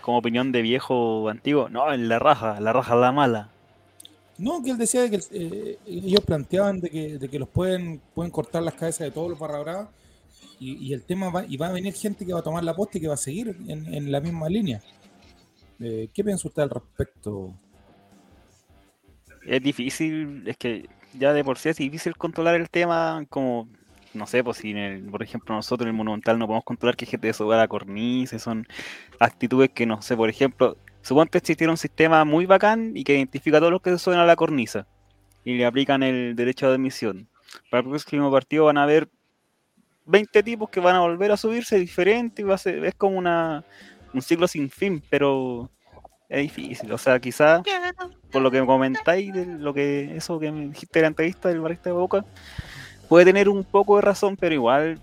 [0.00, 1.68] como opinión de viejo antiguo.
[1.68, 3.48] No, en la raja, la raja la mala.
[4.38, 8.00] No, que él decía de que eh, ellos planteaban de que, de que los pueden,
[8.14, 9.88] pueden cortar las cabezas de todos los barra bravas
[10.70, 12.98] y, el tema va, y va a venir gente que va a tomar la posta
[12.98, 14.80] y que va a seguir en, en la misma línea.
[15.80, 17.52] Eh, ¿Qué piensa usted al respecto?
[19.44, 20.88] Es difícil, es que
[21.18, 23.68] ya de por sí es difícil controlar el tema, como,
[24.14, 26.96] no sé, pues si, en el- por ejemplo, nosotros en el Monumental no podemos controlar
[26.96, 28.66] que gente suba la cornisa, son
[29.18, 33.56] actitudes que, no sé, por ejemplo, suponte existiera un sistema muy bacán y que identifica
[33.56, 34.86] a todos los que se suben a la cornisa
[35.44, 37.28] y le aplican el derecho de admisión.
[37.70, 39.08] Para el próximo partido van a haber
[40.04, 43.16] 20 tipos que van a volver a subirse diferente y va a ser, es como
[43.16, 43.64] una,
[44.12, 45.70] un ciclo sin fin, pero
[46.28, 47.62] es difícil, o sea, quizás
[48.30, 51.48] por lo que me comentáis, de lo que eso que me dijiste de la entrevista
[51.48, 52.24] del barista de Boca,
[53.08, 54.98] puede tener un poco de razón, pero igual,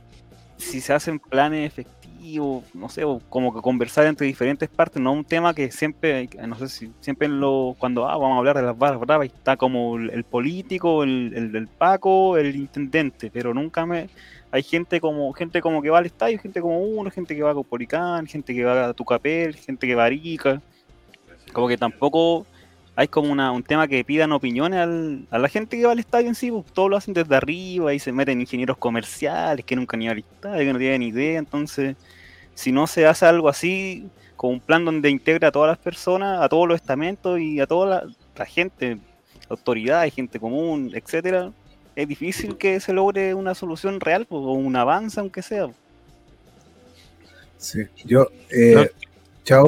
[0.57, 5.13] si se hacen planes efectivos, no sé, o como que conversar entre diferentes partes, no
[5.13, 8.57] un tema que siempre, no sé si siempre en lo, cuando ah, vamos a hablar
[8.57, 13.29] de las barras bravas, está como el, el político, el, el del Paco, el intendente,
[13.31, 14.09] pero nunca me.
[14.51, 17.51] Hay gente como gente como que va al estadio, gente como uno, gente que va
[17.51, 20.61] a Copolicán, gente que va a Tucapel, gente que va a Arica.
[21.53, 22.45] Como que tampoco
[22.95, 25.99] hay como una, un tema que pidan opiniones al- a la gente que va al
[25.99, 29.75] estadio en sí, pues, todos lo hacen desde arriba y se meten ingenieros comerciales que
[29.75, 31.95] nunca han ido al estadio, que no tienen idea, entonces
[32.55, 36.41] si no se hace algo así, con un plan donde integra a todas las personas,
[36.41, 38.97] a todos los estamentos y a toda la, la gente,
[39.47, 41.51] autoridades, gente común, etcétera,
[42.01, 45.67] es difícil que se logre una solución real pues, o un avance aunque sea.
[47.57, 48.89] Sí, yo, eh,
[49.43, 49.67] chao.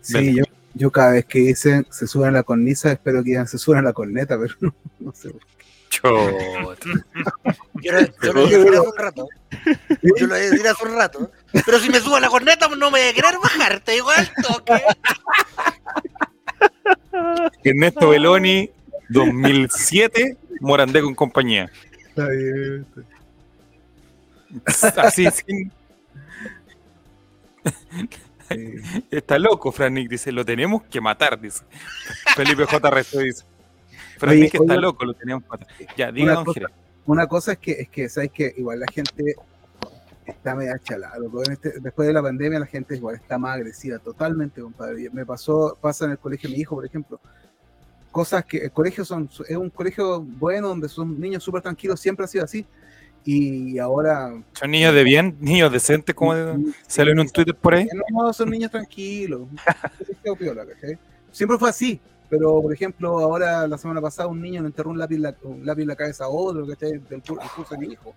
[0.00, 3.58] Sí, yo, yo cada vez que dicen se suben la cornisa, espero que digan se
[3.58, 5.30] suben a la corneta, pero no, no sé.
[5.90, 6.74] Yo
[8.22, 9.28] yo lo iba a decir hace un rato.
[10.02, 11.30] Yo lo iba a decir hace un rato.
[11.66, 14.82] Pero si me subo a la corneta, no me voy a querer bajarte igual toque.
[17.64, 18.70] Ernesto Beloni,
[19.10, 21.70] 2007, Morandé con compañía.
[22.08, 22.86] Está bien.
[24.66, 25.72] Así, sin-
[28.48, 28.74] Sí.
[29.10, 31.64] está loco, Fran Nick, dice, lo tenemos que matar, dice.
[32.36, 32.90] Felipe J.
[32.90, 33.44] Resto dice.
[34.18, 34.76] Fran Oye, Nick está oiga.
[34.76, 35.68] loco, lo tenemos que matar.
[35.96, 36.60] Ya, diga, Una don cosa-.
[37.06, 39.36] Una cosa es que, es que, ¿sabes que Igual la gente
[40.26, 41.14] está media chalada.
[41.50, 45.08] este- después de la pandemia la gente igual está más agresiva, totalmente, compadre.
[45.10, 47.20] Me pasó, pasa en el colegio de mi hijo, por ejemplo.
[48.12, 52.24] Cosas que el colegio son, es un colegio bueno donde son niños súper tranquilos, siempre
[52.24, 52.64] ha sido así.
[53.24, 54.32] Y ahora...
[54.52, 56.34] Son niños de bien, niños decentes, como
[56.86, 57.88] salió en un Twitter por ahí.
[58.10, 59.42] No, son niños tranquilos.
[61.30, 62.00] Siempre fue así.
[62.28, 65.36] Pero, por ejemplo, ahora la semana pasada un niño le enterró un lápiz, en la-
[65.42, 66.92] un lápiz en la cabeza a otro, ¿cachai?
[66.92, 68.14] Del del curso de mi hijo.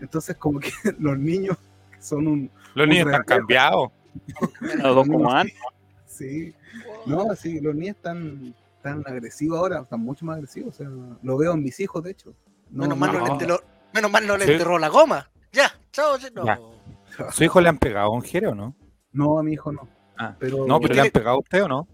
[0.00, 1.56] Entonces, como que los niños
[1.98, 2.50] son un...
[2.74, 3.90] Los Un niños están cambiados.
[4.78, 5.54] No, dos como antes.
[6.06, 6.54] Sí.
[7.06, 10.74] No, sí, los niños están tan agresivos ahora, están mucho más agresivos.
[10.74, 10.88] O sea,
[11.22, 12.34] lo veo en mis hijos, de hecho.
[12.70, 13.60] No, menos, mal no no, le enterró,
[13.92, 14.52] menos mal no le Sí.
[14.52, 15.30] enterró la goma.
[15.52, 16.16] Ya, chao.
[16.34, 16.44] No.
[16.46, 16.60] Ya.
[17.32, 18.74] ¿Su hijo le han pegado a un Jerez o no?
[19.12, 19.88] no, a mi hijo no.
[20.16, 21.88] Ah, Pero No, pero le han pegado a usted o no?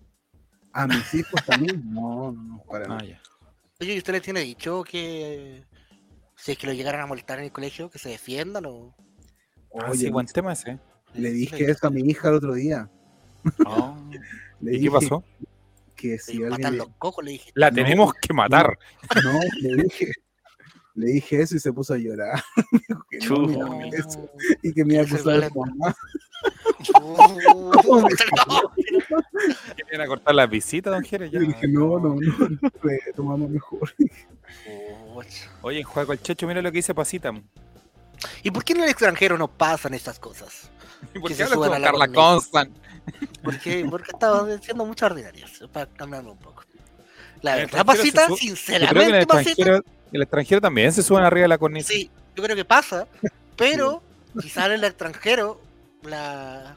[0.72, 1.82] a mis hijos también.
[1.94, 3.04] No, no, no, para Ah, nada.
[3.04, 3.20] ya.
[3.80, 5.64] Oye, ¿y usted le tiene dicho que
[6.36, 8.94] si es que lo llegaran a molestar en el colegio, que se defiendan o...?
[9.78, 10.78] Ah, Oye, sí, buen tema ese.
[11.14, 12.90] le dije eso a mi hija el otro día.
[13.64, 13.94] Ah,
[14.60, 15.24] Le ¿Y qué pasó?
[15.96, 17.50] Que si alguien matan le- los cocos, le dije.
[17.54, 17.74] La No.
[17.76, 18.78] tenemos que matar.
[19.24, 20.12] No, le dije,
[20.94, 22.42] le dije eso y se puso a llorar.
[23.10, 23.46] Que no, Chu.
[23.46, 23.84] mira, No.
[23.84, 24.30] eso,
[24.62, 25.94] y que me iba a acusar su mamá.
[27.02, 28.06] Uh,
[29.76, 31.32] ¿Quieren a cortar las visitas, don Jerez?
[31.32, 33.94] Le dije, no, no, no, mamá mejor.
[35.62, 37.32] Oye, en Juego al Checho, mira lo que dice Pasita.
[38.42, 40.70] ¿Y por qué en el extranjero no pasan estas cosas?
[41.14, 42.08] ¿Y por Que qué se hablas con Carla.
[42.08, 42.76] Constant?
[43.42, 46.64] Porque, porque estaba diciendo muchas ordinarias, para cambiarlo un poco.
[47.42, 49.50] La verdad, pasita, sube- Yo creo que en el sinceramente, pasita.
[49.50, 51.92] extranjero, el extranjero también se suben arriba de la cornisa.
[51.92, 53.06] Sí, yo creo que pasa,
[53.56, 54.02] pero
[54.40, 55.60] quizás en el extranjero
[56.02, 56.76] la,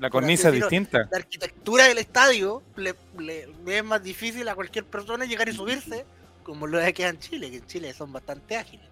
[0.00, 1.08] La cornisa es distinta.
[1.10, 5.52] la arquitectura del estadio le, le- le es más difícil a cualquier persona llegar y
[5.52, 6.04] subirse,
[6.42, 8.86] como lo es que en Chile, que en Chile son bastante ágiles.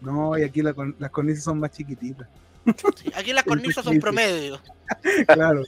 [0.00, 2.28] No, y aquí la las cornisas son más chiquititas.
[2.96, 4.60] Sí, Aquí las cornisas son promedio.
[5.26, 5.62] Claro.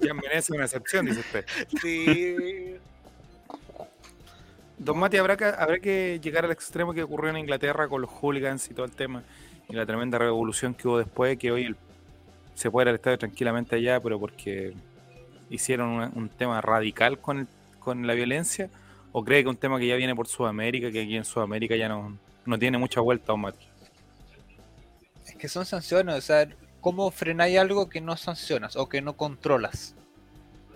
[0.00, 1.46] Ya es una excepción, dice usted.
[1.80, 2.76] Sí.
[4.78, 8.10] Don Mati, ¿habrá que, habrá que llegar al extremo que ocurrió en Inglaterra con los
[8.10, 9.22] hooligans y todo el tema
[9.68, 11.76] y la tremenda revolución que hubo después, que hoy el-
[12.54, 14.74] se puede ir al estadio tranquilamente allá, pero porque
[15.50, 17.46] hicieron una- un tema radical con, el-
[17.78, 18.68] con la violencia,
[19.12, 21.76] o cree que es un tema que ya viene por Sudamérica, que aquí en Sudamérica
[21.76, 23.64] ya no, no tiene mucha vuelta, Don Mati.
[25.42, 26.48] Que son sanciones, o sea,
[26.80, 29.96] ¿cómo frenáis algo que no sancionas o que no controlas?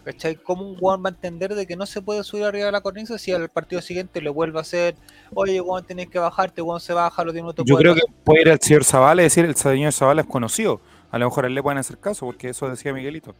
[0.05, 0.35] ¿Cachai?
[0.35, 2.81] ¿Cómo un Juan va a entender de que no se puede subir arriba de la
[2.81, 4.97] cornisa si al partido siguiente le vuelve a hacer,
[5.35, 8.17] oye, Juan, tenés que bajarte, Juan se baja, los 10 minutos Yo creo que pasar"?
[8.25, 10.81] puede ir al señor Zavala y decir, el señor Zavala es conocido.
[11.13, 13.37] A lo mejor a él le pueden hacer caso, porque eso decía Miguelito.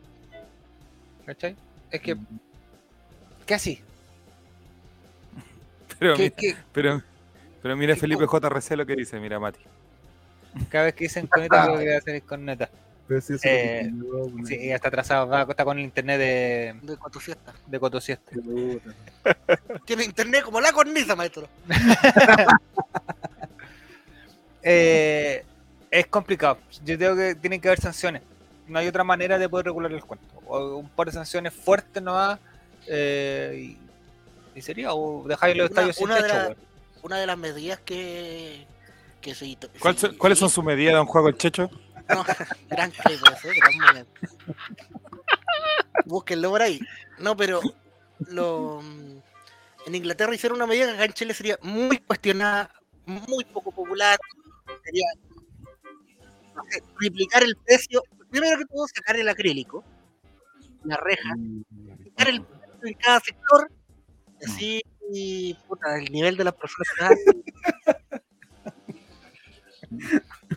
[1.25, 1.57] ¿Cachai?
[1.91, 2.17] Es que,
[3.47, 3.81] ¿qué así?
[5.99, 7.03] Pero, ¿Qué- mi- qué- pero,
[7.63, 9.59] pero mira Felipe JRC lo que dice, mira Mati.
[10.69, 12.69] Cada vez que dicen coneta, creo que va a ser con neta.
[13.09, 13.81] Pero sí, eso Eh,
[14.43, 17.55] es Sí, ya está atrasado, va, está con el internet de, De cuatro fiestas.
[17.67, 18.33] de Cotosiesta.
[19.87, 21.49] Tiene internet como la cornisa, maestro.
[24.69, 25.45] Eh,
[25.91, 26.59] es complicado.
[26.85, 28.23] Yo creo que tienen que haber sanciones.
[28.67, 30.27] No hay otra manera de poder regular el cuento.
[30.47, 32.41] O un par de sanciones fuertes nomás.
[32.89, 33.77] Eh,
[34.55, 36.57] y, y sería, o dejáis los Una- estadios sin una de techo, la-.
[37.03, 38.67] Una de las medidas que,
[39.27, 41.69] que se hizo- ¿Cuál se- son- ¿Cuáles son sus medidas, don Juego el Checho?
[42.09, 42.25] No,
[42.71, 44.21] gran clip ese, gran momento.
[46.05, 46.79] Búsquenlo por ahí.
[47.19, 47.61] No, pero
[48.29, 52.71] lo, en Inglaterra hicieron una medida que acá en Chile sería muy cuestionada,
[53.07, 54.17] muy poco popular.
[54.85, 55.07] Sería
[56.55, 58.03] no sé, triplicar el precio.
[58.31, 59.85] Primero que todo, sacar el acrílico,
[60.85, 61.31] la reja,
[62.11, 63.71] sacar el precio en cada sector.
[64.47, 64.81] Así,
[65.13, 67.19] y, puta, el nivel de las personas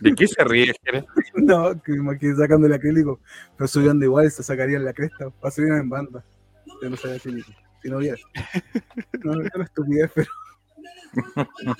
[0.00, 0.72] ¿De qué se ríe?
[1.34, 3.20] No, que me imaginé sacando el acrílico,
[3.56, 6.24] pero subiendo igual se sacarían la cresta, subir en banda.
[6.82, 7.52] Yo no sabía acrílico.
[7.82, 8.18] Si no hubiera.
[9.24, 10.30] No, no es una estupidez, pero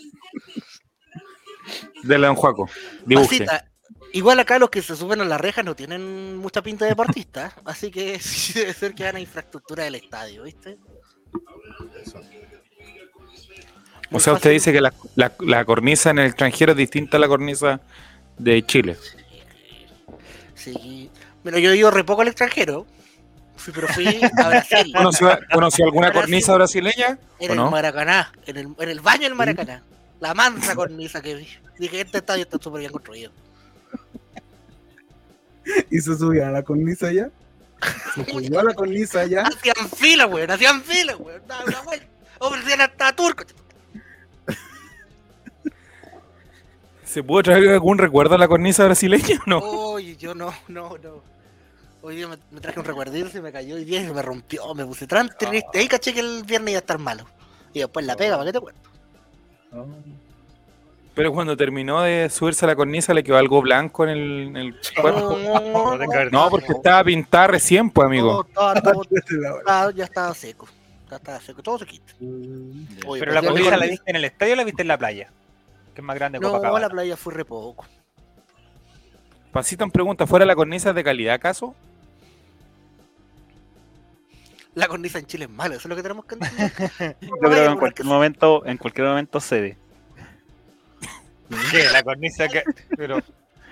[2.03, 2.69] Dele a don Juaco.
[3.05, 3.45] Dibuje.
[3.45, 3.71] Pasita,
[4.13, 7.55] Igual acá los que se suben a la reja no tienen mucha pinta de deportistas,
[7.65, 10.79] así que sí debe ser que van a infraestructura del estadio, ¿viste?
[14.13, 17.21] O sea, usted dice que la, la- la cornisa en el extranjero es distinta a
[17.21, 17.81] la cornisa
[18.39, 18.97] de Chile.
[20.55, 21.11] Sí.
[21.43, 22.87] Bueno, yo he ido re poco al extranjero,
[23.57, 26.21] fui, pero fui a Brasil, ¿Conoció, conoció alguna Brasil.
[26.23, 27.19] cornisa brasileña?
[27.39, 27.71] en ¿O el no?
[27.71, 29.83] Maracaná, en el, en el baño del Maracaná.
[30.21, 31.49] La mansa cornisa que vi.
[31.79, 33.33] Dije, este estadio está súper bien construido.
[35.91, 37.31] y se subían a la cornisa allá.
[38.15, 39.45] Se subió a la cornisa allá.
[39.45, 41.41] Hacían fila, weón, hacían fila, weón.
[41.47, 42.07] Daba una vuelta.
[42.39, 43.45] Ofrecían hasta turco.
[47.11, 49.59] ¿Se pudo traer algún recuerdo a la cornisa brasileña o no?
[49.59, 51.23] Oye, yo no, no, no.
[52.03, 54.73] Hoy día me, me traje un recuerdito, se me cayó y día se me rompió,
[54.75, 55.79] me puse tan triste.
[55.79, 57.25] Ahí caché que el viernes iba a estar malo.
[57.75, 58.81] Y después la pega, ¿para qué te cuento?
[61.15, 64.57] Pero cuando terminó de subirse a la cornisa le quedó algo blanco en el, en
[64.57, 65.37] el cuerpo.
[66.31, 68.45] No, porque estaba pintada recién, pues, amigo.
[68.55, 70.69] Todo, estaba- todo- La estaba- ya estaba seco.
[71.11, 72.15] Ya estaba seco, todo sequito.
[73.07, 74.89] Oye, Pero la pues, cornisa yo- la viste en el estadio o la viste en
[74.89, 75.29] la playa?
[76.01, 76.87] Que es más grande que No, Copacabana.
[76.87, 77.85] la playa fue re poco.
[79.53, 81.75] Pasita en pregunta, ¿fuera la cornisa es de calidad acaso?
[84.75, 86.73] La cornisa en Chile es mala, eso es lo que tenemos que entender.
[87.21, 89.77] Yo creo que en cualquier momento, en cualquier momento cede.
[91.71, 91.85] ¿Qué?
[91.93, 92.63] La cornisa que.
[92.97, 93.21] Pero.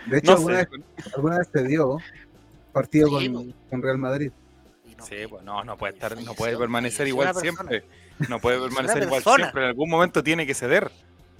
[0.06, 0.68] De hecho, No alguna, vez,
[1.14, 1.98] alguna vez te dio
[2.72, 4.32] partido Sí, con, con Real Madrid.
[4.98, 7.84] No, Sí, pues no, no puede estar, no puede permanecer igual siempre.
[8.28, 9.62] No puede permanecer igual siempre.
[9.62, 10.90] En algún momento tiene que ceder.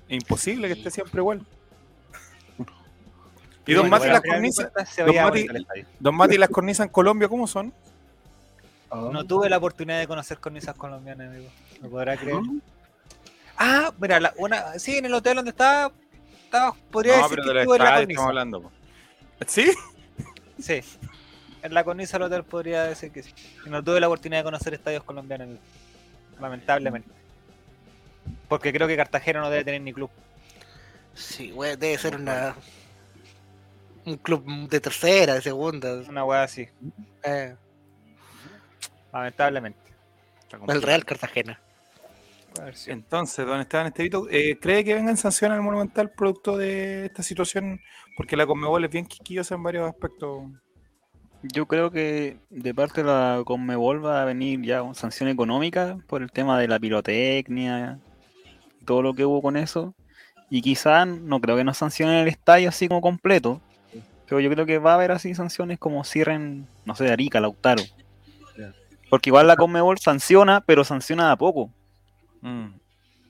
[0.09, 1.45] Es imposible que esté siempre igual.
[3.67, 4.71] ¿Y don Mati las cornisas?
[4.97, 5.49] Don Mati-.
[6.01, 7.73] Don las cornisas en Colombia cómo son?
[8.91, 11.51] Ah, No tuve la oportunidad de conocer cornisas colombianas, amigo.
[11.83, 12.39] ¿Me podrá creer?
[13.59, 15.93] Ah, mira, la, una, sí, en el hotel donde estaba,
[16.45, 18.11] estaba podría No, decir pero que de la estuve en la cornisa.
[18.13, 18.63] estamos hablando.
[18.63, 18.73] po.
[19.47, 19.71] ¿Sí?
[20.59, 20.81] Sí,
[21.63, 23.33] en la cornisa del hotel podría decir que sí.
[23.67, 25.61] Y no tuve la oportunidad de conocer estadios colombianos, amigo.
[26.41, 27.11] lamentablemente.
[28.49, 30.11] Porque creo que Cartagena no debe tener ni club.
[31.15, 32.55] Sí, güey, debe ser una.
[34.05, 36.03] Un club de tercera, de segunda.
[36.09, 36.67] Una weá así,
[37.23, 37.55] Eh,
[39.13, 39.79] lamentablemente.
[40.69, 40.83] El.
[40.83, 41.61] Real Cartagena.
[42.87, 47.81] Entonces, don Esteban Estevito, eh, ¿cree que vengan sanciones al Monumental producto de esta situación?
[48.17, 50.45] Porque la Conmebol es bien quisquillosa en varios aspectos.
[51.43, 55.99] Yo creo que de parte de la Conmebol va a venir ya una sanción económica
[56.09, 58.01] por el tema de la pirotecnia
[58.89, 59.95] todo lo que hubo con eso.
[60.51, 63.61] Y quizás no creo que nos sancionen el estadio así como completo.
[64.27, 67.83] Pero yo creo que va a haber así sanciones como cierren, no sé, Arica, Lautaro.
[69.11, 71.71] Porque igual la Conmebol sanciona, pero sanciona de a poco.
[72.41, 72.69] Mm.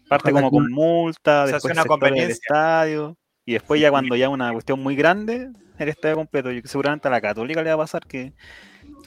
[0.08, 3.16] Parte como con multa, después del estadio.
[3.44, 6.52] Y después ya cuando ya una cuestión muy grande, el estadio completo.
[6.52, 8.32] Yo, seguramente a la Católica le va a pasar que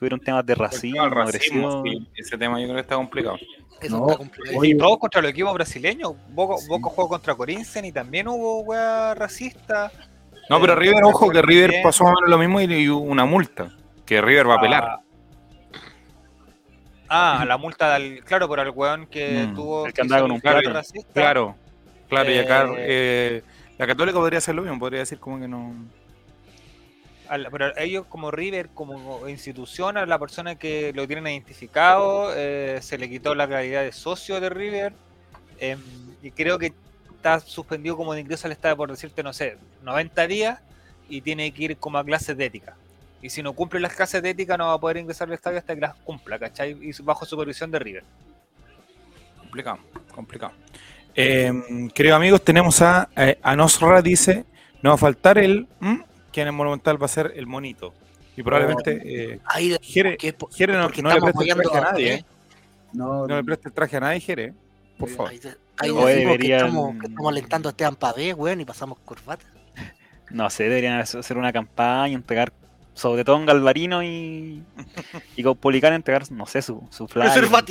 [0.02, 1.84] tuvieron temas de racismo, El racismo, agresión.
[1.84, 3.38] sí, ese tema yo creo que está complicado.
[3.80, 4.58] Eso No, está complicado.
[4.58, 6.14] oye, Y todos contra los equipos brasileños.
[6.30, 6.68] Boca, Sí.
[6.68, 9.92] Boca jugó contra Corinthians y también hubo weá racista.
[10.50, 13.26] No, pero Eh, River, ojo, que River pasó más o menos lo mismo y, una
[13.26, 13.70] multa.
[14.04, 14.84] Que River va a apelar.
[17.08, 18.24] Ah, Ah, la multa del.
[18.24, 19.54] Claro, por el weón que Mm.
[19.56, 19.86] tuvo.
[19.86, 20.68] El que andaba con un plato.
[20.72, 21.12] racista.
[21.14, 21.56] Claro,
[22.10, 23.44] claro, y acá Eh, eh,
[23.78, 25.76] la Católica podría hacer lo mismo, podría decir como que no.
[27.52, 32.98] Pero ellos como River, como institución, a la persona que lo tienen identificado, eh, se
[32.98, 34.94] le quitó la calidad de socio de River
[35.60, 35.80] em,
[36.22, 36.74] y creo que
[37.16, 40.60] está suspendido como de ingreso al estadio por decirte, no sé, 90 días
[41.08, 42.76] y tiene que ir como a clases de ética.
[43.22, 45.60] Y si no cumple las clases de ética no va a poder ingresar al estadio
[45.60, 46.78] hasta que las cumpla, ¿cachai?
[46.82, 48.04] Y bajo supervisión de River.
[49.38, 49.80] Complicado,
[50.14, 50.54] complicado.
[51.16, 51.54] Eh,
[51.94, 54.46] queridos amigos, tenemos a, eh, a Nosra, dice,
[54.82, 55.68] no va a faltar el.
[56.32, 57.94] Que en el Monumental va a ser el monito.
[58.38, 59.02] Y probablemente
[59.34, 60.18] eh, Ahí de- Jere,
[60.52, 62.16] Jere no, no le preste el traje a nadie, ¿eh?
[62.16, 62.26] ¿eh?
[62.94, 64.54] no, No le preste el traje a nadie, Jere,
[64.98, 65.30] por favor.
[65.32, 65.40] Ahí,
[65.78, 69.46] ahí decimos que deberían- estamos, que estamos alentando a Esteban Pavé, weón, y pasamos corbata.
[70.30, 72.54] No sé, deberían hacer una campaña, entregar,
[72.94, 74.62] sobre todo en Galvarino y,
[75.36, 77.30] y con Policán entregar, no sé, su, su flag.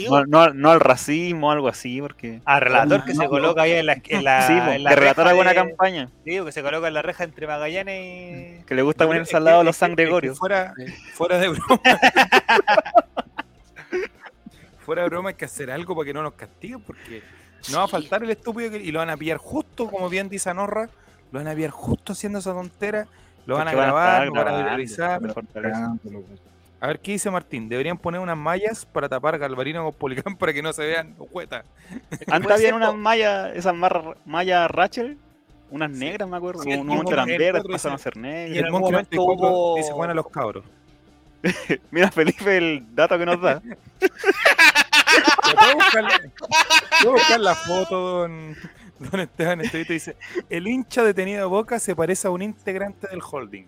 [0.09, 2.41] No, no, no al racismo, algo así, porque...
[2.45, 3.31] Al relator que No, se no.
[3.31, 5.57] coloca ahí en la, en la, sí, po, en la que relatar reja alguna de-
[5.57, 8.64] campaña, Digo, que se coloca en la reja entre Magallanes y...
[8.64, 10.35] que le gusta ponerse al lado de los que- San es que Gregorio.
[10.35, 10.73] Fuera,
[11.14, 11.81] fuera de broma.
[14.81, 17.23] fuera de broma hay que hacer algo para que no nos castiguen, porque
[17.71, 20.29] no va a faltar el estúpido que- y lo van a pillar justo, como bien
[20.29, 20.89] dice Anorra,
[21.31, 23.07] lo van a pillar justo haciendo esa tontera,
[23.47, 25.20] lo van a grabar, estar lo van a viralizar.
[26.82, 30.53] A ver qué dice Martín, deberían poner unas mallas para tapar Galvarino con Policán para
[30.53, 31.09] que no se vean.
[31.18, 35.18] Antes Puede había ser, unas mallas, esas mar- mallas Rachel,
[35.70, 36.62] unas negras, me acuerdo.
[36.62, 38.51] Sí, y un- eran el verdes, pasaron a ser Y negras.
[38.51, 40.64] en el algún Monkey momento 94 hubo- dice Juan a los cabros.
[41.91, 43.61] Mira, Felipe, el dato que nos da.
[45.61, 46.20] ¿Puedo buscar, la-
[47.03, 48.57] puedo buscar la foto, don,
[49.01, 49.93] don Esteban Estevito?
[49.93, 50.17] Dice,
[50.49, 53.67] el hincha detenido de Boca se parece a un integrante del holding.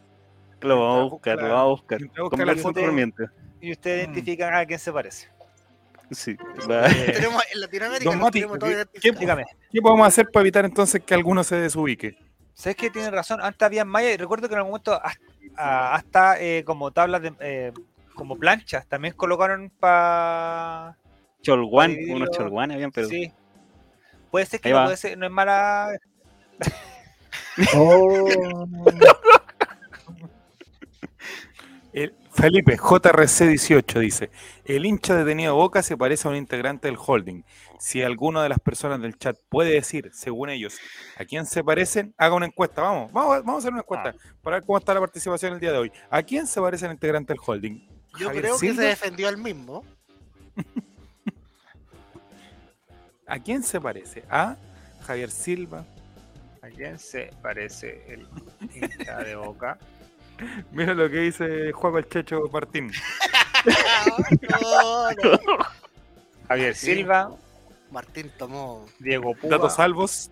[0.61, 2.91] Lo vamos a buscar, busca- lo vamos a buscar.
[2.93, 3.33] busca.
[3.61, 4.13] Y ustedes Mm.
[4.13, 5.29] identifican a quién se parece.
[6.11, 6.33] Sí.
[6.33, 9.21] Eh, Tenemos en Latinoamérica, Don Mati, tenemos ¿qué- identificados.
[9.21, 9.45] dígame.
[9.73, 12.17] ¿Qué podemos hacer para evitar entonces que alguno se desubique?
[12.55, 13.41] ¿Sabes que tienen razón?
[13.41, 17.33] Antes había malla y recuerdo que en algún momento hasta, hasta, eh, como tablas de
[17.41, 17.73] eh,
[18.15, 20.99] como planchas también colocaron para
[21.41, 23.33] Cholguán, unos cholguanes habían, pero sí.
[24.33, 25.91] Puede ser que no puede ser, no es mala.
[27.77, 28.67] Oh,
[31.93, 34.31] El Felipe JRC18 dice,
[34.65, 37.43] el hincha detenido de Boca se parece a un integrante del holding.
[37.79, 40.79] Si alguna de las personas del chat puede decir, según ellos,
[41.19, 42.81] a quién se parecen, haga una encuesta.
[42.81, 45.61] Vamos, vamos, a- vamos a hacer una encuesta para ver cómo está la participación el
[45.61, 45.93] día de hoy.
[46.09, 47.87] ¿A quién se parece el integrante del holding?
[48.19, 49.85] Yo ¿Javier creo que se defendió al mismo.
[53.33, 54.25] ¿A quién se parece?
[54.29, 54.57] ¿A
[55.07, 55.87] Javier Silva?
[56.61, 58.29] ¿A quién se parece el
[58.75, 59.79] hincha de boca?
[60.71, 62.93] Mira lo que dice Juan el Checho Martín.
[64.51, 65.39] No, no.
[66.47, 66.75] Javier.
[66.75, 67.31] Silva,
[67.91, 68.85] Martín tomó.
[68.99, 70.31] Diego Púa, Datos salvos.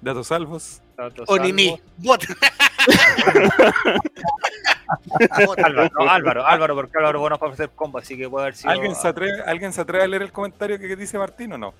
[0.00, 0.80] Datos salvos.
[0.94, 1.70] Tato Onini.
[1.70, 1.82] Salvo.
[1.96, 2.28] Bot.
[2.28, 2.38] Bot.
[5.58, 8.70] Álvaro, no, Álvaro, Álvaro, porque Álvaro bueno para hacer combo, así que puede haber sido.
[8.70, 11.74] ¿Alguien se, atreve, ¿Alguien se atreve a leer el comentario que dice Martín o no?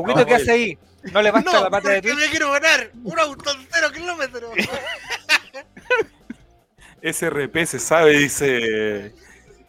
[0.00, 0.78] Boquito, No, ¿qué hace ahí?
[1.12, 2.16] No levanta No, la pata de Twitch.
[2.16, 4.50] me quiero ganar un auto cero kilómetros.
[7.02, 9.14] SRP se sabe, dice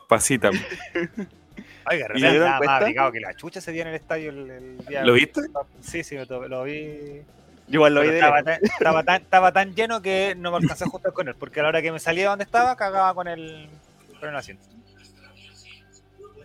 [0.08, 0.50] Pasita.
[0.50, 2.86] Oiga, ¿Y se dieron nada más cuenta?
[2.86, 5.04] picado que la chucha se dio en el estadio el, el día.
[5.04, 5.42] ¿Lo viste?
[5.82, 7.22] Sí, sí, lo, lo vi.
[7.68, 10.58] Yo igual lo vi de estaba, tan, estaba, tan, estaba tan lleno que no me
[10.58, 12.76] alcancé a ajustar con él, porque a la hora que me salía de donde estaba,
[12.76, 13.70] cagaba con el,
[14.20, 14.64] con el asiento.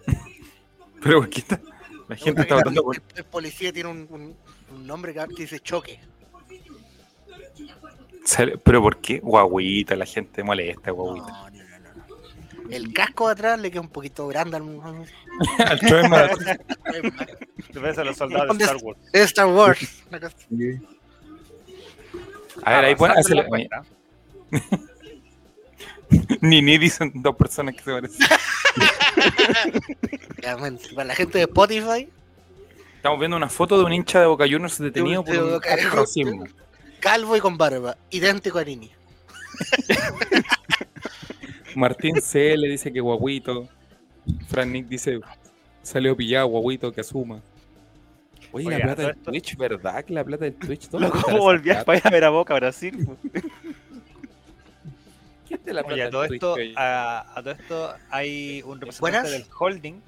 [1.02, 1.60] Pero aquí está.
[2.10, 2.96] La gente está votando por.
[2.96, 4.36] el, el policía tiene un, un-
[4.74, 6.00] un nombre que dice choque.
[8.24, 9.20] Sale- Pero ¿por qué?
[9.20, 11.26] Guaguita, la gente molesta, No, guaguita.
[11.28, 12.70] no, no, no, no.
[12.70, 14.62] El casco de atrás le queda un poquito grande al
[17.80, 18.98] ves a los soldados de Star Wars.
[19.12, 20.04] Star Wars.
[22.64, 23.12] A ver, ahí pone.
[23.12, 23.82] Avanzando en la cuenta.
[26.40, 28.26] Ni ni dicen dos personas que se parecen.
[30.94, 32.08] Para la gente de Spotify,
[32.96, 35.70] Estamos viendo una foto de un hincha de Boca Juniors detenido por De un Boca
[35.74, 35.96] de Juniors.
[35.96, 36.44] racismo.
[37.00, 38.90] calvo y con barba, idéntico a Nini.
[41.74, 43.68] Martín CL dice que guaguito.
[44.48, 45.20] Fran Nick dice
[45.82, 47.40] salió pillado, guaguito, que asuma.
[48.52, 50.04] Oye, Oye, la plata del esto- Twitch, ¿verdad?
[50.04, 50.88] Que la plata del Twitch.
[50.90, 53.08] ¿dónde Loco, estará ¿cómo volvías para ir a ver a Boca Brasil?
[55.50, 59.00] ¿Quién de la plata Oye, a todo esto, a, a todo esto hay un representante
[59.00, 59.30] ¿Buenas?
[59.32, 60.00] del holding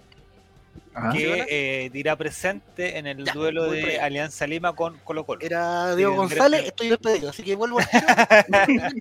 [0.95, 3.99] Ah, que eh, dirá presente en el Ya, duelo de.
[3.99, 5.41] Alianza Lima con Colo Colo.
[5.41, 7.83] Era Diego Sí, González, estoy despedido, así que vuelvo a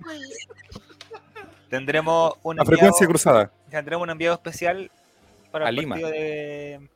[1.68, 3.52] Tendremos un enviado, frecuencia cruzada.
[3.70, 4.90] tendremos un enviado especial
[5.50, 5.94] para A el Lima.
[5.96, 6.88] partido de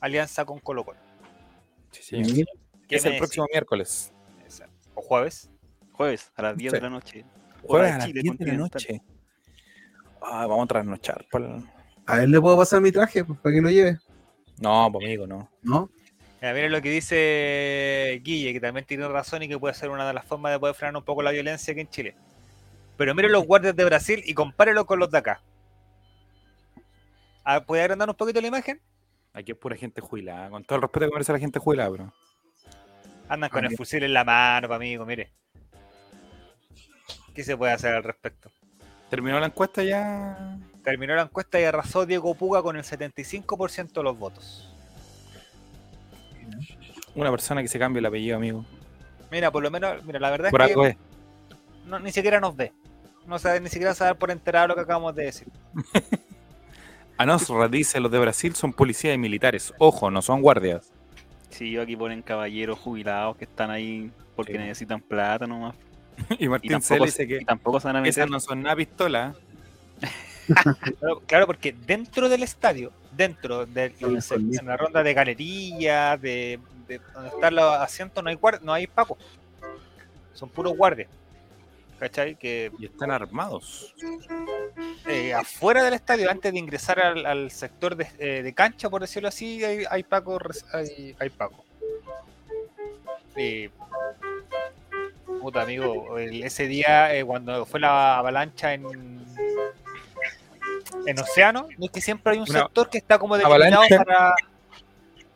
[0.00, 0.98] Alianza con Colo Colo.
[1.90, 2.46] Sí, señor.
[2.88, 4.12] ¿Qué Es el próximo miércoles.
[4.94, 5.50] O jueves.
[5.92, 6.76] Jueves, a las 10 Sí.
[6.76, 7.24] de la noche.
[7.66, 9.02] Jueves Hora a las Chile 10 de la noche.
[10.22, 11.26] Ah, vamos a trasnochar.
[11.30, 11.64] pa'l-
[12.06, 13.98] A él le puedo pasar mi traje pues, para que lo lleve,
[14.60, 15.50] No, pues amigo, no.
[15.62, 15.90] ¿no?
[16.40, 20.12] Mira, lo que dice Guille, que también tiene razón y que puede ser una de
[20.12, 22.14] las formas de poder frenar un poco la violencia aquí en Chile.
[22.98, 25.40] Pero miren los guardias de Brasil y compárelo con los de acá.
[27.44, 28.78] Ah, ¿Puede agrandar un poquito la imagen?
[29.32, 30.50] Aquí es pura gente jubilada.
[30.50, 32.12] Con todo el respeto que merece la gente jubilada, bro.
[33.28, 35.32] Andan con el fusil en la mano, amigo, mire.
[37.34, 38.50] ¿Qué se puede hacer al respecto?
[39.10, 40.58] Terminó la encuesta ya.
[40.82, 44.70] Terminó la encuesta y arrasó Diego Puga con el 75% de los votos.
[47.14, 48.64] Una persona que se cambia el apellido, amigo.
[49.30, 50.96] Mira, por lo menos, mira, la verdad Por es que es.
[51.86, 52.72] no- ni siquiera nos ve.
[53.26, 55.48] No sabe, ni siquiera saber por enterado lo que acabamos de decir.
[57.16, 59.72] Anosra dice: los de Brasil son policías y militares.
[59.78, 60.92] Ojo, no son guardias.
[61.50, 64.58] Sí, aquí ponen caballeros jubilados que están ahí porque Sí.
[64.58, 65.74] necesitan plata nomás.
[66.38, 68.10] Y Martín tampoco, Cel dice que y tampoco se van a meter.
[68.22, 69.34] esas no son nada pistola.
[70.46, 76.60] Claro, claro, porque dentro del estadio, dentro de se- en la ronda de galerías, de,
[76.86, 79.16] de donde están los asientos, no hay guard- no hay pacos.
[80.34, 81.08] Son puros guardias.
[81.98, 82.36] ¿Cachai?
[82.36, 83.94] Que Y están armados.
[85.06, 89.00] eh, afuera del estadio, antes de ingresar al, al sector de, eh, de cancha, por
[89.00, 90.62] decirlo así, hay, hay pacos.
[90.74, 91.64] Hay, hay pacos.
[95.44, 98.84] Puta amigo, el- ese día eh, cuando fue la avalancha en
[101.06, 104.04] en Océano, no es que siempre hay un Una sector que está como delimitado avalancha.
[104.04, 104.34] para.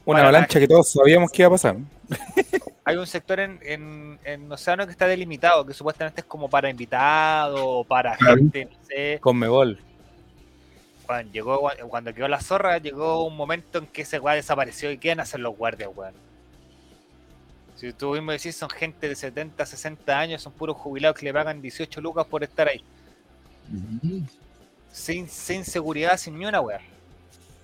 [0.04, 1.76] Una Para avalancha que todos sabíamos que iba a pasar.
[2.84, 6.70] Hay un sector en, en, en Océano que está delimitado, que supuestamente es como para
[6.70, 9.18] invitados o para gente, no sé.
[9.20, 9.78] Con Mebol.
[11.04, 14.98] Cuando, llegó, cuando quedó la zorra, llegó un momento en que ese weá desapareció y
[15.11, 16.14] a hacer los guardias, weón.
[17.78, 21.32] Si tú mismo decís, son gente de 70, 60 años, son puros jubilados que le
[21.32, 22.82] pagan 18 lucas por estar ahí.
[24.92, 26.80] Sin, sin seguridad, sin ni una weá.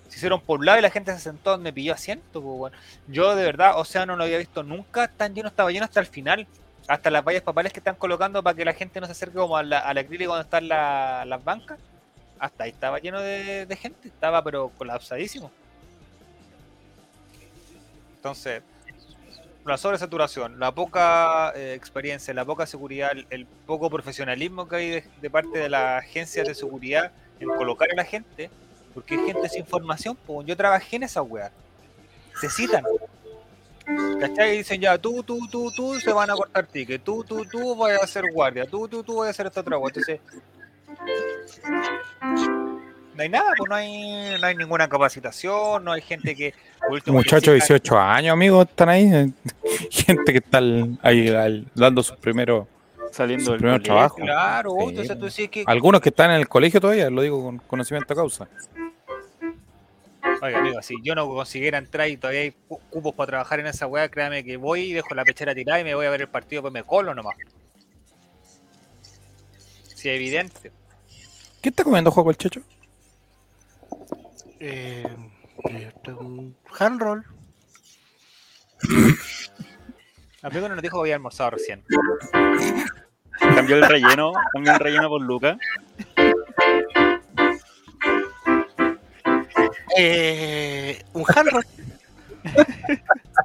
[0.07, 2.71] Se hicieron por un lado y la gente se sentó donde pilló asiento, pues.
[3.07, 5.99] Yo de verdad, o sea, no lo había visto nunca tan lleno, estaba lleno hasta
[5.99, 6.47] el final.
[6.87, 9.57] Hasta las vallas papales que están colocando para que la gente no se acerque como
[9.57, 11.77] a la, a la acrílica cuando están la- las bancas.
[12.39, 15.51] Hasta ahí estaba lleno de, de gente, estaba pero colapsadísimo.
[18.17, 18.61] Entonces,
[19.65, 25.29] la sobresaturación, la poca eh, experiencia, la poca seguridad, el, poco profesionalismo que hay de,
[25.29, 28.51] parte de las agencias de seguridad en colocar a la gente,
[28.93, 31.51] porque hay gente sin formación, yo trabajé en esa weá.
[32.39, 32.83] Se citan.
[34.19, 34.55] ¿Cachai?
[34.55, 37.75] Y dicen ya, tú, tú, tú, tú, se van a cortar ticket, tú, tú, tú
[37.75, 39.89] vas a ser guardia, tú, tú, tú vas a hacer esta otra weá.
[39.89, 40.19] Entonces,
[43.15, 46.53] no hay nada, pues no hay, no hay ninguna capacitación, no hay gente que.
[47.07, 49.09] Muchachos de exija- 18 años, amigos, están ahí.
[49.13, 49.29] eh,
[49.91, 50.59] Gente que está
[51.01, 52.67] ahí al- dando sus primeros.
[53.11, 54.15] Saliendo Su del primer trabajo.
[54.17, 55.63] Claro, Sí, entonces tú decís que.
[55.65, 58.47] Algunos que están en el colegio todavía, lo digo con conocimiento de causa.
[60.41, 63.67] Oiga, amigo, si yo no consiguiera entrar y todavía hay cu- cupos para trabajar en
[63.67, 66.21] esa weá, créame que voy y dejo la pechera tirada y me voy a ver
[66.21, 67.35] el partido, pues me colo nomás.
[69.95, 70.71] Sí, evidente.
[71.61, 72.61] ¿Qué está comiendo Juego el Checho?
[74.59, 75.03] Eh,
[75.69, 77.25] eh, un hand roll.
[80.41, 81.83] Amigo no nos dijo que había almorzado recién.
[83.39, 85.57] Cambió el relleno, cambió el relleno por Lucas.
[89.97, 91.65] Eh, un hand roll.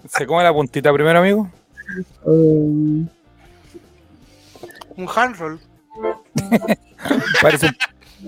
[0.09, 1.51] ¿Se come la puntita primero, amigo?
[2.25, 3.09] Un
[5.15, 5.61] hand roll.
[7.41, 7.77] Parece un,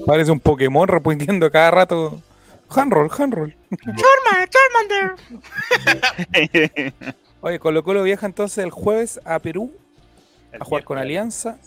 [0.07, 2.21] Parece un Pokémon respondiendo cada rato.
[2.71, 3.55] Handroll, handroll.
[3.71, 5.15] Charmander, Charmander.
[7.43, 9.73] Oye, Colo Colo viaja entonces el jueves a Perú
[10.59, 10.97] a jugar con.
[10.99, 11.59] Alianza.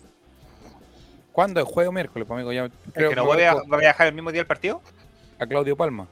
[1.32, 1.60] ¿Cuándo?
[1.60, 2.26] ¿El jueves o miércoles?
[2.28, 2.54] pues, amigo?
[2.54, 4.48] Ya ¿El creo que no que va a, voy a viajar el mismo día del
[4.48, 4.82] partido?
[5.38, 6.08] a Claudio Palma.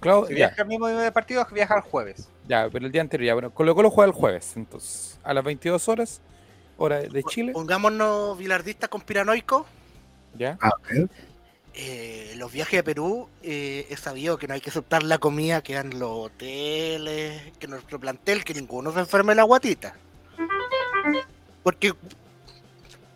[0.00, 2.28] Claudio, Si ya, viaja el mismo día del partido, viaja el jueves.
[2.46, 3.34] ya, pero el día anterior ya.
[3.34, 6.20] Bueno, Colo Colo juega el jueves, entonces, a las 22 horas,
[6.76, 7.50] hora de Chile.
[7.52, 9.66] Pongámonos bilardistas conspiranoicos.
[10.36, 10.58] ¿Ya?
[10.60, 11.08] A ver.
[11.74, 15.62] Eh, los viajes a Perú, eh, he sabido que no hay que aceptar la comida
[15.62, 19.94] que dan los hoteles, que nuestro plantel, que ninguno se enferme la guatita.
[21.62, 21.92] Porque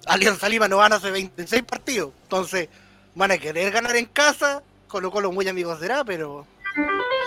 [0.06, 2.68] Alianza Lima no van hace 26 partidos, entonces
[3.14, 6.46] van a querer ganar en casa, Colo Colo muy amigos será, pero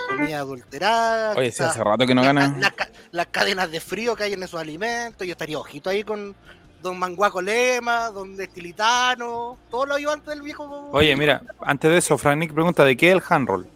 [0.08, 2.56] comida adulterada, Oye, si hace rato que no la- gana.
[2.58, 6.02] la ca- las cadenas de frío que hay en esos alimentos, yo estaría ojito ahí
[6.04, 6.34] con
[6.82, 12.16] Don Manguaco Lema, Don Destilitano, todos los ayudantes del viejo Oye, mira, antes de eso,
[12.18, 13.66] Frank Nick pregunta de qué es el handroll.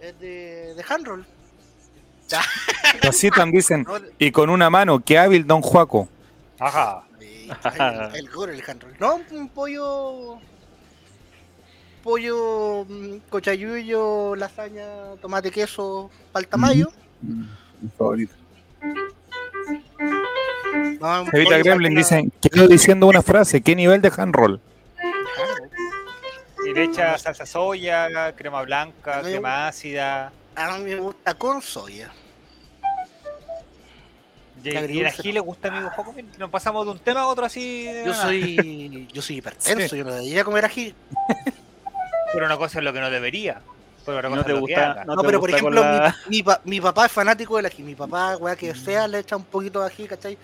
[0.00, 1.26] es de, de Handroll.
[3.02, 3.86] Lo citan, dicen,
[4.18, 6.08] y con una mano, qué hábil Don Juaco.
[6.58, 7.04] Ajá.
[8.14, 8.94] El, el el Handroll.
[9.00, 10.38] No, un pollo.
[12.02, 14.86] Pollo, mm, cochayuyo, lasaña,
[15.20, 16.90] tomate, queso, paltamayo.
[17.22, 17.42] Mm,
[17.80, 18.34] Mi favorito.
[21.00, 24.60] No, Evita Gremlin dicen, quedo diciendo una frase, ¿qué nivel de handroll?
[24.98, 25.70] Handroll.
[26.66, 30.32] Y le echa salsa soya, crema blanca, No, crema ácida.
[30.56, 32.10] A mí me gusta con soya.
[34.64, 36.14] Y, La y ají le gusta, amigo Joco.
[36.36, 37.84] Nos pasamos de un tema a otro así.
[37.84, 38.22] de Yo nada.
[38.24, 40.94] soy, yo soy hipertenso, yo no debería comer ají.
[42.32, 43.62] Pero una cosa es lo que no debería.
[44.14, 46.42] Pero No te gusta, no No, te pero por gusta con ejemplo, la- mi, mi,
[46.42, 47.82] pa- mi papá es fanático del ají.
[47.82, 50.38] Mi papá, weá, que sea, le echa un poquito de ají, ¿cachai?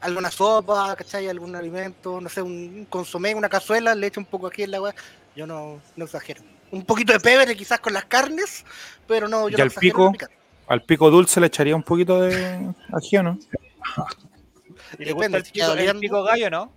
[0.00, 1.28] Alguna sopa, ¿cachai?
[1.28, 4.82] Algún alimento, no sé, un consomé, una cazuela, le echa un poco aquí en la
[4.82, 4.94] weá.
[5.34, 6.42] Yo no, no exagero.
[6.70, 8.64] Un poquito de pebre quizás con las carnes,
[9.06, 10.26] pero no, yo ¿Y no al exagero pico?
[10.68, 13.38] Al pico dulce le echaría un poquito de ají, ¿o no?
[14.98, 16.72] ¿Y le gusta Depende, el pico, el pico gallo, no?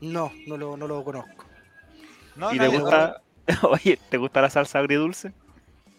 [0.00, 1.44] No, no lo, no lo conozco.
[2.36, 2.52] ¿No?
[2.52, 3.20] ¿Y le gusta,
[3.62, 5.32] oye, ¿te gusta la salsa agridulce?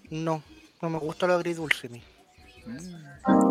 [0.10, 0.42] No,
[0.82, 2.04] no me gusta lo agridulce a mí.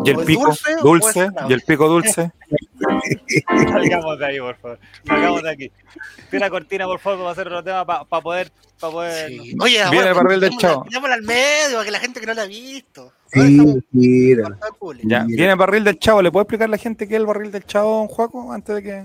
[0.05, 1.29] ¿Y el ¿O es pico dulce dulce?
[1.49, 2.31] ¿Y el pico dulce?
[3.69, 4.79] Salgamos de ahí, por favor.
[5.05, 5.71] Salgamos de aquí.
[6.31, 8.51] Tira cortina, por favor, para hacer otro tema, para poder.
[8.79, 9.55] Pa poder Sí.
[9.59, 10.83] Oye, Viene ahora, el barril del Chavo.
[10.85, 13.11] tirémosla al medio, para que la gente que no la ha visto.
[13.33, 14.57] Sí, mira.
[15.03, 15.25] Ya, Mira.
[15.25, 16.21] viene el barril del chavo.
[16.21, 18.75] ¿Le puede explicar a la gente qué es el barril del chavo, don Juaco, antes
[18.75, 19.03] de que...?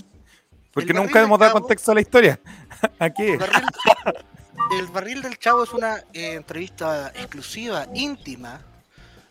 [0.72, 2.40] Porque El nunca hemos dado contexto a la historia.
[3.00, 3.24] Aquí.
[3.24, 3.62] El barril,
[4.72, 8.60] el barril del Chavo es una eh, entrevista exclusiva, íntima,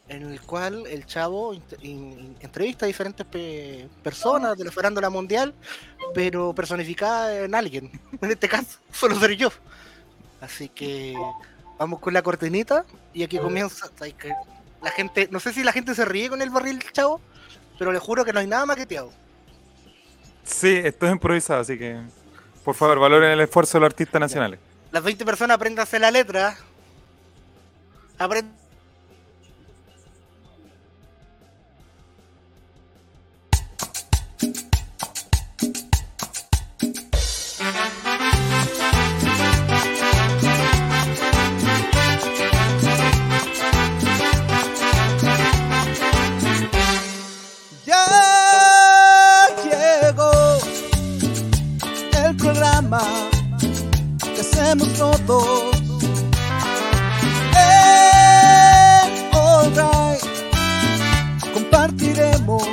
[0.08, 5.54] en el cual el Chavo entrevista a diferentes pe- personas de la farándula mundial,
[6.14, 7.92] pero personificada en alguien.
[8.22, 9.50] En este caso, solo seré yo.
[10.42, 11.16] Así que
[11.78, 13.90] vamos con la cortinita y aquí comienza.
[14.82, 17.22] La gente, no sé si la gente se ríe con el barril del Chavo,
[17.80, 19.12] pero le juro que no hay nada maqueteado.
[20.44, 22.02] Sí, esto es improvisado, así que...
[22.66, 24.60] Por favor, valoren el esfuerzo de los artistas nacionales.
[24.94, 26.56] Las 20 personas apréndanse la letra.
[28.20, 28.54] Aprend-
[54.78, 55.72] todos.
[57.56, 60.24] En All Right
[61.54, 62.64] compartiremos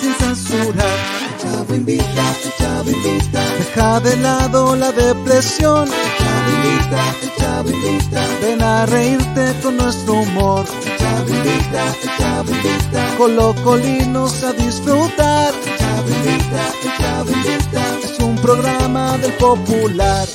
[0.00, 0.84] sin censura.
[1.24, 3.42] El Chavo invita, el Chavo invita.
[3.58, 5.88] Deja de lado la depresión.
[5.88, 8.26] El Chavo invita, el Chavo invita.
[8.40, 10.64] Ven a reírte con nuestro humor.
[10.86, 13.16] El Chavo invita, el Chavo invita.
[13.18, 15.52] Colocolinos a disfrutar.
[15.52, 17.82] El Chavo invita, el Chavo invita.
[18.02, 20.26] Es un programa del popular.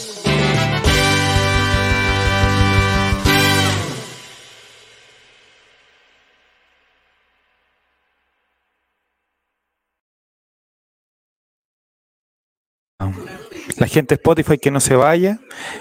[13.77, 15.39] La gente de Spotify que no se vaya.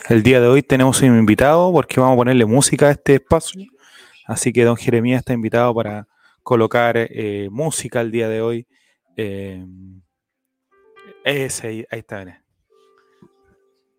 [0.09, 3.71] El día de hoy tenemos un invitado porque vamos a ponerle música a este espacio.
[4.27, 6.09] Así que don Jeremías está invitado para
[6.43, 8.67] colocar eh, música el día de hoy.
[9.17, 9.65] Eh,
[11.25, 12.43] ese, ahí, está, mira.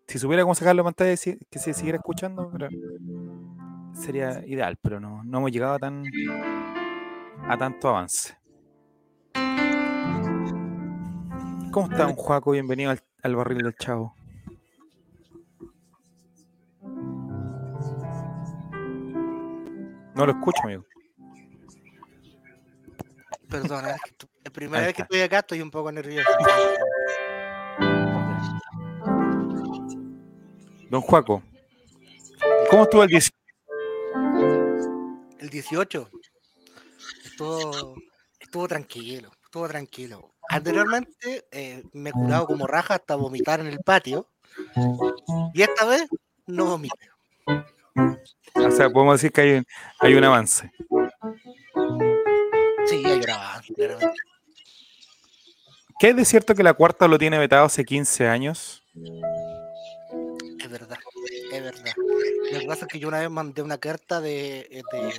[0.06, 1.16] Si supiera cómo sacarlo en pantalla,
[1.50, 2.52] que se siguiera escuchando,
[3.92, 6.04] sería ideal, pero no, no hemos llegado a tan
[7.48, 8.36] a tanto avance.
[11.76, 12.52] ¿Cómo está, un Juaco?
[12.52, 14.16] Bienvenido al, al barril del chavo.
[20.14, 20.86] No lo escucho, amigo.
[23.50, 26.30] Perdona, es que la primera vez que estoy acá estoy un poco nervioso.
[30.88, 31.42] Don Juaco,
[32.70, 33.36] ¿cómo estuvo el 18?
[35.40, 36.10] El 18.
[37.22, 37.96] Estuvo,
[38.40, 40.35] estuvo tranquilo, estuvo tranquilo.
[40.48, 44.28] Anteriormente eh, me he curado como raja hasta vomitar en el patio.
[45.52, 46.08] Y esta vez
[46.46, 47.10] no vomité.
[48.54, 49.66] O sea, podemos decir que hay un,
[50.00, 50.72] hay un avance.
[52.86, 54.20] Sí, hay grabado, claramente.
[55.98, 58.82] ¿Qué es de cierto que la cuarta lo tiene vetado hace 15 años?
[60.58, 60.98] Es verdad,
[61.52, 61.94] es verdad.
[62.52, 65.12] Lo que pasa es que yo una vez mandé una carta de, eh, de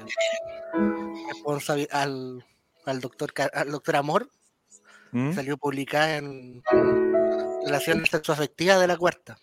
[1.91, 2.45] al,
[2.86, 4.30] al doctor al doctor Amor,
[5.12, 5.34] ¿Mm?
[5.34, 6.62] salió publicada en
[7.66, 9.38] Relaciones Sexoafectivas de la Cuarta.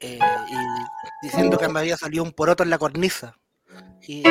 [0.00, 3.36] Eh, y diciendo que me había salido un poroto en la cornisa.
[4.06, 4.22] Y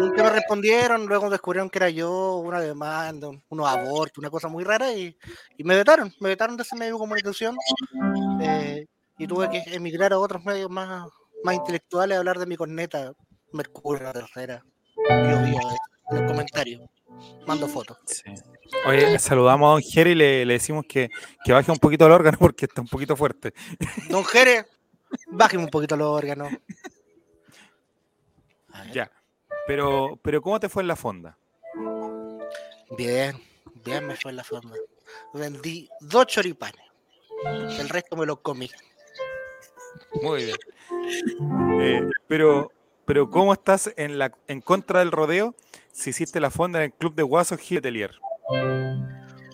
[0.00, 4.48] nunca me respondieron, luego descubrieron que era yo, una demanda, un- unos abortos, una cosa
[4.48, 5.16] muy rara, y,
[5.58, 7.56] me vetaron, me vetaron de ese medio de comunicación.
[8.42, 8.86] eh,
[9.18, 11.06] y tuve que emigrar a otros medios más,
[11.44, 13.12] más intelectuales a hablar de mi corneta,
[13.52, 14.64] Mercurio, la tercera.
[15.08, 15.52] En
[16.10, 16.82] los comentarios.
[17.46, 17.98] Mando fotos.
[18.06, 18.22] Sí.
[18.86, 21.08] Oye, saludamos a don Jerry y le, le decimos que,
[21.44, 23.52] que baje un poquito el órgano porque está un poquito fuerte.
[24.08, 24.66] Don Jere,
[25.28, 26.52] bájeme un poquito los órganos.
[28.72, 28.92] A ver.
[28.92, 29.10] Ya.
[29.66, 31.36] Pero, pero ¿cómo te fue en la fonda?
[32.96, 33.40] Bien,
[33.84, 34.74] bien me fue en la fonda.
[35.34, 36.84] Vendí dos choripanes.
[37.78, 38.70] El resto me los comí.
[40.22, 40.56] Muy bien.
[41.80, 42.72] Eh, pero,
[43.10, 45.56] pero ¿cómo estás en la en contra del rodeo
[45.90, 48.14] si hiciste la fonda en el club de Guasos Giletelier?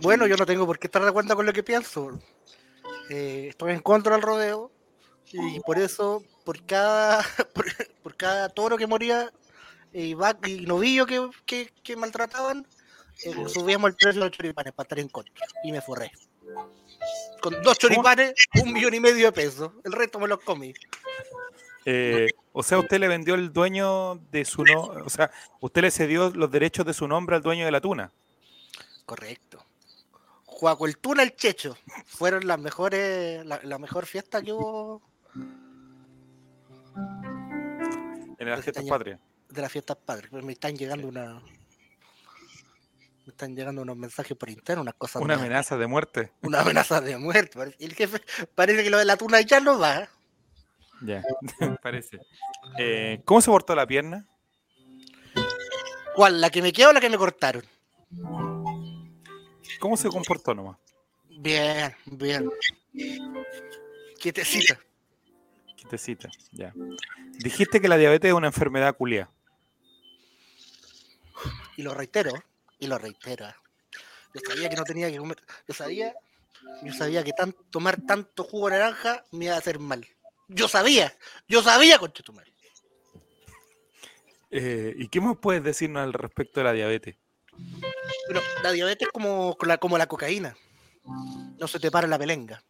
[0.02, 2.18] Bueno, yo no tengo por qué estar de acuerdo con lo que pienso.
[3.08, 4.70] Eh, estoy en contra del rodeo
[5.32, 7.64] y por eso, por cada, por,
[8.02, 9.32] por cada toro que moría
[9.90, 12.66] y, vaca- y novillo que, que, que maltrataban,
[13.24, 15.46] eh, subíamos el precio de los choripanes para estar en contra.
[15.64, 16.12] Y me forré.
[17.40, 19.72] Con dos choripanes, un millón y medio de pesos.
[19.82, 20.74] El resto me los comí.
[21.88, 25.30] Eh, o sea, usted le vendió el dueño de su no, o sea,
[25.60, 28.12] usted le cedió los derechos de su nombre al dueño de la tuna.
[29.04, 29.64] Correcto.
[30.44, 31.76] Juaco el Tuna, el Checho.
[32.06, 35.02] Fueron las mejores, la, la mejor fiesta que hubo
[38.38, 39.20] En las Pues fiestas patrias.
[39.48, 39.96] de las fiestas.
[40.04, 41.40] Pues me están llegando una.
[43.26, 45.20] Me están llegando unos mensajes por interno, unas cosas.
[45.22, 46.32] Una amenaza de muerte.
[46.42, 47.74] Una amenaza de muerte.
[47.78, 48.22] El jefe
[48.54, 50.08] parece que lo de la tuna ya no va.
[51.02, 51.22] Ya,
[51.82, 52.18] parece.
[52.78, 54.26] Eh, ¿Cómo se portó la pierna?
[56.14, 56.40] ¿Cuál?
[56.40, 57.64] ¿La que me quedó o la que me cortaron?
[59.78, 60.78] ¿Cómo se comportó nomás?
[61.38, 62.50] Bien, bien.
[64.18, 64.78] Quietecita.
[65.76, 66.72] Quitecita, ya.
[67.38, 69.30] Dijiste que la diabetes es una enfermedad culia.
[71.76, 72.32] Y lo reitero,
[72.78, 73.46] y lo reitero.
[74.34, 75.36] Yo sabía que no tenía que comer.
[75.68, 76.14] Yo sabía,
[76.82, 80.06] yo sabía que tan, tomar tanto jugo de naranja me iba a hacer mal.
[80.48, 81.16] Yo sabía,
[81.48, 82.52] yo sabía, tu madre.
[84.50, 87.16] Eh, ¿Y qué más puedes decirnos al respecto de la diabetes?
[88.28, 90.56] Pero la diabetes es como, como la, como la cocaína.
[91.58, 92.62] No se te para la pelenga.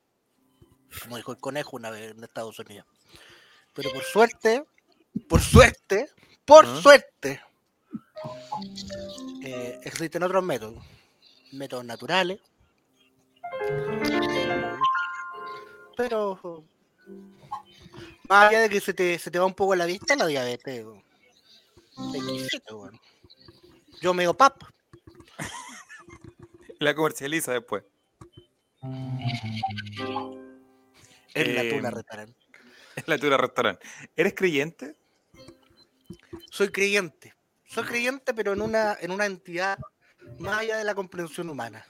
[1.02, 2.86] Como dijo el conejo una vez en Estados Unidos.
[3.74, 4.64] Pero por suerte,
[5.28, 6.08] por suerte,
[6.44, 6.80] por ¿Ah?
[6.80, 7.42] suerte,
[9.42, 10.82] eh, existen otros métodos.
[11.52, 12.40] Métodos naturales.
[13.70, 14.76] Eh,
[15.96, 16.64] Pero
[18.28, 20.84] más allá de que se te, se te va un poco la vista, la diabetes.
[24.00, 24.62] Yo me pap.
[26.78, 27.84] La comercializa después.
[31.34, 32.36] En la Eh, tuna restaurante.
[32.96, 33.86] En la tuna restaurante.
[34.16, 34.94] ¿Eres creyente?
[36.50, 37.34] Soy creyente.
[37.66, 39.78] Soy creyente, pero en una, en una entidad
[40.38, 41.84] más allá de la comprensión humana.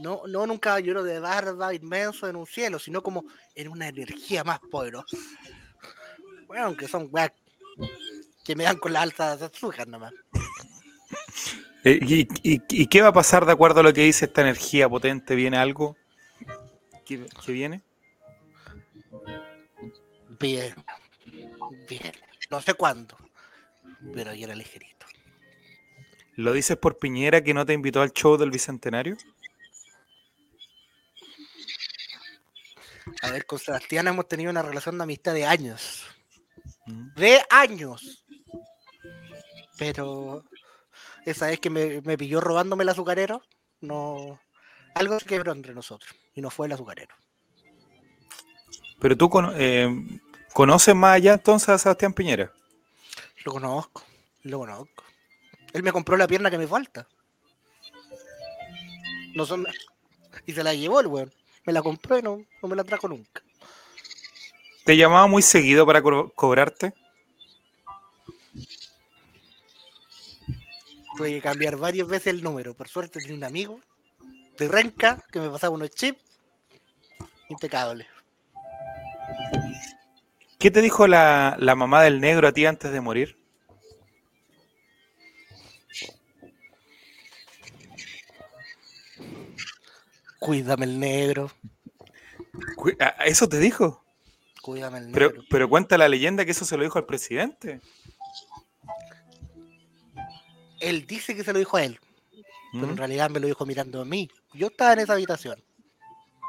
[0.00, 3.24] No, no en un caballero de barba inmenso en un cielo, sino como
[3.54, 5.16] en una energía más poderosa.
[6.46, 7.32] Bueno, aunque son weas
[8.44, 10.12] que me dan con las altas azúcar nomás.
[11.84, 14.42] Eh, ¿Y, y- y qué va a pasar de acuerdo a lo que dice esta
[14.42, 15.34] energía potente?
[15.34, 15.96] ¿Viene algo?
[17.04, 17.82] ¿Qué, qué viene?
[20.38, 20.74] Bien.
[21.88, 22.12] Bien.
[22.50, 23.16] No sé cuándo.
[24.14, 25.06] Pero ayer era ligerito.
[26.34, 29.16] ¿Lo dices por Piñera que no te invitó al show del Bicentenario?
[33.22, 36.06] A ver, con Sebastián hemos tenido una relación de amistad de años.
[36.86, 37.14] Mm.
[37.14, 38.24] De años.
[39.78, 40.44] Pero
[41.24, 43.42] esa vez que me, me pilló robándome el azucarero,
[43.80, 44.40] no.
[44.94, 46.14] Algo se quebró entre nosotros.
[46.34, 47.14] Y no fue el azucarero.
[48.98, 49.88] Pero tú eh,
[50.52, 52.52] conoces más allá entonces a Sebastián Piñera.
[53.44, 54.04] Lo conozco,
[54.42, 55.04] lo conozco.
[55.72, 57.06] Él me compró la pierna que me falta.
[59.34, 59.66] No son...
[60.46, 61.32] Y se la llevó el weón.
[61.66, 63.42] Me la compró y no, no me la trajo nunca.
[64.84, 66.94] ¿Te llamaba muy seguido para co- cobrarte?
[71.16, 72.74] Tuve que cambiar varias veces el número.
[72.74, 73.80] Por suerte tenía un amigo
[74.58, 76.22] de Renca que me pasaba unos chips.
[77.48, 78.06] Impecable.
[80.58, 83.36] ¿Qué te dijo la, la mamá del negro a ti antes de morir?
[90.46, 91.50] Cuídame el negro.
[92.76, 94.04] Cu- ¿a- a ¿Eso te dijo?
[94.62, 95.42] Cuídame el Pero, negro.
[95.50, 97.80] pero cuenta la leyenda que eso se lo dijo al presidente.
[100.80, 101.98] Él dice que se lo dijo a él.
[102.72, 102.96] Pero en ¿Mm?
[102.96, 104.30] realidad me lo dijo mirando a mí.
[104.52, 105.60] Yo estaba en esa habitación.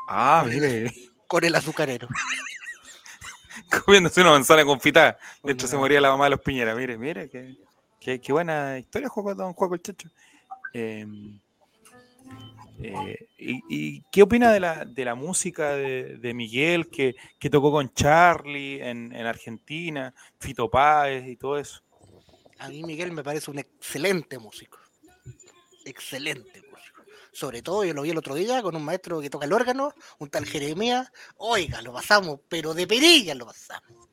[0.08, 0.94] Ah, mire,
[1.28, 2.08] Con el azucarero.
[3.86, 5.18] comiéndose una manzana confitada.
[5.44, 6.76] Mientras se Una- moría la mamá de los Piñera.
[6.76, 7.58] Mire, mire, qué,
[8.00, 10.10] qué, qué buena historia, Juaco, don Juaco el Chacho.
[10.74, 11.06] Eh,
[12.82, 17.50] eh, y, y qué opina de la, de la música de, de Miguel que, que
[17.50, 21.82] tocó con Charlie en, en Argentina, Fito Páez y todo eso?
[22.60, 24.80] A mí Miguel me parece un excelente músico.
[25.86, 27.04] Excelente músico.
[27.32, 29.94] Sobre todo yo lo vi el otro día con un maestro que toca el órgano,
[30.18, 31.12] un tal Jeremías.
[31.38, 34.10] Oiga, lo pasamos, pero de perilla lo pasamos.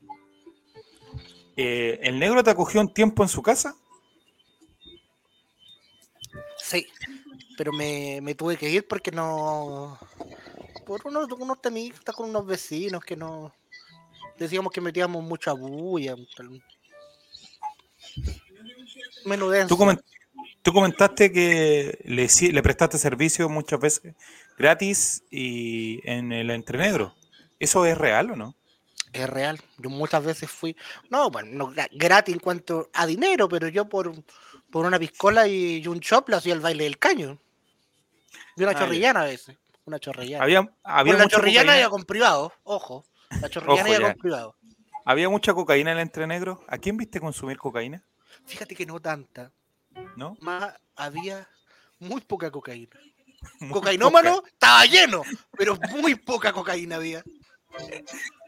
[1.57, 3.77] Eh, ¿El negro te acogió un tiempo en su casa?
[6.59, 6.86] Sí,
[7.56, 9.98] pero me, me tuve que ir porque no.
[10.86, 13.55] Por unos, unos temitas con unos vecinos que no.
[14.39, 16.16] Decíamos que metíamos mucha bulla.
[19.24, 19.68] Menudencia.
[19.68, 20.02] Tú, comen-
[20.62, 24.14] tú comentaste que le, si- le prestaste servicio muchas veces
[24.59, 27.14] gratis y en el entrenegro.
[27.59, 28.55] ¿Eso es real o no?
[29.12, 29.60] Es real.
[29.78, 30.76] Yo muchas veces fui.
[31.09, 34.12] No, bueno, no gra- gratis en cuanto a dinero, pero yo por,
[34.70, 37.39] por una piscola y, y un chop le hacía el baile del caño.
[38.56, 39.56] Y una Ah, chorrillana a veces.
[39.85, 40.44] Una chorrillana.
[40.44, 43.05] Había, había, con la chorrillana cocaína, iba con privado, ojo.
[43.40, 44.12] La chorrillana Ojo, iba ya.
[44.14, 44.56] con privado.
[45.05, 46.64] había mucha cocaína en el entrenegro.
[46.68, 48.02] ¿A quién viste consumir cocaína?
[48.47, 49.52] Fíjate que no tanta.
[50.16, 50.36] ¿No?
[50.40, 51.48] Más había
[51.98, 52.98] muy poca cocaína.
[53.60, 54.48] Muy Cocainómano poca.
[54.48, 55.22] estaba lleno,
[55.52, 57.22] pero muy poca cocaína había.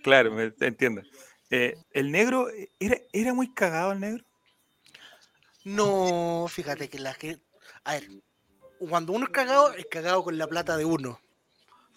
[0.03, 1.03] Claro, me entiendo.
[1.51, 2.49] Eh, ¿El negro
[2.81, 4.25] era, era muy cagado el negro?
[5.65, 7.45] No, fíjate que la gente.
[7.85, 8.09] A ver,
[8.79, 11.21] cuando uno es cagado, es cagado con la plata de uno.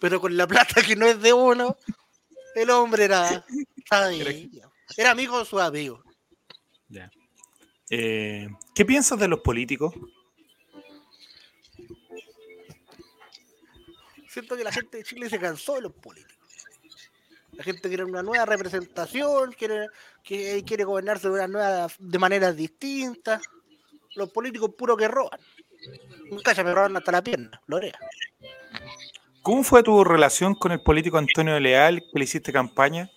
[0.00, 1.76] Pero con la plata que no es de uno,
[2.54, 3.44] el hombre era.
[4.96, 6.02] Era amigo de sus amigos.
[6.88, 7.10] Ya.
[7.90, 9.94] Eh, ¿Qué piensas de los políticos?
[14.28, 16.36] Siento que la gente de Chile se cansó de los políticos.
[17.52, 19.88] La gente quiere una nueva representación, quiere,
[20.22, 23.42] que, quiere gobernarse de, una nueva, de maneras distintas.
[24.14, 25.38] Los políticos puro que roban.
[26.30, 27.98] Nunca se me roban hasta la pierna, Lorea.
[29.42, 33.10] ¿Cómo fue tu relación con el político Antonio Leal que le hiciste campaña?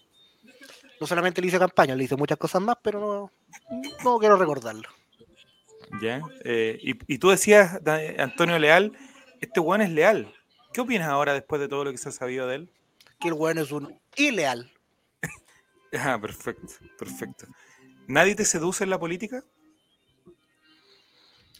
[1.00, 3.32] No solamente le hice campaña, le hice muchas cosas más, pero no,
[4.04, 4.88] no quiero recordarlo.
[6.02, 6.22] ¿Ya?
[6.46, 7.80] Eh, y, y tú decías,
[8.18, 8.94] Antonio Leal,
[9.42, 10.34] este weón es leal.
[10.74, 12.70] ¿Qué opinas ahora después de todo lo que se ha sabido de él?
[13.20, 14.72] Que el weón es un ileal.
[15.96, 17.46] Ah, perfecto, perfecto.
[18.08, 19.44] ¿Nadie te seduce en la política?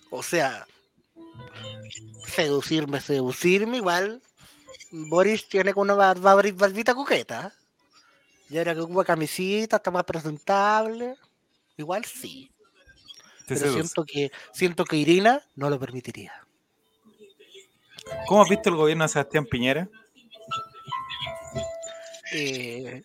[0.10, 0.66] O sea,
[2.28, 4.22] seducirme, seducirme, igual.
[4.92, 7.54] Boris tiene con una bar- bar- barbita coqueta.
[8.50, 11.16] Y ahora que ocupa camisita, está más presentable.
[11.78, 12.52] Igual sí.
[13.48, 13.80] Pero seduce.
[13.82, 16.34] siento que, siento que Irina no lo permitiría.
[18.28, 19.90] ¿Cómo has visto el gobierno de Sebastián Piñera?
[22.32, 23.02] Eh,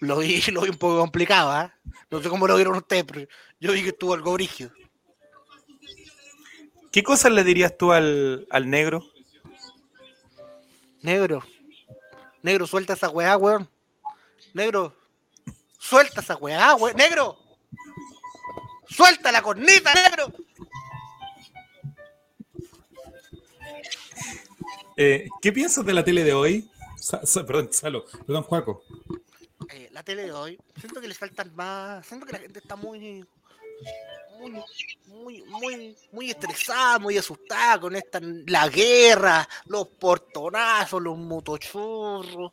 [0.00, 1.74] lo, vi, lo vi un poco complicado, ¿ah?
[2.10, 3.26] No sé cómo lo vieron ustedes, pero
[3.60, 4.70] yo vi que estuvo algo brígido.
[6.90, 9.04] ¿Qué cosas le dirías tú al, al negro?
[11.02, 11.42] Negro.
[12.42, 13.68] Negro, suelta esa weá, weón.
[14.54, 14.94] Negro.
[15.78, 16.96] Suelta esa weá, weón.
[16.96, 17.38] Negro.
[18.88, 20.32] Suelta la cornita, negro.
[24.96, 26.68] Eh, ¿Qué piensas de la tele de hoy?
[26.98, 28.82] Sa- sa- perdón, Salo, perdón, Juaco.
[29.70, 32.04] Eh, la tele de hoy, siento que le faltan más.
[32.06, 33.24] Siento que la gente está muy.
[34.40, 34.62] Muy,
[35.06, 42.52] muy, muy, muy estresada, muy asustada con esta la guerra, los portonazos, los motochurros.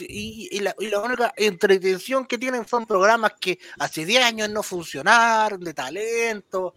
[0.00, 4.48] Y, y la, y la única entretención que tienen son programas que hace 10 años
[4.50, 6.74] no funcionaron, de talento.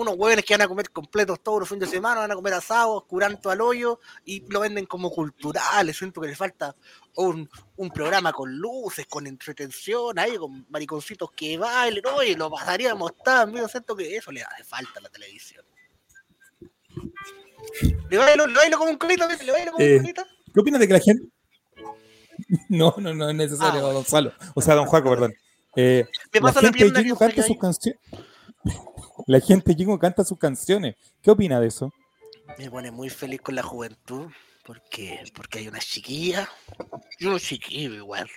[0.00, 2.54] Unos huevones que van a comer completos todos los fines de semana, van a comer
[2.54, 5.96] asados, curanto al hoyo y lo venden como culturales.
[5.96, 6.74] Siento que les falta
[7.16, 13.12] un, un programa con luces, con entretención, ahí con mariconcitos que bailen, oye, lo pasaríamos
[13.24, 13.68] tan bien.
[13.68, 15.64] Siento que eso le hace falta a la televisión.
[18.10, 19.26] ¿Le bailo, le bailo como un colito?
[19.28, 20.24] ¿Le bailo como Eh, un colito?
[20.54, 21.28] ¿Qué opinas de que la gente.?
[22.68, 23.92] No, no, no es necesario, Ah.
[23.92, 24.32] Gonzalo.
[24.54, 25.34] O sea, don Juaco, perdón.
[25.74, 28.00] Eh, Me la pasa la gente de se canta sus canciones.
[29.26, 30.96] La gente Jingo canta sus canciones.
[31.22, 31.92] ¿Qué opina de eso?
[32.58, 34.28] Me pone muy feliz con la juventud
[34.64, 36.48] porque, porque hay una chiquilla
[37.18, 38.28] y unos chiquillos igual.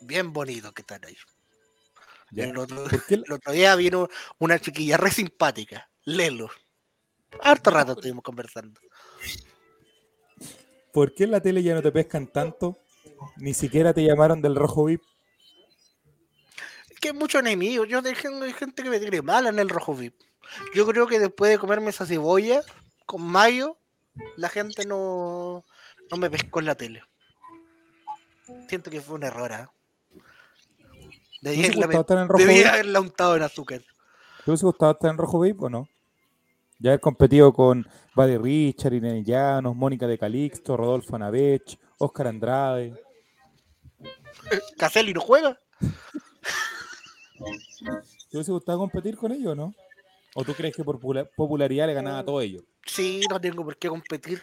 [0.00, 1.16] Bien bonitos que están ahí.
[2.34, 4.08] El, otro, ¿Por qué, el otro día vino
[4.38, 6.50] una chiquilla re simpática, Lelo.
[7.40, 8.80] Harto rato estuvimos conversando.
[10.92, 12.78] por qué en la tele ya no te pescan tanto?
[13.36, 15.02] Ni siquiera te llamaron del rojo VIP.
[17.00, 17.88] Que hay muchos enemigos.
[17.88, 20.14] Yo hay gente que me tiene mala en el rojo VIP.
[20.74, 22.62] Yo creo que después de comerme esa cebolla
[23.04, 23.78] con mayo,
[24.36, 25.64] la gente no,
[26.10, 27.02] no me pescó en la tele.
[28.68, 29.72] Siento que fue un error, ¿ah?
[31.42, 32.66] ¿Te Debí hubiese haberla, gustado estar en rojo debí VIP?
[32.66, 33.80] haberla untado en azúcar.
[34.44, 35.88] ¿Te hubiese gustado estar en rojo VIP o no?
[36.78, 42.94] Ya haber competido con Buddy Richard, Irene Llanos, Mónica de Calixto, Rodolfo Anabech, Oscar Andrade.
[44.78, 45.58] Caselli no juega.
[48.30, 49.74] ¿Te hubiese gustado competir con ellos o no?
[50.34, 52.62] ¿O tú crees que por popula- popularidad le ganaba a todos ellos?
[52.84, 54.42] Sí, no tengo por qué competir.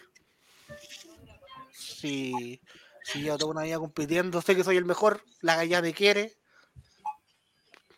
[1.72, 2.60] Sí,
[3.04, 6.32] sí, yo toda una vida compitiendo, sé que soy el mejor, la galla me quiere.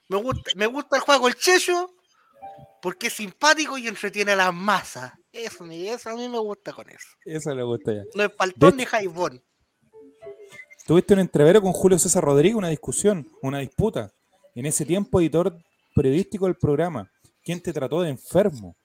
[0.09, 1.93] Me gusta, me gusta el juego el Checho
[2.83, 5.13] porque es simpático y entretiene a las masas.
[5.33, 7.09] Eso, eso a mí me gusta con eso.
[7.25, 8.05] Eso le gusta ya.
[8.15, 9.43] No es paltón De ni jaibón.
[10.87, 14.13] Tuviste un entrevero con Julio César Rodríguez, una discusión, una disputa.
[14.57, 15.57] En ese tiempo, editor
[15.95, 17.09] periodístico del programa.
[17.45, 18.77] ¿Quién te trató de enfermo?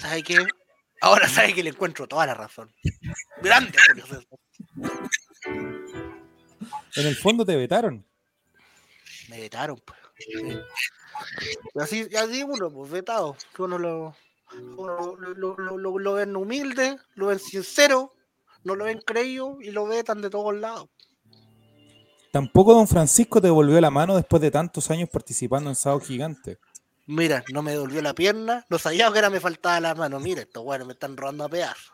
[0.00, 0.38] ¿Sabe qué?
[1.00, 2.72] Ahora sabe que le encuentro toda la razón.
[3.42, 4.38] Grande, Julio César.
[6.96, 8.06] En el fondo te vetaron.
[9.28, 9.98] Me vetaron, pues.
[10.18, 10.58] Sí.
[11.74, 13.36] Y así, así uno, pues, vetado.
[13.54, 14.16] Que Uno lo,
[14.76, 18.14] uno lo, lo, lo- lo- lo ven humilde, lo ven sincero,
[18.62, 20.88] no lo ven creído y lo vetan de todos lados.
[22.32, 26.58] Tampoco don Francisco te devolvió la mano después de tantos años participando en Sábado Gigante.
[27.06, 30.18] Mira, no me devolvió la pierna, no sabía que era me faltaba la mano.
[30.18, 31.92] Mira, estos bueno me están robando a pedazos.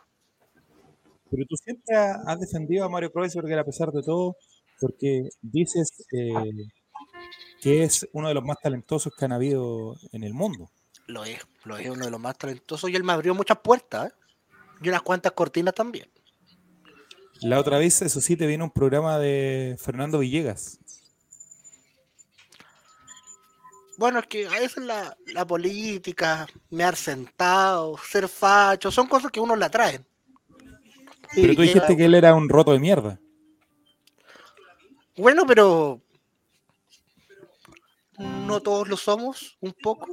[1.31, 4.37] Pero tú siempre ha- has defendido a Mario Kreuzberger a pesar de todo,
[4.81, 6.33] porque dices eh,
[7.61, 10.71] que es uno de los más talentosos que han habido en el mundo.
[11.09, 14.09] Lo es, lo es uno de los más talentosos y él me abrió muchas puertas,
[14.09, 14.15] ¿eh?
[14.83, 16.09] Y unas cuantas cortinas también.
[17.43, 20.79] La otra vez, eso sí, te vino un programa de Fernando Villegas.
[23.97, 29.31] Bueno, es que a veces la, la política, me har sentado, ser facho, son cosas
[29.33, 30.05] que uno la traen.
[31.35, 33.19] Pero tú dijiste que él era un roto de mierda.
[35.17, 36.01] Bueno, pero
[38.19, 40.07] no todos lo somos, un poco.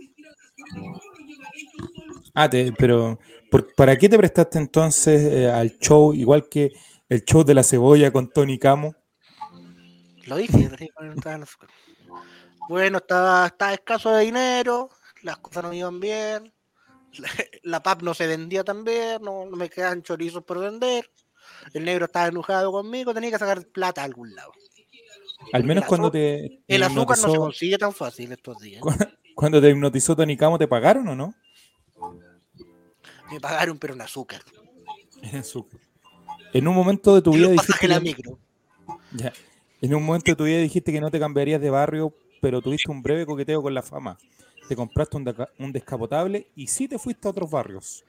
[2.34, 3.20] Ah, te- pero
[3.52, 6.72] ¿por- ¿para qué te prestaste entonces eh, al show, igual que
[7.10, 8.96] el show de la cebolla con Tony Camo?
[10.26, 10.70] Lo dije.
[12.68, 14.90] Bueno, estaba, estaba escaso de dinero,
[15.22, 16.52] las cosas no iban bien,
[17.20, 17.30] la,
[17.64, 21.08] la PAP no se vendía tan bien, no, no me quedaban chorizos por vender,
[21.76, 24.52] el negro estaba enojado conmigo, tenía que sacar plata a algún lado.
[25.54, 28.58] Al menos El cuando azúcar- te, te El azúcar no se consigue tan fácil estos
[28.60, 28.82] días.
[29.36, 31.36] cuando te hipnotizó Tony Camo, ¿te pagaron o no?
[33.32, 34.42] Me pagaron, pero en azúcar.
[35.22, 35.80] En azúcar.
[36.54, 38.40] En un momento de tu vida dijiste la que, micro.
[39.12, 39.34] ya.
[39.82, 42.92] en un momento de tu vida dijiste que no te cambiarías de barrio, pero tuviste
[42.92, 44.18] un breve coqueteo con la fama.
[44.68, 48.04] Te compraste un, descapotable y sí te fuiste a otros barrios.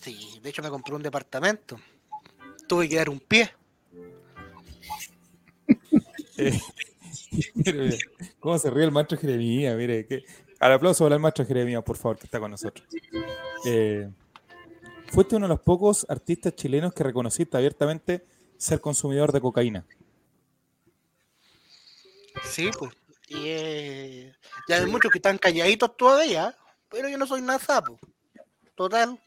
[0.00, 1.78] Sí, de hecho me compré un departamento.
[2.68, 3.50] Tuve que dar un pie.
[7.66, 7.98] Eh,
[8.40, 9.76] ¿Cómo se ríe el maestro Jeremías?
[9.76, 10.24] Mire, que,
[10.58, 12.86] al aplauso para el maestro Jeremías, por favor, que está con nosotros.
[13.66, 14.08] Eh,
[15.08, 18.26] fuiste uno de los pocos artistas chilenos que reconociste abiertamente
[18.56, 19.86] ser consumidor de cocaína.
[22.44, 22.92] Sí, pues.
[23.28, 24.32] Y eh,
[24.68, 26.56] ya hay muchos que están calladitos todavía,
[26.88, 27.98] pero yo no soy nada sapo.
[28.74, 29.20] Total.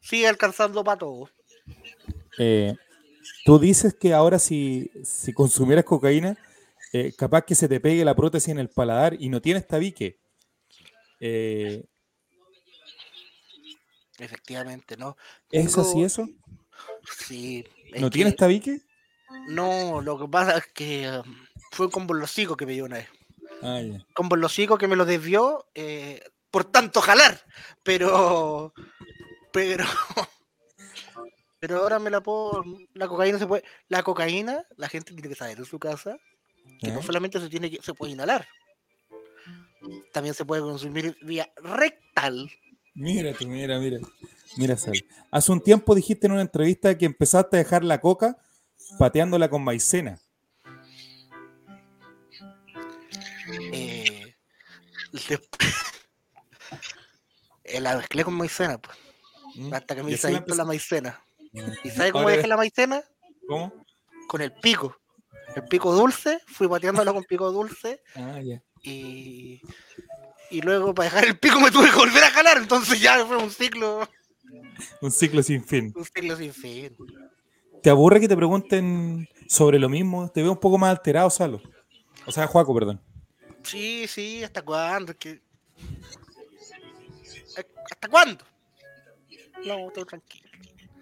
[0.00, 1.30] Sigue alcanzando para todos.
[2.38, 2.74] Eh,
[3.44, 6.38] tú dices que ahora si, si consumieras cocaína,
[6.92, 10.18] eh, capaz que se te pegue la prótesis en el paladar y no tienes tabique.
[11.20, 11.84] Eh,
[14.20, 15.16] Efectivamente, ¿no?
[15.50, 16.28] ¿Es Tengo- así eso?
[17.26, 17.64] Sí.
[17.92, 18.80] es ¿No que- tienes tabique?
[19.48, 22.96] No, lo que pasa es que um, fue con los hocico que me dio una
[22.96, 23.08] vez.
[23.62, 23.80] Ah,
[24.14, 27.44] con Bolosico que me lo desvió eh, por tanto jalar.
[27.82, 28.72] Pero.
[29.52, 29.84] Pero.
[31.60, 32.64] Pero ahora me la puedo.
[32.94, 33.62] La cocaína se puede.
[33.88, 36.16] La cocaína, la gente tiene que saber en su casa
[36.80, 37.02] que no ¿Eh?
[37.02, 38.48] solamente se tiene que, se puede inhalar.
[40.12, 42.50] También se puede consumir vía rectal.
[43.00, 43.98] Mira tú, mira, mira.
[44.58, 44.92] Mira, Sal.
[45.30, 48.36] Hace un tiempo dijiste en una entrevista que empezaste a dejar la coca
[48.98, 50.20] pateándola con maicena.
[53.72, 54.34] Eh,
[55.12, 55.48] después-
[57.64, 58.98] Eh, la mezclé con maicena, pues,
[59.54, 59.72] ¿Mm?
[59.72, 61.22] hasta que me hice la la maicena.
[61.84, 63.00] ¿Y sabe cómo Ahora dejé la maicena?
[63.46, 63.72] ¿Cómo?
[64.26, 64.96] Con el pico.
[65.54, 68.60] El pico dulce, fui pateándola con pico dulce Ah, ya.
[68.82, 69.60] y,
[70.50, 73.36] y luego para dejar el pico me tuve que volver a jalar, entonces ya fue
[73.36, 74.08] un ciclo,
[75.00, 75.92] Un ciclo sin fin.
[75.94, 76.96] un ciclo sin fin.
[77.82, 80.30] ¿Te aburre que te pregunten sobre lo mismo?
[80.30, 81.62] Te veo un poco más alterado, Salo.
[82.26, 83.00] O sea, Juaco, perdón.
[83.62, 85.14] Sí, sí, ¿hasta cuándo?
[87.90, 88.44] ¿Hasta cuándo?
[89.64, 90.48] No, estoy tranquilo.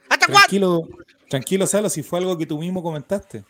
[0.08, 0.40] ¿Hasta cuándo?
[0.40, 0.88] Tranquilo,
[1.28, 3.44] tranquilo, Salo, si fue algo que tú mismo comentaste.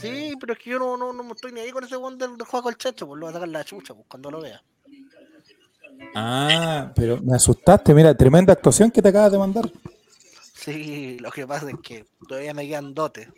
[0.00, 2.36] Sí, pero es que yo no, no, no estoy ni ahí con ese buen del,
[2.36, 4.62] del juego al checho, pues lo voy a sacar la chucha pues, cuando lo vea.
[6.14, 7.94] Ah, pero me asustaste.
[7.94, 9.70] Mira, tremenda actuación que te acabas de mandar.
[10.54, 13.28] Sí, lo que pasa es que todavía me quedan dotes.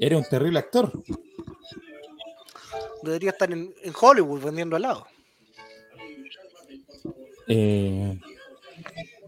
[0.00, 0.92] Eres un terrible actor.
[3.02, 5.06] Debería estar en, en Hollywood vendiendo helado.
[7.48, 8.18] Eh,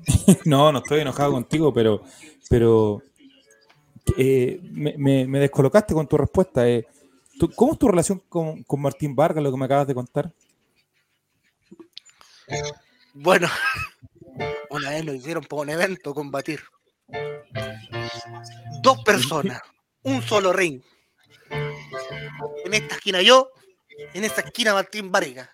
[0.45, 2.03] no, no estoy enojado contigo, pero,
[2.49, 3.03] pero
[4.17, 6.69] eh, me, me- me descolocaste con tu respuesta.
[6.69, 6.87] eh.
[7.39, 10.31] ¿Tú- ¿Cómo es tu relación con, con Martín Vargas, lo que me acabas de contar?
[13.13, 13.49] Bueno,
[14.71, 16.63] una vez lo hicieron por un evento combatir.
[18.83, 19.61] Dos personas,
[20.03, 20.83] un solo ring.
[22.65, 23.51] En esta esquina yo,
[24.15, 25.49] en esta esquina Martín Vargas.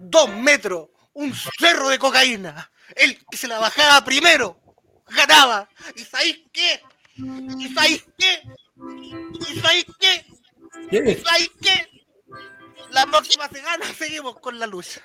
[0.00, 2.70] Dos metros, un cerro de cocaína.
[2.96, 4.58] El que se la bajaba primero
[5.08, 5.68] ganaba.
[5.96, 6.80] ¿Y sabéis qué?
[7.16, 8.42] ¿Y sabéis qué?
[9.40, 10.26] ¿Y sabéis qué?
[10.90, 11.97] ¿Y sabéis qué?
[12.90, 15.00] La próxima semana seguimos con la lucha.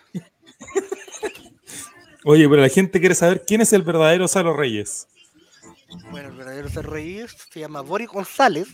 [2.25, 5.07] Oye, pero la gente quiere saber quién es el verdadero Salo Reyes.
[6.09, 8.67] Bueno, el verdadero Ser Reyes se llama Boris González,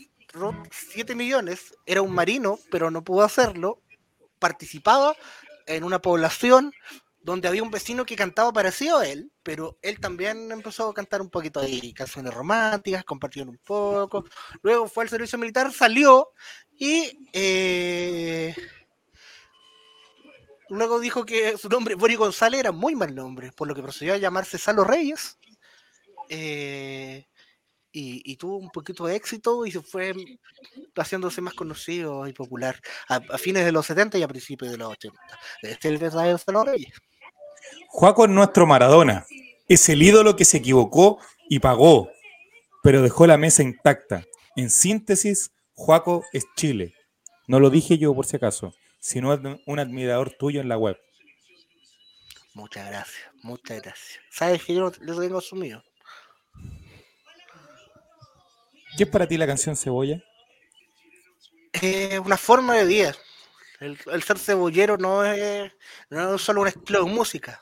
[0.72, 3.82] 7 millones, era un marino, pero no pudo hacerlo.
[4.38, 5.16] Participaba
[5.66, 6.72] en una población
[7.22, 11.22] donde había un vecino que cantaba parecido a él, pero él también empezó a cantar
[11.22, 14.24] un poquito ahí, canciones románticas, compartieron un poco.
[14.62, 16.30] Luego fue al servicio militar, salió
[16.72, 18.56] y eh,
[20.70, 24.14] luego dijo que su nombre, Boris González, era muy mal nombre, por lo que procedió
[24.14, 25.38] a llamarse Salo Reyes.
[26.30, 27.26] Eh,
[27.91, 30.14] y, tuvo un poquito de éxito y se fue
[30.96, 32.80] haciéndose más conocido y popular
[33.10, 35.20] a, a fines de los 70 y a principios de los 80.
[35.64, 36.94] Este es el verdadero Salo Reyes.
[37.88, 39.26] Juaco es nuestro Maradona.
[39.68, 41.20] Es el ídolo que se equivocó
[41.50, 42.10] y pagó,
[42.84, 44.24] pero dejó la mesa intacta.
[44.56, 46.94] En síntesis, Juaco es Chile.
[47.48, 50.98] No lo dije yo por si acaso, sino un admirador tuyo en la web.
[52.54, 54.20] Muchas gracias, muchas gracias.
[54.32, 55.84] Sabes que yo no lo tengo asumido.
[58.98, 60.22] ¿Qué es para ti la canción Cebolla?
[61.74, 63.16] Es una forma de vida.
[63.80, 65.72] El, el ser cebollero no es,
[66.10, 67.62] no es solo un estilo de música.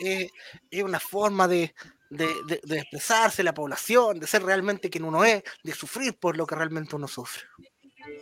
[0.00, 0.30] Es,
[0.70, 1.74] es una forma de,
[2.10, 6.36] de, de- de expresarse la población, de ser realmente quien uno es, de sufrir por
[6.36, 7.42] lo que realmente uno sufre.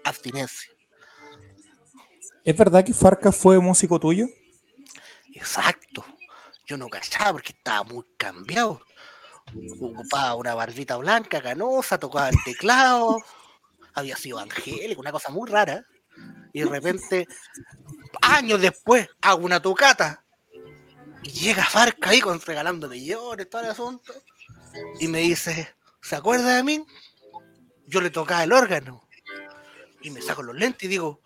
[0.05, 0.73] Abstinencia.
[2.44, 4.27] ¿Es verdad que Farca fue músico tuyo?
[5.32, 6.05] Exacto.
[6.66, 8.81] Yo no cachaba porque estaba muy cambiado.
[9.81, 13.19] Ocupaba una barbita blanca, canosa, tocaba el teclado.
[13.94, 15.85] Había sido angélico, una cosa muy rara.
[16.52, 17.28] Y de repente,
[18.23, 20.24] años después, hago una tocata.
[21.23, 24.12] Y llega Farca ahí con regalando millones, todo el asunto.
[24.98, 26.85] Y me dice, ¿se acuerda de mí?
[27.86, 29.09] Yo le tocaba el órgano.
[30.01, 31.23] Y me saco los lentes y digo,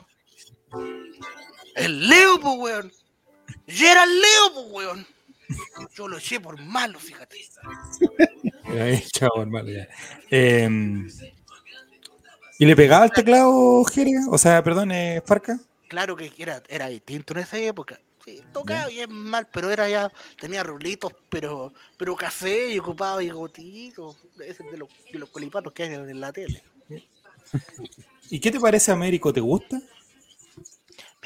[1.74, 2.92] el Leo, pues, weón.
[3.66, 5.06] Y era el Leo, pues, weón.
[5.94, 7.38] Yo lo eché por malo, fíjate.
[8.64, 9.88] Ay, chao, hermano, ya.
[10.30, 11.08] Em,
[12.58, 14.20] ¿Y le pegaba al teclado, Jerga?
[14.30, 15.60] O sea, perdón, eh, Farca.
[15.88, 18.00] Claro que era, era distinto en esa época.
[18.24, 20.10] Sí, tocaba bien mal, pero era ya,
[20.40, 25.94] tenía rulitos, pero, pero café y ocupaba bigotitos, de los, de los colipatos que hay
[25.94, 26.60] en la tele.
[28.30, 29.32] ¿Y qué te parece Américo?
[29.32, 29.80] ¿Te gusta?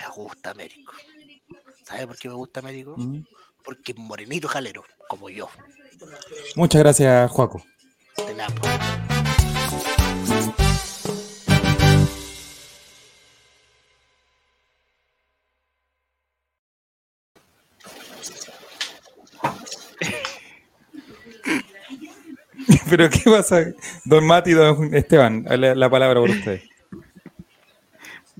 [0.01, 0.93] Me gusta Américo.
[1.85, 2.95] ¿Sabe por qué me gusta Américo?
[2.97, 3.25] Mm.
[3.63, 5.49] Porque morenito jalero, como yo.
[6.57, 7.63] Muchas gracias, Juaco.
[8.17, 8.55] De nada.
[8.55, 8.73] Pues.
[22.91, 23.67] Pero ¿qué pasa?
[24.05, 26.63] Don Mati y don Esteban, la, la palabra por usted.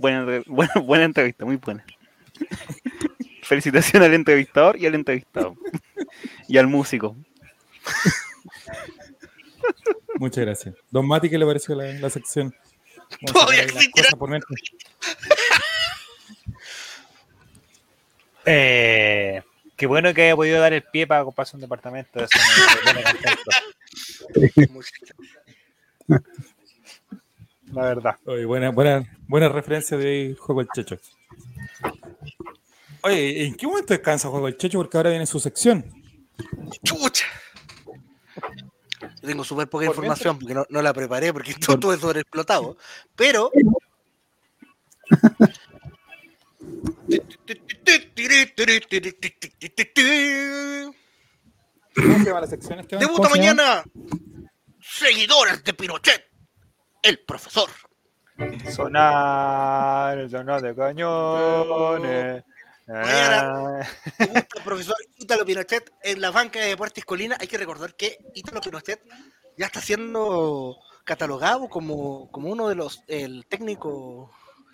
[0.01, 1.85] Buena, buena, buena entrevista, muy buena.
[3.43, 5.57] Felicitaciones al entrevistador y al entrevistado.
[6.49, 7.17] y al músico.
[10.19, 10.75] Muchas gracias.
[10.91, 12.55] Don Mati, ¿qué le pareció la, la sección?
[13.27, 13.67] Todavía.
[18.47, 19.43] Eh,
[19.77, 22.25] qué bueno que haya podido dar el pie para comprarse un departamento.
[22.25, 22.39] Eso
[24.49, 24.65] me,
[26.09, 26.19] me.
[27.73, 28.17] La verdad.
[28.25, 30.99] Oye, buena, buena, buena referencia de Juego el Checho.
[33.03, 34.79] Oye, ¿en qué momento descansa Juego el Checho?
[34.79, 35.85] Porque ahora viene su sección.
[36.83, 37.27] ¡Chucha!
[39.01, 42.77] Yo tengo súper poca información porque no, no la preparé porque todo, todo es sobreexplotado.
[43.17, 43.51] Pero.
[51.95, 52.87] ¿Cómo se llama la sección?
[52.89, 53.85] Debuta mañana.
[54.81, 56.30] Seguidores de Pinochet.
[57.03, 57.71] El profesor.
[58.75, 62.45] Sonar el sonar de cañones.
[62.87, 63.89] Mañana.
[64.19, 67.37] Debuta el profesor Ítalo Pinochet en la banca de Deportes Colina.
[67.41, 69.01] Hay que recordar que Ítalo Pinochet
[69.57, 73.03] ya está siendo catalogado como, como uno de los.
[73.07, 74.31] El técnico.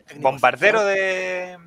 [0.07, 1.59] técnico Bombardero de.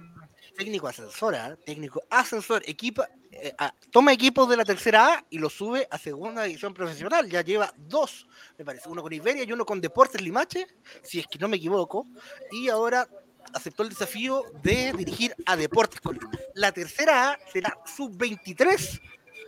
[0.60, 5.53] Técnico ascensora, técnico ascensor, equipa, eh, ah, toma equipos de la tercera A y los
[5.53, 7.30] sube a segunda división profesional.
[7.30, 8.27] Ya lleva dos,
[8.57, 10.68] me parece, uno con Iberia y uno con Deportes Limache,
[11.02, 12.07] si es que no me equivoco,
[12.52, 13.07] y ahora
[13.53, 16.30] aceptó el desafío de dirigir a Deportes Colina.
[16.56, 19.02] La tercera A será sub-23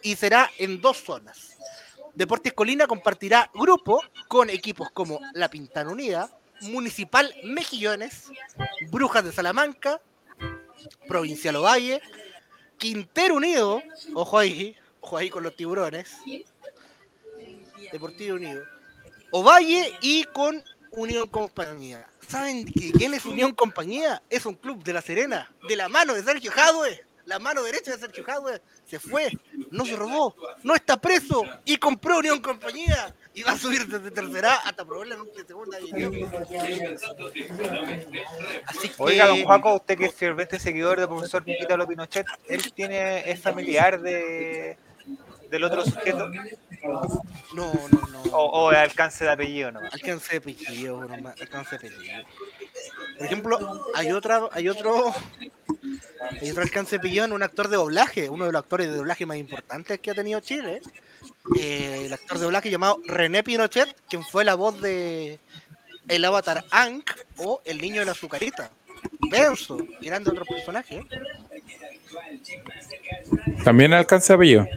[0.04, 1.58] y será en dos zonas.
[2.16, 6.30] Deportes Colina compartirá grupo con equipos como La Pintana Unida,
[6.62, 8.32] Municipal Mejillones,
[8.90, 10.00] Brujas de Salamanca,
[11.08, 12.02] Provincial Ovalle,
[12.78, 13.82] Quintero Unido,
[14.14, 16.16] ojo ahí, ojo ahí con los tiburones,
[17.92, 18.64] Deportivo Unido,
[19.32, 22.08] Ovalle y con Unión Compañía.
[22.28, 24.22] ¿Saben que quién es Unión Compañía?
[24.30, 27.92] Es un club de La Serena, de la mano de Sergio Jadwe, la mano derecha
[27.92, 29.32] de Sergio Jadwe, se fue,
[29.70, 34.56] no se robó, no está preso y compró Unión Compañía va a subir desde tercera
[34.56, 36.14] hasta probablemente segunda división.
[38.66, 38.96] Así que...
[38.98, 43.40] Oiga, don Juaco, usted que es ferviente seguidor del profesor Ítalo Pinochet, ¿él tiene, es
[43.40, 44.78] familiar de,
[45.50, 46.30] del otro sujeto?
[47.54, 48.22] No, no, no.
[48.34, 49.80] ¿O, o alcance de apellido no?
[49.80, 52.24] Alcance de apellido, nomás, alcance de apellido.
[53.18, 55.14] Por ejemplo, hay otra, hay otro,
[56.42, 58.98] hay otro alcance de apellido en un actor de doblaje, uno de los actores de
[58.98, 60.82] doblaje más importantes que ha tenido Chile.
[60.82, 60.82] Eh,
[61.60, 65.40] el actor de doblaje llamado René Pinochet, quien fue la voz de
[66.08, 68.72] el avatar Ankh o el niño de la azucarita.
[69.30, 71.06] Benzo, grande otro personaje.
[73.64, 74.68] También alcanza apellido.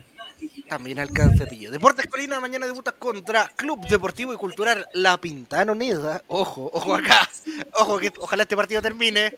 [0.68, 1.72] También alcance de apellido.
[1.72, 6.22] Deportes Colina mañana debuta contra Club Deportivo y Cultural La Pintana Unida.
[6.26, 7.28] Ojo, ojo acá.
[7.74, 9.36] Ojo que ojalá este partido termine.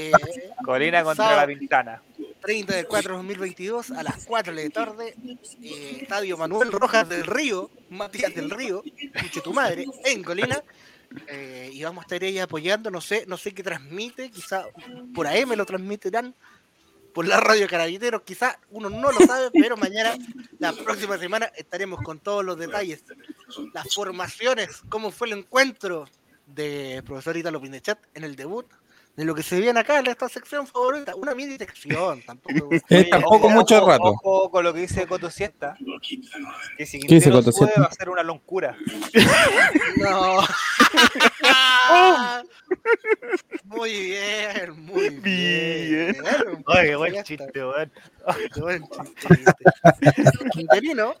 [0.00, 0.12] Eh,
[0.64, 1.40] Colina contra Sábado.
[1.40, 2.02] la Pintana.
[2.46, 5.16] 30 del 4 de 2022 a las 4 de la tarde.
[5.62, 10.62] eh, Estadio Manuel Rojas del Río, Matías del Río, escuche tu madre, en Colina.
[11.26, 14.64] Eh, y vamos a estar ahí apoyando, no sé, no sé qué transmite, quizá
[15.12, 16.36] por AM lo transmitirán,
[17.12, 20.16] por la radio Carabineros, quizá uno no lo sabe, pero mañana,
[20.60, 23.02] la próxima semana, estaremos con todos los detalles,
[23.72, 26.08] las formaciones, cómo fue el encuentro
[26.46, 28.66] de profesor Italo Pinochet en el debut,
[29.16, 32.68] de lo que se viene acá en esta sección favorita, una mini sección, tampoco.
[32.90, 34.14] Eh, tampoco mucho ojo, rato.
[34.22, 35.76] Ojo con lo que dice Coto Siesta.
[36.76, 37.80] Que si ¿Qué dice Coto sube, Siesta?
[37.80, 38.76] va a ser una locura.
[39.96, 40.40] No.
[43.64, 45.22] muy bien, muy bien.
[45.22, 46.16] Bien.
[46.66, 47.24] Muy Oye, buen bien.
[47.24, 47.92] chiste, weón.
[48.52, 49.54] Qué buen chiste.
[50.52, 51.14] Quinterino,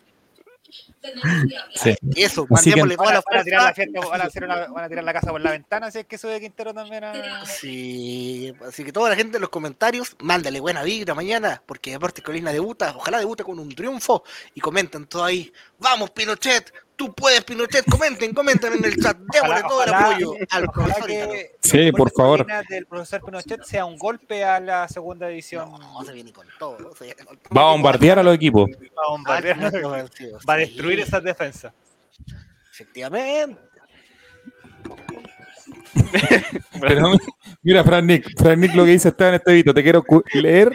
[1.74, 1.94] Sí.
[2.16, 3.74] eso, mandémosle la Van a tirar la fuerza.
[3.74, 6.06] fiesta, van a, hacer una- van a tirar la casa por la ventana si es
[6.06, 7.44] que sube Quintero también a.
[7.46, 12.24] Sí, así que toda la gente en los comentarios, mándale buena vibra mañana, porque Deportes
[12.24, 14.24] Colina debuta, ojalá debute con un triunfo
[14.54, 15.52] y comenten todo ahí.
[15.78, 20.68] Vamos Pinochet, tú puedes Pinochet, comenten, comenten en el chat, démosle todo el apoyo al
[20.70, 22.46] profesor que Sí, por favor.
[22.68, 25.70] Del profesor Pinochet sea un golpe a la segunda división.
[25.70, 26.94] No, se viene con todo.
[26.96, 27.54] se viene con todo.
[27.54, 28.68] Va a bombardear a los equipos.
[28.70, 31.72] Va a bombardear, Altamente va ofensivo, a sí, destruir esas defensas.
[32.72, 33.60] Efectivamente.
[36.80, 37.12] Pero,
[37.62, 39.74] mira, Fran Nick, Fran Nick lo que dice está en este video.
[39.74, 40.04] Te quiero
[40.34, 40.70] leer,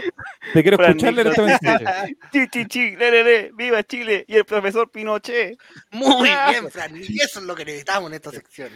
[0.54, 2.18] te quiero Fran escuchar leer Nick este mensaje.
[2.32, 5.58] Chi, chi, chi, le, le, le, viva Chile y el profesor Pinochet.
[5.92, 6.96] Muy bien, Fran.
[6.96, 8.70] Y eso es lo que necesitamos en esta sección.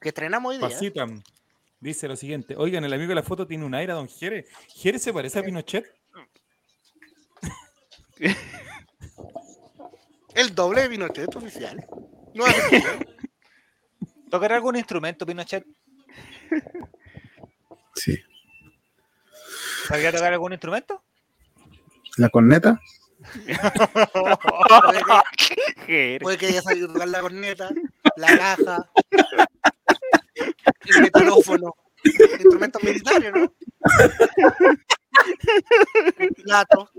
[0.00, 1.06] Que estrenamos hoy día.
[1.80, 4.46] Dice lo siguiente: Oigan, el amigo de la foto tiene un aire a Don Jere.
[4.74, 5.84] ¿Jere se parece a Pinochet?
[10.34, 11.84] El doble de Pinochet oficial.
[12.34, 12.44] No
[14.34, 15.64] hace ¿Tocará algún instrumento, Pinochet?
[17.94, 18.18] Sí.
[19.86, 21.04] ¿Sabía tocar algún instrumento?
[22.16, 22.80] La corneta.
[23.46, 25.02] puede,
[25.36, 26.18] que, Jere.
[26.20, 27.70] puede que haya sabido tocar la corneta,
[28.16, 28.90] la caja,
[30.86, 31.74] el metalófono,
[32.04, 33.54] instrumentos militares, ¿no?
[36.18, 36.90] El plato.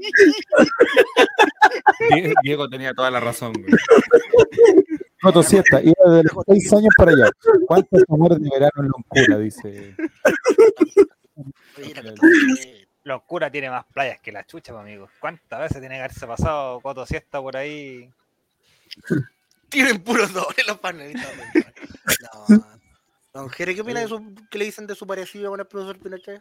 [2.10, 3.74] Die- Diego tenía toda la razón, güey.
[5.24, 7.30] Noto siesta, iba desde los seis años para allá.
[7.68, 9.38] ¿Cuántos amores de verano en Loncura?
[9.40, 9.96] Dice.
[13.14, 15.10] Oscura tiene más playas que la chucha, pues, amigo.
[15.20, 18.10] ¿Cuántas veces tiene que haberse pasado Coto Siesta por ahí?
[19.70, 21.24] Tienen puros dobles los panelitos.
[22.48, 22.64] No.
[23.34, 25.98] Don Jere, ¿qué opina de su, qué le dicen de su parecido con el profesor
[26.00, 26.40] Pinochet?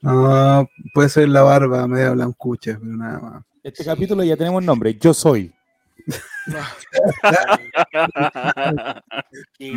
[0.00, 3.44] No, puede ser la barba media blancucha, pero nada más.
[3.62, 4.96] Este capítulo ya tenemos nombre.
[4.96, 5.52] Yo soy.
[9.58, 9.72] Y.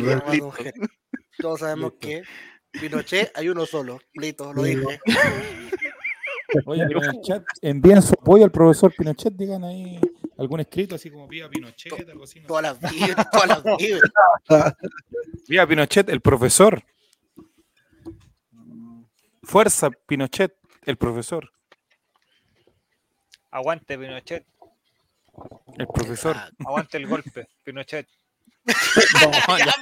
[1.38, 2.22] Todos sabemos que
[2.72, 4.00] Pinochet hay uno solo.
[4.14, 5.00] Listo, lo dije.
[6.66, 9.34] Oye, pero en el chat envíen su apoyo al profesor Pinochet.
[9.34, 9.98] Digan ahí
[10.38, 12.40] algún escrito así como viva Pinochet, algo así.
[12.40, 12.46] ¿no?
[12.46, 14.02] Todas las vidas, todas las vidas.
[15.48, 16.82] Viva Pinochet, el profesor.
[19.42, 21.50] Fuerza, Pinochet, el profesor.
[23.50, 24.46] Aguante, Pinochet.
[25.78, 26.36] El profesor.
[26.64, 28.08] Aguante el golpe, Pinochet.
[29.48, 29.74] No, ya.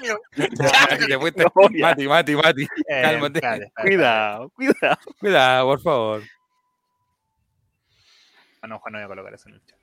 [1.81, 2.63] Mati, Mati, Mati.
[2.63, 3.41] Eh, Cálmate.
[3.83, 4.99] Cuidado, cuidado.
[5.19, 6.23] Cuidado, por favor.
[8.63, 9.79] Ah, no, Juan, no voy a colocar eso en el chat.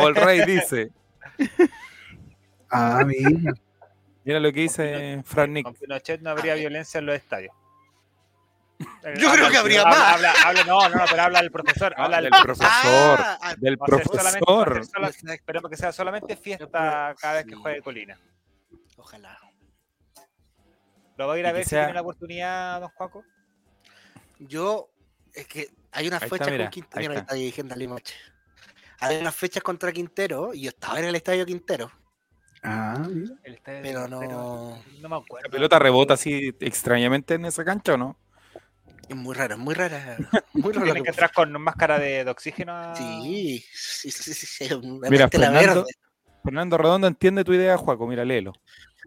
[0.00, 0.90] All right dice.
[2.70, 3.52] Ah, mira.
[4.24, 5.64] Mira lo que dice Fran Nick.
[5.64, 7.54] Con Pinochet no habría violencia en los estadios.
[9.04, 10.14] Eh, Yo creo que habría habla- más.
[10.14, 11.94] Habla, habla- no, no, pero habla el profesor.
[11.96, 12.66] Habla Del el profesor.
[12.70, 14.80] Ah, ah, Del Va profesor.
[15.28, 18.18] esperemos que sea solamente fiesta cada vez que juegue Colina.
[18.96, 19.38] Ojalá.
[21.16, 23.24] ¿Lo va a ir a ver si sea- tiene la oportunidad, don Juaco?
[24.38, 24.90] Yo,
[25.34, 27.00] es que hay unas Ahí está, fechas mira, con Quintero.
[27.00, 27.20] Mira, está.
[27.22, 28.14] está dirigiendo a Limache.
[29.00, 31.90] Hay unas fechas contra Quintero y yo estaba en el estadio Quintero,
[32.64, 33.34] Ah, mira.
[33.42, 34.82] El estadio pero Quintero, no.
[35.00, 35.48] No me acuerdo.
[35.48, 38.16] La pelota rebota así extrañamente en esa cancha, ¿o no?
[39.12, 40.16] Es muy raro, es muy rara.
[40.54, 40.84] Muy raro.
[40.84, 42.94] Tiene que entrar con máscara de, de oxígeno.
[42.96, 44.68] Sí, sí, sí, sí,
[45.10, 45.86] Mira, Fernando-.
[46.42, 48.06] Fernando Redondo entiende tu idea, Juaco.
[48.06, 48.52] Mira, léelo.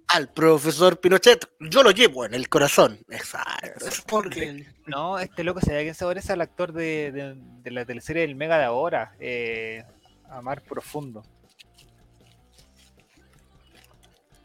[0.07, 2.99] Al profesor Pinochet, yo lo llevo en el corazón.
[3.09, 3.87] Exacto.
[3.87, 4.65] Es porque.
[4.85, 8.21] No, este loco se ve quién se parece al actor de, de- de la teleserie
[8.23, 9.83] del Mega de ahora, eh,
[10.29, 11.23] Amar Profundo.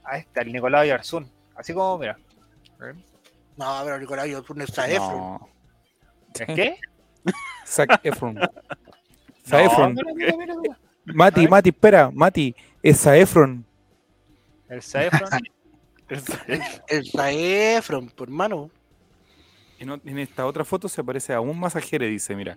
[0.04, 1.30] Ah, este, el Nicolás Yarzún.
[1.54, 2.16] Así como, mira.
[3.60, 5.18] No, pero Nicolás, yo puse esa Efron.
[5.18, 5.48] No.
[6.34, 6.76] ¿Es qué?
[7.66, 8.34] Zac Efron.
[9.46, 9.94] No, Zac Efron.
[9.94, 10.78] mira, mira, mira, mira.
[11.04, 12.10] Mati, Mati, espera.
[12.10, 13.66] Mati, es Zac Efron.
[14.70, 15.28] El Saefron.
[16.88, 18.70] El Efron, por mano.
[19.78, 22.56] En, esta otra foto se parece aún más a Jere, dice, mira.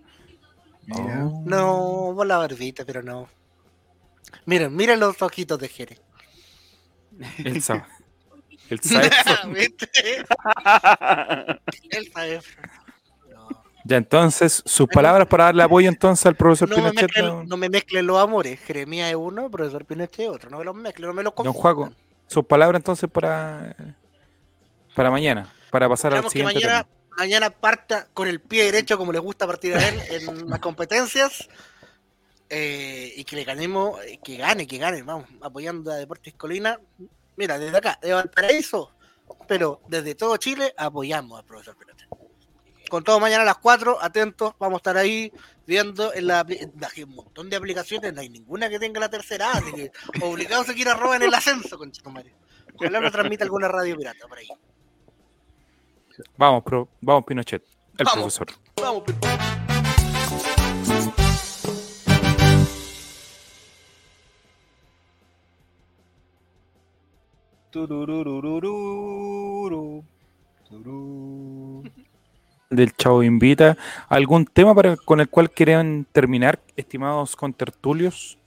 [0.86, 1.26] Mira.
[1.26, 1.44] Oh.
[1.46, 3.28] No, por la barbita, pero no.
[4.46, 5.98] Miren, miren los ojitos de Jere.
[7.40, 7.62] El
[8.74, 8.80] El.
[9.54, 9.90] ¿Viste?
[11.92, 12.12] El.
[13.32, 17.24] No, Ya, entonces, sus palabras para darle apoyo entonces al profesor no me, Pinochet.
[17.24, 18.60] don- no me mezclen los amores.
[18.62, 20.50] Jeremías es uno, profesor Pinochet es otro.
[20.50, 21.62] No me los mezclen, no me los Don confundan.
[21.76, 21.94] Juaco,
[22.28, 23.76] sus palabras entonces para,
[24.96, 27.16] para mañana, para pasar al Esperamos que siguiente mañana, tema.
[27.18, 31.48] mañana parta con el pie derecho, como le gusta partir a él en las competencias.
[32.50, 36.80] eh, y que le ganemos, eh, que gane, que gane, vamos, apoyando a Deportes Colina.
[37.36, 38.92] Mira, desde acá, de Valparaíso,
[39.48, 42.08] pero desde todo Chile apoyamos al profesor Pinochet.
[42.90, 45.32] Con todo mañana a las 4, atentos, vamos a estar ahí
[45.66, 46.46] viendo en la
[46.96, 49.92] hay un montón de aplicaciones, no hay ninguna que tenga la tercera así que
[50.22, 51.92] obligados a seguir a robar en el ascenso, con
[52.76, 54.48] Ojalá lo transmita alguna radio pirata por ahí.
[56.38, 57.64] Vamos, pro- vamos Pinochet,
[57.98, 58.38] el Vamos.
[58.38, 58.48] profesor.
[58.76, 59.73] Vamos, Turururururu.
[72.70, 73.78] Del Chavo Invita.
[74.10, 78.38] ¿Algún tema para, con el cual quieran terminar, estimados contertulios?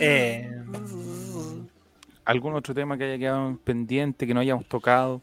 [0.00, 0.62] Eh,
[2.24, 5.20] ¿Algún otro tema que haya quedado pendiente, que no hayamos tocado?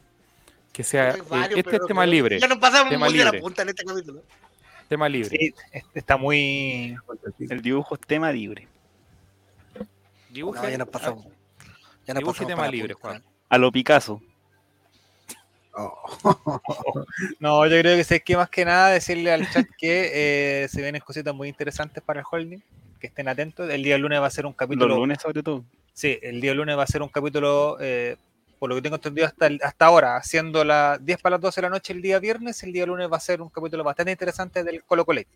[0.72, 3.30] Que sea, eh, varios, este es tema libre, Ya nos pasamos Tema muy de la
[3.30, 3.40] libre.
[3.40, 4.22] punta en este capítulo.
[4.88, 5.30] tema libre.
[5.30, 6.94] sí, este está muy.
[7.38, 8.68] El dibujo es tema libre.
[10.36, 11.24] Dibuje, No, ya nos pasamos.
[12.06, 12.94] Ya nos dibuje pasamos tema libre.
[12.94, 13.22] Juan.
[13.48, 14.20] A lo Picasso.
[15.74, 15.92] Oh.
[17.40, 20.10] No, yo creo que sé que más que nada decirle al chat que
[20.64, 22.60] eh, se vienen cositas muy interesantes para el holding,
[23.00, 23.68] que estén atentos.
[23.70, 24.96] El día lunes va a ser un Los capítulo.
[24.96, 25.64] lunes sobre todo.
[25.92, 28.16] Sí, el día lunes va a ser un capítulo, eh,
[28.58, 31.66] por lo que tengo entendido hasta, hasta ahora, haciendo las 10 para las 12 de
[31.66, 34.62] la noche el día viernes, el día lunes va a ser un capítulo bastante interesante
[34.64, 35.30] del Colo Colete.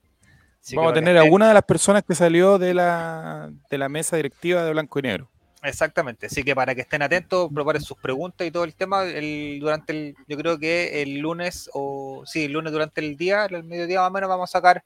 [0.63, 3.89] Así Vamos a tener a alguna de las personas que salió de la, de la
[3.89, 5.31] mesa directiva de Blanco y Negro.
[5.63, 9.59] Exactamente, así que para que estén atentos, preparen sus preguntas y todo el tema, el,
[9.61, 13.65] durante el, yo creo que el lunes o sí, el lunes durante el día, el
[13.65, 14.83] mediodía más o menos vamos a sacar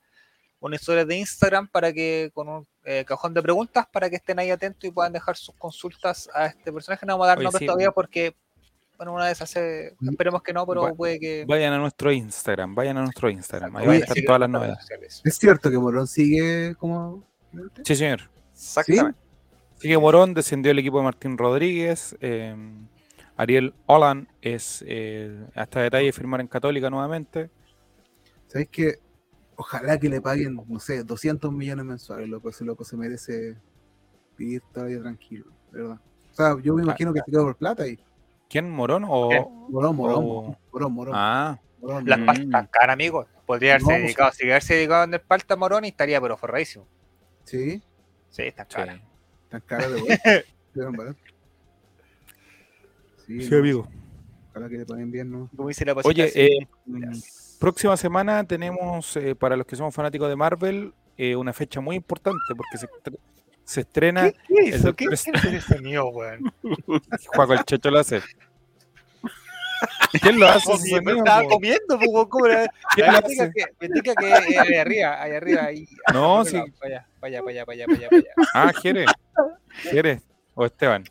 [0.58, 4.38] una historia de Instagram para que con un eh, cajón de preguntas para que estén
[4.38, 7.04] ahí atentos y puedan dejar sus consultas a este personaje.
[7.06, 7.66] No vamos a dar Oye, nombres sí.
[7.66, 8.34] todavía porque
[8.96, 12.74] bueno, una vez hace, esperemos que no, pero Va- puede que Vayan a nuestro Instagram,
[12.74, 13.74] vayan a nuestro Instagram.
[13.76, 14.78] Ahí van a estar todas las novedades.
[14.80, 15.22] sociales.
[15.24, 17.24] ¿Es cierto que Morón sigue como.?
[17.84, 18.20] Sí, señor.
[18.52, 19.18] Exactamente.
[19.78, 22.16] Sigue Morón, descendió el equipo de Martín Rodríguez.
[22.20, 22.54] eh,
[23.36, 27.50] Ariel Olan es eh, hasta detalle firmar en Católica nuevamente.
[28.46, 28.98] ¿Sabes qué?
[29.56, 32.48] Ojalá que le paguen, no sé, 200 millones mensuales, loco.
[32.48, 33.56] Ese loco se merece
[34.38, 35.98] vivir todavía tranquilo, ¿verdad?
[36.32, 37.98] O sea, yo me imagino que se quedó por plata y.
[38.54, 38.70] ¿Quién?
[38.70, 39.66] ¿Morón o.?
[39.68, 41.14] Morón, morón, o- morón, morón.
[41.16, 42.26] Ah, morón, Las Mm.
[42.26, 43.26] pastas caras, amigos.
[43.44, 46.86] Podría haberse No, dedicado, si haberse dedicado a vender palta Morón y estaría pero forradísimo.
[47.42, 47.82] Sí,
[48.28, 48.76] Sí, está sí.
[48.76, 49.00] cara.
[49.48, 50.22] tan caras de vuelta.
[53.26, 53.88] Sí, Sí, no, amigo.
[54.50, 55.50] Ojalá que le paguen bien, ¿no?
[55.56, 56.68] Como dice la Oye, eh,
[57.58, 61.96] próxima semana tenemos, eh, para los que somos fanáticos de Marvel, eh, una fecha muy
[61.96, 62.86] importante porque se,
[63.64, 64.30] se estrena.
[64.30, 64.94] ¿Qué, qué el hizo?
[64.94, 66.52] ¿Qué es ese sonido, weón?
[67.34, 68.20] Juaco el Checho lo hace.
[70.22, 70.64] ¿Quién lo hace?
[70.70, 71.48] Comiendo, sonido, estaba po?
[71.48, 72.66] comiendo, pues, weón, ¿cómo era?
[72.94, 73.52] ¿Quién Me lo indica hace?
[73.52, 74.10] que, me que
[74.54, 75.88] eh, ahí arriba, ahí arriba, ahí.
[76.12, 76.56] No, sí.
[76.56, 78.30] allá, para allá, para allá, para allá, para allá, para allá.
[78.54, 79.04] Ah, Jere.
[79.82, 80.20] Jere.
[80.54, 81.04] O Esteban.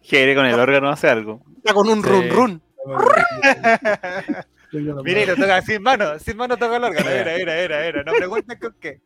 [0.00, 1.42] Jere con el órgano hace algo.
[1.58, 2.08] Está con un Sí.
[2.08, 2.62] run run.
[5.04, 7.08] Mira, y lo toca sin mano, sin mano toca el órgano.
[7.10, 8.02] Era, era, era, era.
[8.02, 9.00] No pregunten con qué.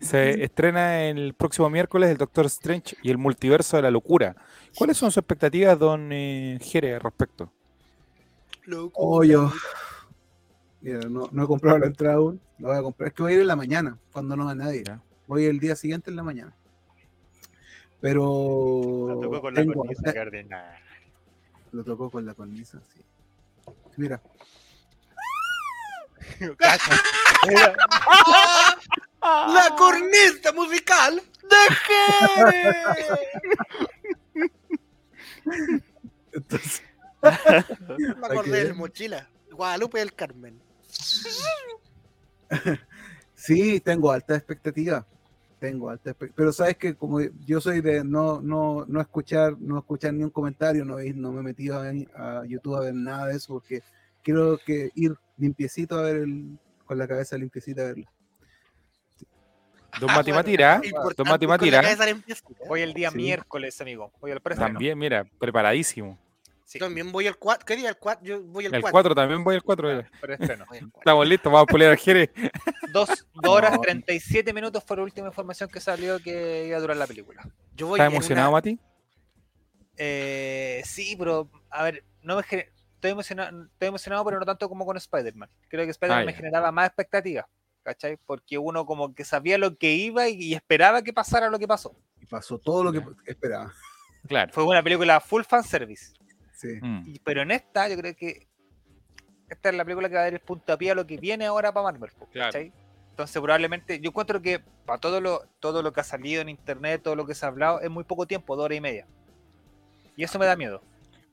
[0.00, 4.34] Se estrena el próximo miércoles el Doctor Strange y el multiverso de la locura.
[4.76, 7.52] ¿Cuáles son sus expectativas, don eh, Jere, al respecto?
[8.64, 8.92] Loco.
[8.94, 9.52] Oh, yo.
[10.80, 12.40] Mira, no, no he comprado la entrada aún.
[12.58, 13.08] La voy a comprar.
[13.08, 14.84] Es que voy a ir en la mañana, cuando no va nadie.
[14.86, 15.02] Ya.
[15.26, 16.52] Voy el día siguiente en la mañana.
[16.52, 19.18] Lo Pero.
[19.20, 20.14] tocó con la tengo cornisa.
[21.72, 23.02] Lo tocó con la cornisa, sí.
[23.96, 24.20] Mira.
[27.48, 27.76] Era-
[29.22, 32.84] La corneta musical de Jere.
[36.32, 36.82] entonces.
[37.22, 39.28] Me acordé del mochila.
[39.50, 40.60] Guadalupe del Carmen.
[43.34, 45.06] Sí, tengo alta expectativa.
[45.58, 46.36] Tengo alta expectativa.
[46.36, 50.28] Pero sabes que como yo soy de no, no, no escuchar, no escuchar ni un
[50.30, 51.88] comentario, no, no me he metido a,
[52.40, 53.82] a YouTube a ver nada de eso, porque
[54.22, 58.06] quiero que ir limpiecito a ver el, con la cabeza limpiecita a verlo.
[59.98, 60.80] Don Mati Matira,
[61.16, 61.82] don Mati Matira.
[62.68, 63.16] Hoy el día Sí.
[63.16, 64.12] miércoles, amigo.
[64.20, 64.74] Hoy el preestreno.
[64.74, 66.18] también, mira, preparadísimo.
[66.64, 67.66] Sí, También voy al 4.
[67.66, 68.24] ¿Qué día el 4?
[68.24, 68.92] Yo voy al El 4.
[68.92, 70.04] 4 también voy el 4.
[70.20, 70.64] preestreno.
[70.98, 72.30] Estamos listos, vamos a poner a Jere.
[72.92, 73.80] Dos, dos horas No.
[73.80, 77.42] 37 minutos fue la última información que salió que iba a durar la película.
[77.74, 78.78] Yo voy ¿Estás emocionado, una- Mati?
[79.96, 82.70] Eh, sí, pero a ver, no me gener-
[83.00, 85.48] estoy emocionado, estoy emocionado, pero no tanto como con Spider-Man.
[85.68, 87.46] Creo que Spider-Man Ah, me generaba más expectativas,
[87.82, 88.18] ¿cachai?
[88.26, 91.66] Porque uno como que sabía lo que iba y, y esperaba que pasara lo que
[91.66, 91.96] pasó.
[92.20, 93.72] Y pasó todo lo que esperaba.
[94.28, 94.52] Claro.
[94.52, 96.12] Fue una película full fan service.
[96.52, 96.78] Sí.
[96.80, 97.02] Mm.
[97.06, 98.46] Y- pero en esta, yo creo que
[99.48, 101.72] esta es la película que va a dar el puntapié a lo que viene ahora
[101.72, 102.10] para Marvel.
[102.32, 102.52] Claro.
[102.52, 102.72] ¿cachai?
[103.10, 107.02] Entonces, probablemente, yo encuentro que para todo lo, todo lo que ha salido en internet,
[107.02, 109.06] todo lo que se ha hablado, es muy poco tiempo, dos horas y media.
[110.16, 110.82] Y eso me da miedo.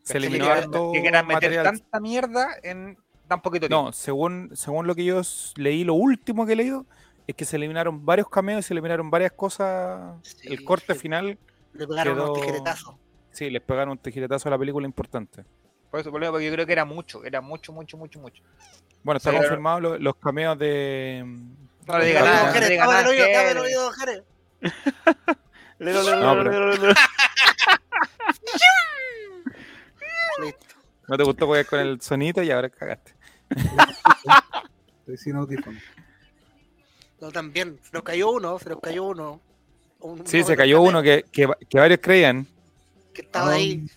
[0.08, 1.64] Se eliminó que, harto que quieran meter material.
[1.66, 2.98] tanta mierda en
[3.28, 3.86] tan poquito tiempo.
[3.88, 5.22] No, según, según lo que yo
[5.56, 6.86] leí, lo último que he leído,
[7.28, 10.16] es que se eliminaron varios cameos y se eliminaron varias cosas.
[10.24, 11.00] Sí, el corte sí.
[11.00, 11.38] final,
[11.74, 12.96] Le pegaron quedó- unos tijeretazos.
[13.32, 15.44] sí, les pegaron un tijeretazo a la película importante.
[15.92, 18.44] Por eso, por eso, porque yo creo que era mucho, era mucho, mucho, mucho, mucho.
[19.04, 21.24] Bueno, está Sí, confirmado lo- los cameos de.
[21.86, 23.60] No le diga Dame nada, el no le nada, el Jere.
[23.62, 24.24] oído, Jere.
[25.80, 26.88] Lelo, lelo, No, lelo, pero- lelo, lelo.
[26.88, 28.66] Listo.
[31.08, 33.14] No te gustó jugar con el sonito y ahora cagaste.
[35.00, 35.78] Estoy sin audífono.
[37.22, 37.80] No, también.
[37.82, 39.42] Se nos cayó uno, se nos cayó uno.
[40.00, 42.46] Un- Sí, se cayó uno que, que, que varios creían.
[43.14, 43.88] Que estaba Ah, ahí,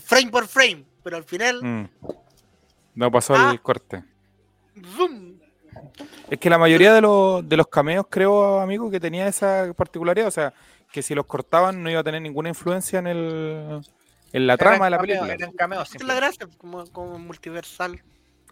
[0.00, 0.84] frame por frame.
[1.02, 1.88] Pero al final, Mm.
[2.94, 3.50] No pasó Ah.
[3.52, 4.04] el corte.
[4.96, 5.34] zoom.
[6.30, 10.28] Es que la mayoría de los, de los cameos, creo, amigo, que tenía esa particularidad.
[10.28, 10.54] O sea,
[10.92, 13.80] que si los cortaban no iba a tener ninguna influencia en el,
[14.32, 15.32] en la trama de la película.
[15.34, 18.02] Eran cameos, Esa es la gracia, como, como multiversal.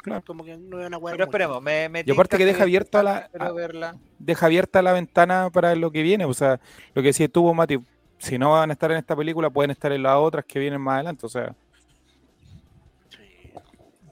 [0.02, 0.23] Claro.
[0.27, 3.02] Como que no una hueá Pero esperemos, me, me Y aparte que deja abierto a
[3.02, 3.97] la- a- verla.
[4.19, 6.24] deja abierta la ventana para lo que viene.
[6.24, 6.59] O sea,
[6.94, 7.78] lo que decía tú, Mati,
[8.19, 10.81] si no van a estar en esta película, pueden estar en las otras que vienen
[10.81, 11.27] más adelante.
[11.27, 11.55] O sea,
[13.11, 13.52] Sí.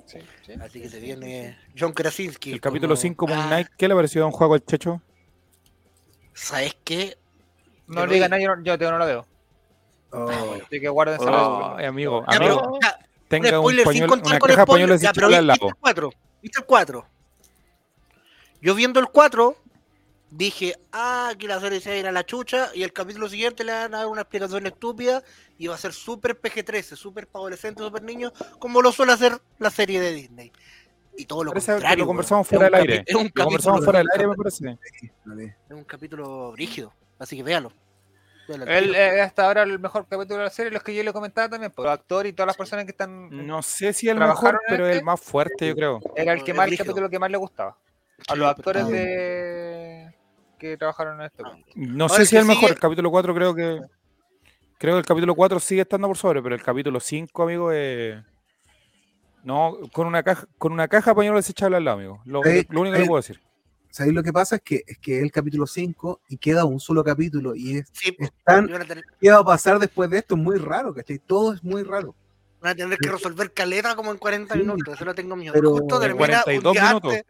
[0.07, 0.53] Sí, sí.
[0.61, 2.53] Así que se viene John Krasinski.
[2.53, 5.01] el capítulo como- 5 Moon Ah, Knight, ¿qué le pareció a un juego al Checho?
[6.35, 7.17] ¿Sabes qué?
[7.87, 9.27] No le diga nada, yo, yo no lo veo.
[10.11, 11.75] Oh, Así que guárdense Oh.
[11.77, 12.99] Ay, amigo, Ya, amigo, pero, ya,
[13.29, 14.99] tenga un spoiler sin pañuelo, contar una con caja spoiler.
[14.99, 16.13] Ya, pero ¿viste el 4?
[16.43, 17.07] ¿Viste el 4?
[18.61, 19.57] Yo viendo el 4,
[20.31, 23.29] dije, ah, que la serie se va a ir a la chucha, y el capítulo
[23.29, 25.23] siguiente le van a dar una explicación estúpida,
[25.59, 29.39] y va a ser súper PG-13, súper para adolescentes, súper niños, como lo suele hacer
[29.59, 30.53] la serie de Disney.
[31.17, 32.05] Y todo lo Parece que contrario.
[32.05, 33.05] lo conversamos fuera un del aire.
[33.07, 34.79] Es un Lo conversamos capítulo, fuera del aire, me parece.
[35.69, 37.73] es un capítulo rígido, así que véalo.
[38.49, 41.49] El, eh, hasta ahora el mejor capítulo de la serie, los que yo le comentaba
[41.49, 43.29] también, por los actores y todas las personas que están.
[43.47, 44.99] No sé si el mejor, ¿Trabajaron en pero este?
[44.99, 46.01] el más fuerte, yo creo.
[46.17, 47.77] Era el que más, el capítulo que más le gustaba.
[48.27, 50.15] A los pero actores de
[50.59, 51.43] que trabajaron en este.
[51.47, 51.57] Ah.
[51.75, 52.71] No Ahora, sé si es el que mejor.
[52.71, 53.81] El capítulo 4 creo que.
[54.79, 58.17] Creo que el capítulo 4 sigue estando por sobre, pero el capítulo 5, amigo, es.
[59.45, 62.21] No, con una caja, con una caja de pañuelos desechable al lado, amigo.
[62.25, 63.41] Lo, Eh, lo único que eh, le puedo decir.
[63.99, 64.57] ¿Sabéis lo que pasa?
[64.57, 67.89] Es que es que es el capítulo 5 y queda un solo capítulo y es,
[67.93, 70.37] Sí, es tan, y van a tener, ¿qué va a pasar después de esto?
[70.37, 71.19] Es muy raro, ¿cachai?
[71.19, 72.15] Todo es muy raro.
[72.61, 75.53] van a tener que resolver caleta como en 40 Sí, minutos, eso lo tengo miedo.
[75.53, 77.13] pero- Justo termina 42 un día, minutos.
[77.13, 77.27] antes,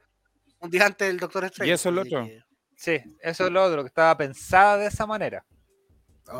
[0.60, 1.70] un día antes del Doctor Strange.
[1.70, 2.24] ¿Y eso es lo otro?
[2.24, 2.42] que-
[2.76, 5.44] Sí, eso es lo otro, que estaba pensada de esa manera.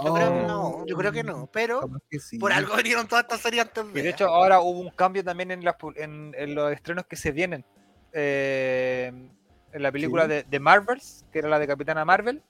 [0.04, 2.38] Yo creo que Oh, no, yo creo que no, pero capaz que sí.
[2.38, 4.02] por algo vinieron todas estas series antes Y de.
[4.02, 7.16] de hecho ahora hubo un cambio también en, las pu- en, en los estrenos que
[7.16, 7.64] se vienen.
[8.12, 9.30] Eh,
[9.72, 10.28] en la película Sí.
[10.30, 12.42] de, de Marvels, que era la de Capitana Marvel,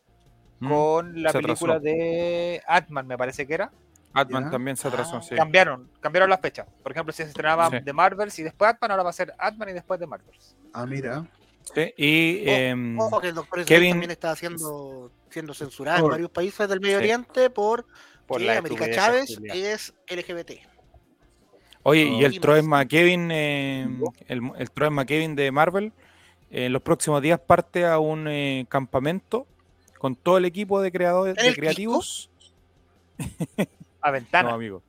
[0.61, 0.69] Mm.
[0.69, 1.81] con la película atrasó.
[1.81, 3.71] de Atman, me parece que era.
[4.13, 4.51] Atman ¿Ya?
[4.51, 5.23] también se atrasó, Ah.
[5.23, 5.37] sí.
[5.37, 6.67] Cambiaron, cambiaron las fechas.
[6.83, 7.77] Por ejemplo, si se estrenaba Sí.
[7.81, 10.57] de Marvels y después Atman, ahora va a ser Atman y después de Marvels.
[10.73, 11.27] Ah, mira.
[11.75, 16.11] Sí, Y Oh, em, Ojo que el Doctor Kevin- también está siendo, siendo censurado en
[16.11, 17.05] varios países del Medio Sí.
[17.05, 17.87] Oriente por,
[18.27, 20.61] Por que la América Chávez es LGBT.
[21.83, 23.87] Oye, y el Troy McKevin, eh,
[24.27, 25.91] el, el Troy McKevin de Marvel, eh,
[26.51, 29.47] en los próximos días parte a un eh, campamento
[29.99, 32.31] con todo el equipo de creadores, ¿En de creativos.
[34.01, 34.51] A ventana.
[34.51, 34.83] No, amigo.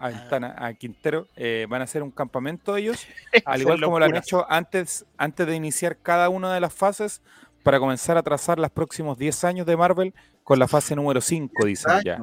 [0.00, 3.04] A Ventana, a Quintero, eh, van a hacer un campamento ellos,
[3.44, 7.20] al igual como lo han hecho antes, antes de iniciar cada una de las fases,
[7.64, 10.14] para comenzar a trazar los próximos 10 años de Marvel
[10.44, 12.22] con la fase número 5, dicen ya.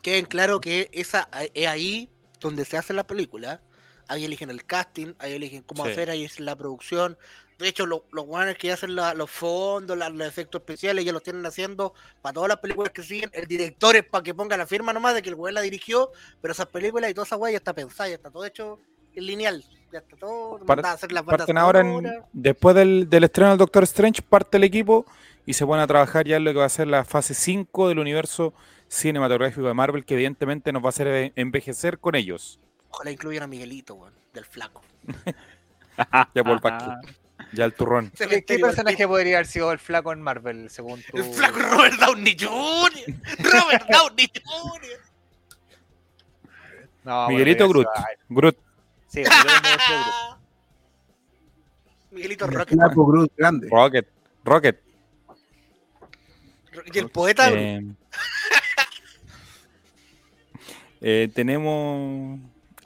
[0.00, 2.08] Queden claro que esa es ahí
[2.40, 3.60] donde se hace la película.
[4.08, 5.92] Ahí eligen el casting, ahí eligen cómo Sí.
[5.92, 7.16] hacer, ahí es la producción.
[7.58, 11.12] De hecho, lo- los guanes que hacen la- los fondos, la- los efectos especiales, ya
[11.12, 13.30] los tienen haciendo para todas las películas que siguen.
[13.32, 16.10] El director es para que ponga la firma nomás de que el weón la dirigió,
[16.40, 18.78] pero esas películas y toda esa weá ya está pensada, ya está todo hecho
[19.14, 19.64] en lineal.
[19.92, 20.58] Ya está todo.
[20.58, 24.22] Par- mandado a hacer las Parten ahora, en- después del, del estreno del Doctor Strange,
[24.22, 25.04] parte el equipo
[25.44, 27.88] y se ponen a trabajar ya en lo que va a ser la fase 5
[27.88, 28.54] del universo
[28.86, 32.60] cinematográfico de Marvel, que evidentemente nos va a hacer envejecer con ellos.
[32.90, 34.82] Ojalá incluyan a Miguelito, weón, del flaco.
[36.32, 37.16] Ya por Vázquez,
[37.52, 38.12] ya el turrón.
[38.16, 41.16] ¿Qué, personaje podría haber sido el flaco en Marvel, según tu...
[41.16, 43.16] El flaco Robert Downey Jr.
[43.40, 45.00] Robert Downey Jr.
[47.02, 47.88] No, bueno, Miguelito hubiera Groot.
[47.96, 48.56] ay, Groot.
[49.08, 50.38] Sí, yo Groot.
[52.12, 52.78] Miguelito El Rocket.
[52.78, 53.68] flaco Groot grande.
[53.68, 54.08] Rocket.
[54.44, 54.80] Rocket.
[56.92, 57.50] Y el poeta.
[57.50, 57.82] Eh,
[61.00, 62.38] eh, tenemos.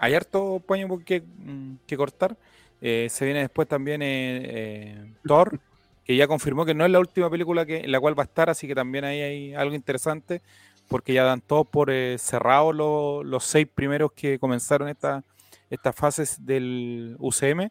[0.02, 2.36] Hay harto paño que, mm, que cortar.
[2.80, 5.60] Eh, se viene después también eh, eh, Thor,
[6.04, 8.26] que ya confirmó que no es la última película que, en la cual va a
[8.26, 10.42] estar, así que también ahí hay algo interesante,
[10.88, 15.22] porque ya dan todos por cerrados los, los seis primeros que comenzaron esta-
[15.70, 17.70] estas fases del UCM.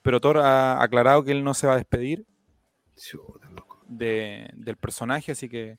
[0.00, 2.24] Pero Thor ha aclarado que él no se va a despedir
[3.86, 5.76] de- del personaje, así que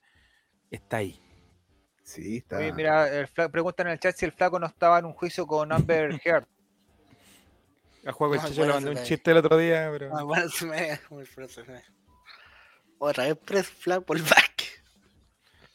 [0.70, 1.20] está ahí.
[2.08, 2.58] Sí, está.
[2.60, 5.14] Oye, mira, el fla- preguntan en el chat si el flaco no estaba en un
[5.14, 6.46] juicio con Amber Heard.
[8.06, 10.16] A juego el Ah, Chicho le mandé un chiste el otro día, pero.
[10.18, 11.84] Ah, bueno, se me- muy feo, se me-
[12.98, 14.64] Otra vez Press Flag por el back.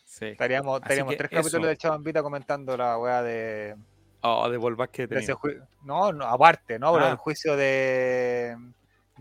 [0.07, 0.25] Sí.
[0.27, 1.67] Estaríamos, estaríamos tres capítulos eso.
[1.67, 3.77] del Chabambita comentando la weá de,
[4.23, 4.59] Oh, de
[4.91, 5.37] que de tenía.
[5.85, 6.93] No, no, aparte, ¿no?
[6.95, 7.11] Pero Ah.
[7.11, 8.57] el juicio de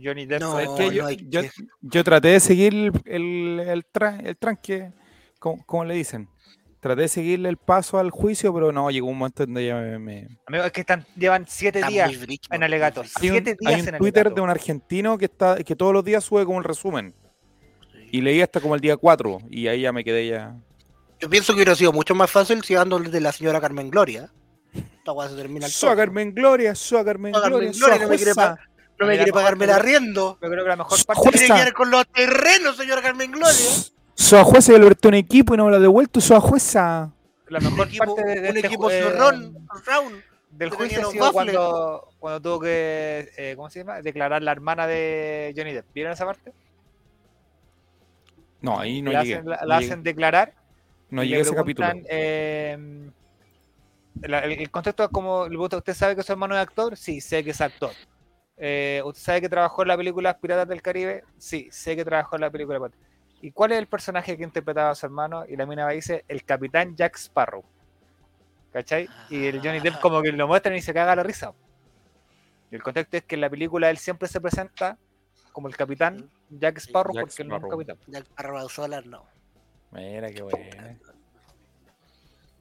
[0.01, 0.39] Johnny Depp.
[0.41, 1.27] No, Es que yo, no hay
[1.81, 4.93] yo, traté de seguir el, el, el, tra- el tranque,
[5.39, 6.29] como, como le dicen.
[6.81, 9.99] Traté de seguirle el paso al juicio, pero no, llegó un momento donde ya me.
[9.99, 12.11] me- Amigo, es que están, llevan siete días
[12.49, 13.11] en alegatos.
[13.21, 14.35] Hay un, Siete días hay un en Twitter alegato.
[14.35, 17.13] de un argentino que está que todos los días sube como un resumen.
[18.11, 20.55] Y leí hasta como el día 4 y ahí ya me quedé ya.
[21.19, 24.31] Yo pienso que hubiera sido mucho más fácil si de la señora Carmen Gloria.
[24.73, 26.01] Esta se termina Soa toque.
[26.01, 28.33] Carmen Gloria, Soa Carmen Soa Carmen Gloria, Gloria, Soa no me quiere.
[28.99, 30.39] No me pagarme el arriendo.
[30.41, 33.69] Yo creo que la mejor parte quiere quedar con los terrenos, señor Carmen Gloria.
[34.21, 37.11] Soa Jueza que lo prestó un equipo y no me lo ha devuelto, Soa Jueza.
[37.47, 40.23] La mejor equipo, parte de, de un este equipo ju- eh, round.
[40.51, 44.01] del juicio ha sido cuando, cuando tuvo que, eh, ¿cómo se llama?
[44.01, 45.85] Declarar la hermana de Johnny Depp.
[45.93, 46.53] ¿Vieron esa parte?
[48.61, 49.35] No, ahí no la llegué.
[49.35, 50.53] hacen, la, no la llegué- hacen declarar.
[51.09, 51.87] no y llegué le a ese capítulo.
[52.09, 53.09] eh,
[54.21, 56.95] la- el, el contexto es como, ¿usted sabe que su hermano es actor?
[56.95, 57.91] Sí, sé que es actor.
[58.57, 61.23] Eh, ¿Usted sabe que trabajó en la película Piratas del Caribe?
[61.39, 62.77] Sí, sé que trabajó en la película.
[62.79, 62.95] Pirata.
[63.41, 65.45] ¿Y cuál es el personaje que interpretaba a su hermano?
[65.47, 67.63] Y la mina va y dice, el capitán Jack Sparrow.
[68.71, 69.09] ¿Cachai?
[69.29, 71.53] Y el Johnny Depp como que lo muestran y se caga la risa.
[72.69, 74.97] Y el contexto es que en la película él siempre se presenta
[75.51, 77.85] como el capitán Jack Sparrow Jack porque él no es un Sparrow.
[77.85, 77.97] capitán.
[78.07, 79.25] Ya para solar no.
[79.91, 80.99] Mira qué bueno.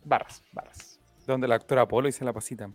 [0.02, 0.98] Barras, barras.
[1.26, 2.70] Donde la actora Apolo dice la pasita.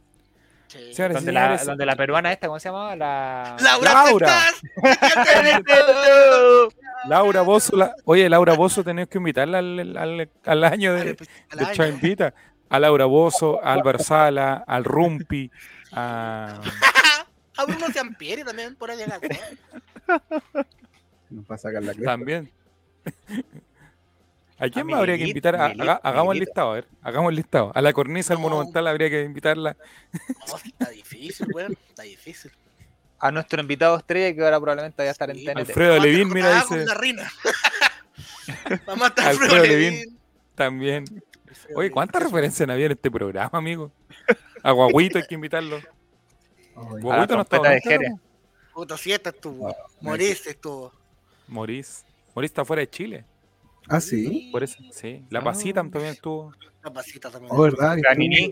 [0.68, 0.94] Sí.
[0.94, 2.96] Señores Donde la, donde la peruana esta, ¿cómo se llama?
[2.96, 3.56] La...
[3.62, 4.40] Laura, Laura.
[7.08, 7.42] Laura.
[7.42, 11.18] Bozo, la- oye, Laura Bozo, tenés que invitarla al, al- al año de, de
[11.74, 12.34] Chao Invita.
[12.70, 15.50] A Laura Bozo, a Álvaro Sala, al Rumpi,
[15.92, 16.60] a...
[17.58, 19.18] A Bruno Ciampieri también, por ahí en la
[21.30, 22.12] Nos va a sacar la cresta.
[22.12, 22.52] también.
[24.58, 25.56] ¿A quién A más habría que invitar?
[25.56, 27.72] A- Miguelito, haga- hagamos el listado, a ver, hagamos el listado.
[27.76, 28.50] A la cornisa, al No.
[28.50, 29.76] monumental, habría que invitarla.
[30.48, 31.78] No, está difícil, weón.
[31.90, 32.52] Está difícil.
[33.20, 35.58] A nuestro invitado estrella que ahora probablemente vaya a estar en TNT.
[35.70, 36.86] Alfredo estar mira, dice.
[38.86, 39.94] Vamos a estar Alfredo Alfredo Levín.
[39.94, 40.20] Levín.
[40.56, 41.06] también.
[41.50, 41.92] Alfredo Oye.
[41.92, 43.92] ¿cuántas referencias había en este programa, amigo?
[44.64, 45.80] A Guaguito hay que invitarlo.
[46.76, 48.12] Guaguito no está trompeta de Jerez.
[48.74, 49.74] Puta, siete estuvo.
[50.02, 50.92] Morís estuvo.
[51.48, 52.04] Morís.
[52.36, 53.26] Morís está fuera de Chile.
[53.88, 54.50] Ah, sí.
[54.52, 55.26] Por eso, sí.
[55.30, 56.54] La Pasita también estuvo.
[56.84, 57.52] La pasita también.
[57.54, 57.98] Oh, ¿verdad?
[58.04, 58.52] La Nini.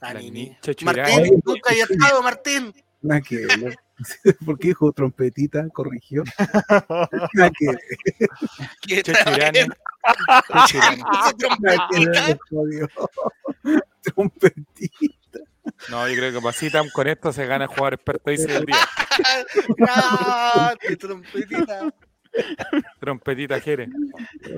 [0.00, 0.56] La Nini.
[0.84, 2.74] Martín, nunca había estado, Martín.
[3.02, 3.76] Nada que ver.
[4.46, 5.68] ¿Por qué dijo trompetita?
[5.68, 6.24] Corrigió.
[7.34, 7.76] Nada que.
[8.80, 9.02] ¿Qué
[14.02, 15.38] Trompetita.
[15.90, 18.76] No, yo creo que Pasita con esto se gana jugar experto dice del día.
[19.76, 21.92] Grande, trompetita.
[23.00, 23.88] Trompetita Jerez.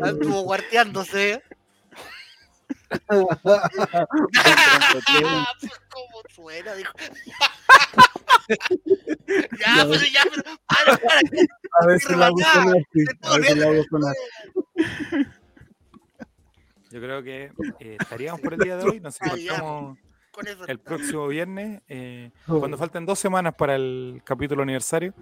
[0.02, 1.42] Ah, Estuvo guarteándose.
[5.90, 6.74] ¿Cómo suena?
[6.74, 6.92] Dijo.
[9.58, 10.42] ya, pero ya, pero.
[10.66, 11.18] Para, para.
[11.80, 13.04] A ver si la hago sonar, sí.
[13.22, 14.14] A ver si la hago sonar.
[16.90, 19.00] Yo creo que eh, estaríamos por el día de hoy.
[19.00, 19.98] Nos Ah, encontramos
[20.68, 21.82] el próximo viernes.
[21.88, 22.58] eh, Oh.
[22.58, 25.14] cuando falten dos semanas para el capítulo aniversario.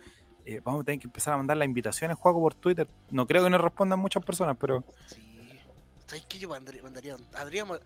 [0.44, 2.89] Eh, vamos a tener que empezar a mandar las invitaciones, juego por Twitter.
[3.10, 5.20] No creo que nos respondan muchas personas, pero Sí.
[6.06, 6.82] ¿Sabes qué yo mandaría?
[6.82, 7.81] mandaría- habríamos-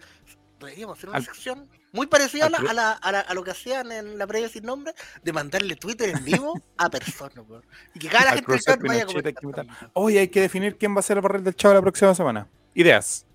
[0.58, 3.44] Deberíamos hacer una Al- sección muy parecida a, la- a, la- a la- a lo
[3.44, 7.62] que hacían en la previa sin nombre, de mandarle Twitter en vivo a personas, weón.
[7.94, 11.00] Y que cada la gente del vaya a comentar hoy hay que definir quién va
[11.00, 12.48] a ser el barril del chavo la próxima semana.
[12.72, 13.26] Ideas.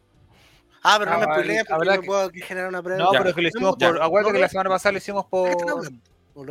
[0.81, 3.03] Ah, pero no me Ah, spoileen porque no que- puedo generar una previa.
[3.03, 3.19] No, Ya.
[3.19, 3.87] pero es que lo hicimos Ya.
[3.89, 4.01] por.
[4.01, 5.57] Acuérdate No, que la semana pasada lo hicimos ¿Por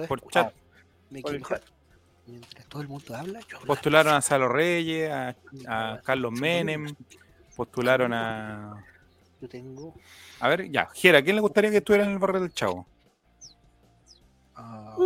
[0.06, 0.30] por.
[0.30, 0.54] chat.
[1.10, 1.62] Me por el chat.
[2.30, 3.66] Mientras todo el mundo habla, yo hablo.
[3.66, 5.36] Postularon a Salo Reyes, a,
[5.68, 6.94] a Carlos Menem,
[7.56, 8.84] postularon a.
[9.40, 9.94] Yo tengo.
[10.40, 12.86] A ver, ya, Jera, ¿quién le gustaría que estuviera en el barril del chavo?
[14.54, 14.96] Ah,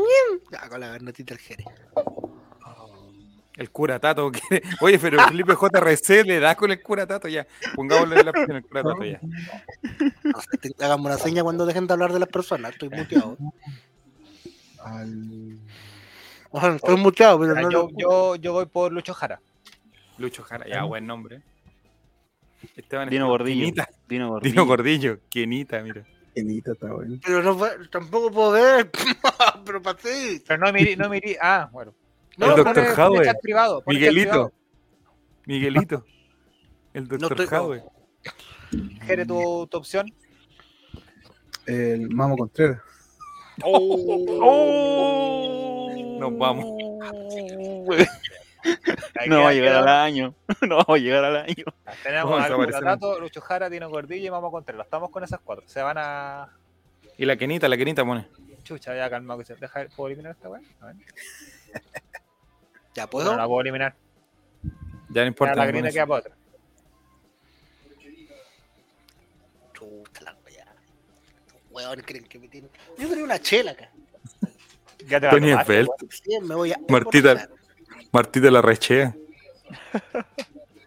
[0.50, 1.66] Ya, con la garnatita del Jerez.
[3.56, 4.32] El cura Tato.
[4.32, 7.46] quiere- Oye, pero Felipe JRC le da con el cura Tato ya.
[7.76, 9.20] Pongámosle la opción al cura Tato ya.
[10.24, 12.72] No sé, te- hagamos una seña cuando dejen de hablar de las personas.
[12.72, 13.36] Estoy muteado.
[14.84, 15.58] al-
[16.76, 19.40] Estoy muteado, pero no yo, lo- yo, yo voy por Lucho Jara.
[20.18, 21.42] Lucho Jara, ya, buen nombre.
[22.76, 23.60] Esteban Dino Gordillo.
[23.64, 23.88] Quinita.
[24.08, 24.50] Dino Gordillo.
[24.52, 26.04] Dino Gordillo, Quienita, mira.
[26.34, 27.16] Kenita está bueno.
[27.24, 28.90] Pero no, fue- tampoco puedo ver.
[29.64, 30.42] pero pasé.
[30.46, 31.36] Pero no mirí, no mirí.
[31.40, 31.92] Ah, bueno.
[32.38, 33.40] El pone chat Miguelito.
[33.42, 33.82] privado.
[35.46, 36.04] Miguelito.
[36.94, 37.82] El No doctor estoy- Howe.
[39.06, 40.06] Jere, tu, tu opción.
[41.66, 42.80] El Mamo Contreras.
[46.24, 46.64] Nos vamos.
[49.28, 50.34] No va a llegar al año.
[50.66, 51.64] No va a llegar al año.
[52.02, 52.80] Tenemos Vamos a.
[52.80, 54.86] Tato, Lucho Jara, Dino Gordillo y Mamo Contreras.
[54.86, 55.68] Estamos con esas cuatro.
[55.68, 56.48] Se van a.
[57.18, 58.26] Y la Kenita, la Kenita pone.
[58.62, 59.86] Chucha, ya calmado que se deja.
[59.94, 60.62] ¿Puedo eliminar esta weá?
[62.94, 63.32] ¿Ya puedo?
[63.32, 63.94] no la puedo eliminar.
[65.10, 65.56] Ya no importa.
[65.56, 66.34] Ya la pone queda para otra.
[69.74, 70.74] Chuta la weá.
[71.36, 72.70] Estos Weones creen que me tienen.
[72.96, 73.90] Yo quería una chela acá.
[75.08, 75.52] Ya te Tony.
[76.88, 77.48] Martita.
[78.12, 79.14] Martita la rechea.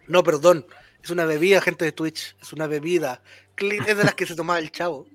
[0.06, 0.66] No, perdón.
[1.02, 2.36] Es una bebida, gente de Twitch.
[2.40, 3.22] Es una bebida.
[3.56, 5.06] Es de las que se tomaba el chavo.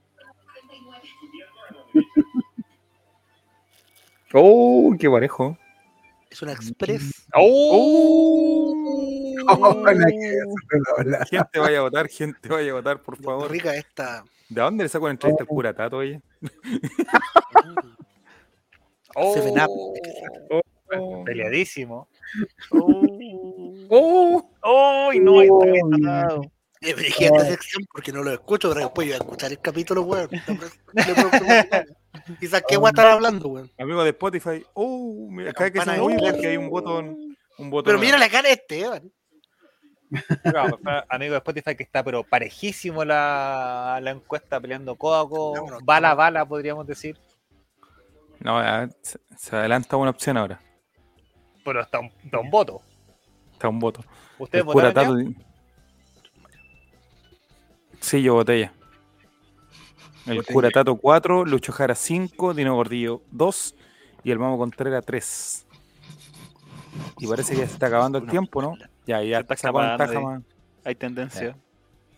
[4.36, 5.56] Oh, qué parejo.
[6.32, 7.28] Es una express.
[7.36, 8.74] ¡Oh!
[9.46, 11.24] No lo habla.
[11.30, 13.52] Gente vaya a votar, gente vaya a votar, por Qué favor.
[13.52, 14.24] rica esta.
[14.50, 16.20] ¿De dónde le saco la entrevista al cura Tato, oye?
[19.16, 19.34] ¡Oh!
[19.34, 20.64] Seven Up.
[21.26, 22.08] Peleadísimo.
[23.90, 24.50] ¡Oh!
[24.62, 25.12] ¡Oh!
[25.14, 26.42] Y no, ahí está ganado.
[26.82, 29.60] Le dije esta sección porque no lo escucho, pero después yo voy a escuchar el
[29.60, 30.30] capítulo, weón.
[32.40, 33.72] Quizás qué a estar hablando, weón.
[33.80, 34.66] Amigo de Spotify.
[34.74, 35.28] ¡Oh!
[35.30, 37.38] Mira, cada vez que se oye porque hay un botón.
[37.58, 39.12] Un botón Pero mira la cara de Esteban.
[40.44, 40.80] Claro,
[41.10, 46.12] amigo de Spotify que está pero parejísimo la, la encuesta peleando codo a codo, bala
[46.12, 47.18] a bala podríamos decir,
[48.44, 48.90] No, ya,
[49.38, 50.60] se, adelanta una opción ahora.
[51.64, 52.82] pero está un, está un voto.
[53.54, 54.04] Está un voto.
[54.38, 55.42] ¿Ustedes votaron ya?
[58.02, 58.74] Sí, yo voté ya.
[60.26, 60.74] El Voté cura ya.
[60.74, 63.76] Tato 4, Lucho Jara 5, Dino Gordillo 2
[64.26, 65.66] y el Mamo Contreras 3.
[67.20, 68.76] Y parece que ya se está acabando el tiempo, ¿no?
[69.08, 70.44] Ya, ya Se está ventaja acabando, más.
[70.84, 71.56] Hay tendencia.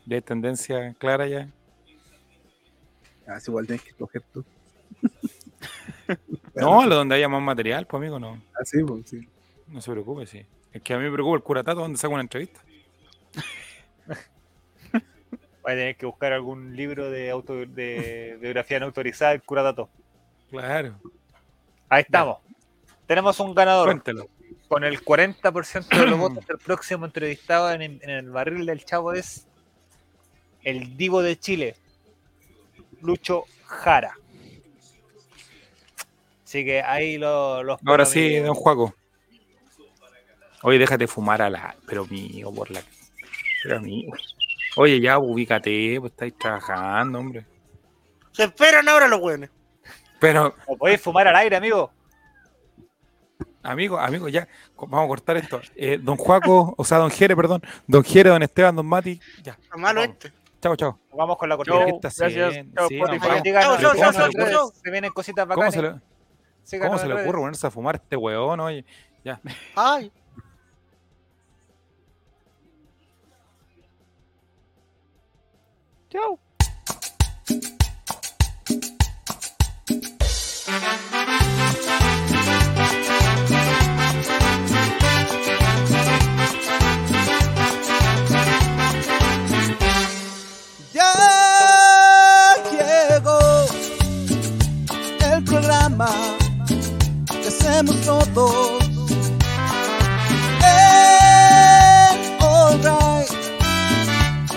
[0.08, 1.50] Ya hay tendencia clara ya.
[3.28, 4.44] Ah, sí, igual tienes que escoger tú.
[6.56, 9.28] No, a lo donde haya más material, pues amigo, no, Ah, sí, pues, sí.
[9.68, 10.46] no se preocupe, sí.
[10.72, 12.62] Es que a mí me preocupa el cura Tato donde saco una entrevista.
[15.68, 19.64] Va a tener que buscar algún libro de, auto, de biografía no autorizada del cura
[19.64, 19.90] Tato.
[20.52, 20.96] Claro.
[21.90, 22.38] Ahí estamos.
[23.08, 24.28] Tenemos un ganador Cuéntelo.
[24.68, 26.44] con el 40% de los votos.
[26.50, 29.48] El próximo entrevistado en, en el barril del Chavo es
[30.64, 31.76] el Divo de Chile,
[33.02, 34.16] Lucho Jara.
[36.46, 37.80] Así que ahí lo- los.
[37.86, 38.94] Ahora sí, don Juaco.
[40.62, 41.76] Oye, déjate fumar a la.
[41.88, 42.82] Pero amigo, por la.
[43.64, 44.14] Pero amigo.
[44.78, 47.46] Oye, ya ubícate, pues estáis trabajando, hombre.
[48.32, 49.50] Se esperan ahora los weones.
[50.20, 51.92] Pero, ¿O podéis fumar al aire, amigo?
[53.64, 54.48] amigo, amigo, ya,
[54.78, 55.60] vamos a cortar esto.
[55.76, 57.62] Eh, don Juaco, o sea, don Jere, perdón.
[57.88, 59.20] Don Jere, don Esteban, don Mati.
[59.44, 60.16] Ya, Está malo Vamos.
[60.24, 60.34] este.
[60.62, 61.00] chao, chao.
[61.14, 61.86] Vamos con la cortina.
[61.86, 62.66] ¿qué está Gracias.
[62.76, 64.72] Chao, Sí, Chao, chao, chao.
[64.84, 66.02] Se vienen cositas ¿Cómo bacanas.
[66.66, 68.84] Se, ¿Cómo se le ocurre ponerse a fumar este weón, oye?
[69.24, 69.40] Ya.
[69.76, 70.12] Ay.
[76.10, 76.40] Chao.
[97.76, 98.84] Que hacemos todos.
[100.62, 103.30] En All Right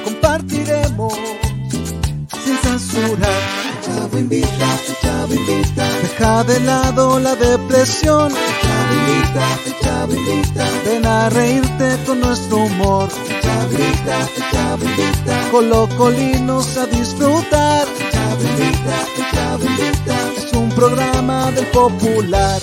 [0.05, 1.15] compartiremos
[2.45, 3.29] sin censura.
[3.29, 4.69] El Chavo invita,
[5.03, 5.85] Chavo invita.
[6.03, 8.33] Deja de lado la depresión.
[8.33, 10.65] El Chavo invita, Chavo invita.
[10.85, 13.09] Ven a reírte con nuestro humor.
[13.29, 15.49] El Chavo invita, el Chavo invita.
[15.51, 17.87] Colocolinos a disfrutar.
[17.99, 20.17] El Chavo invita, Chavo invita.
[20.37, 22.61] Es un programa del popular.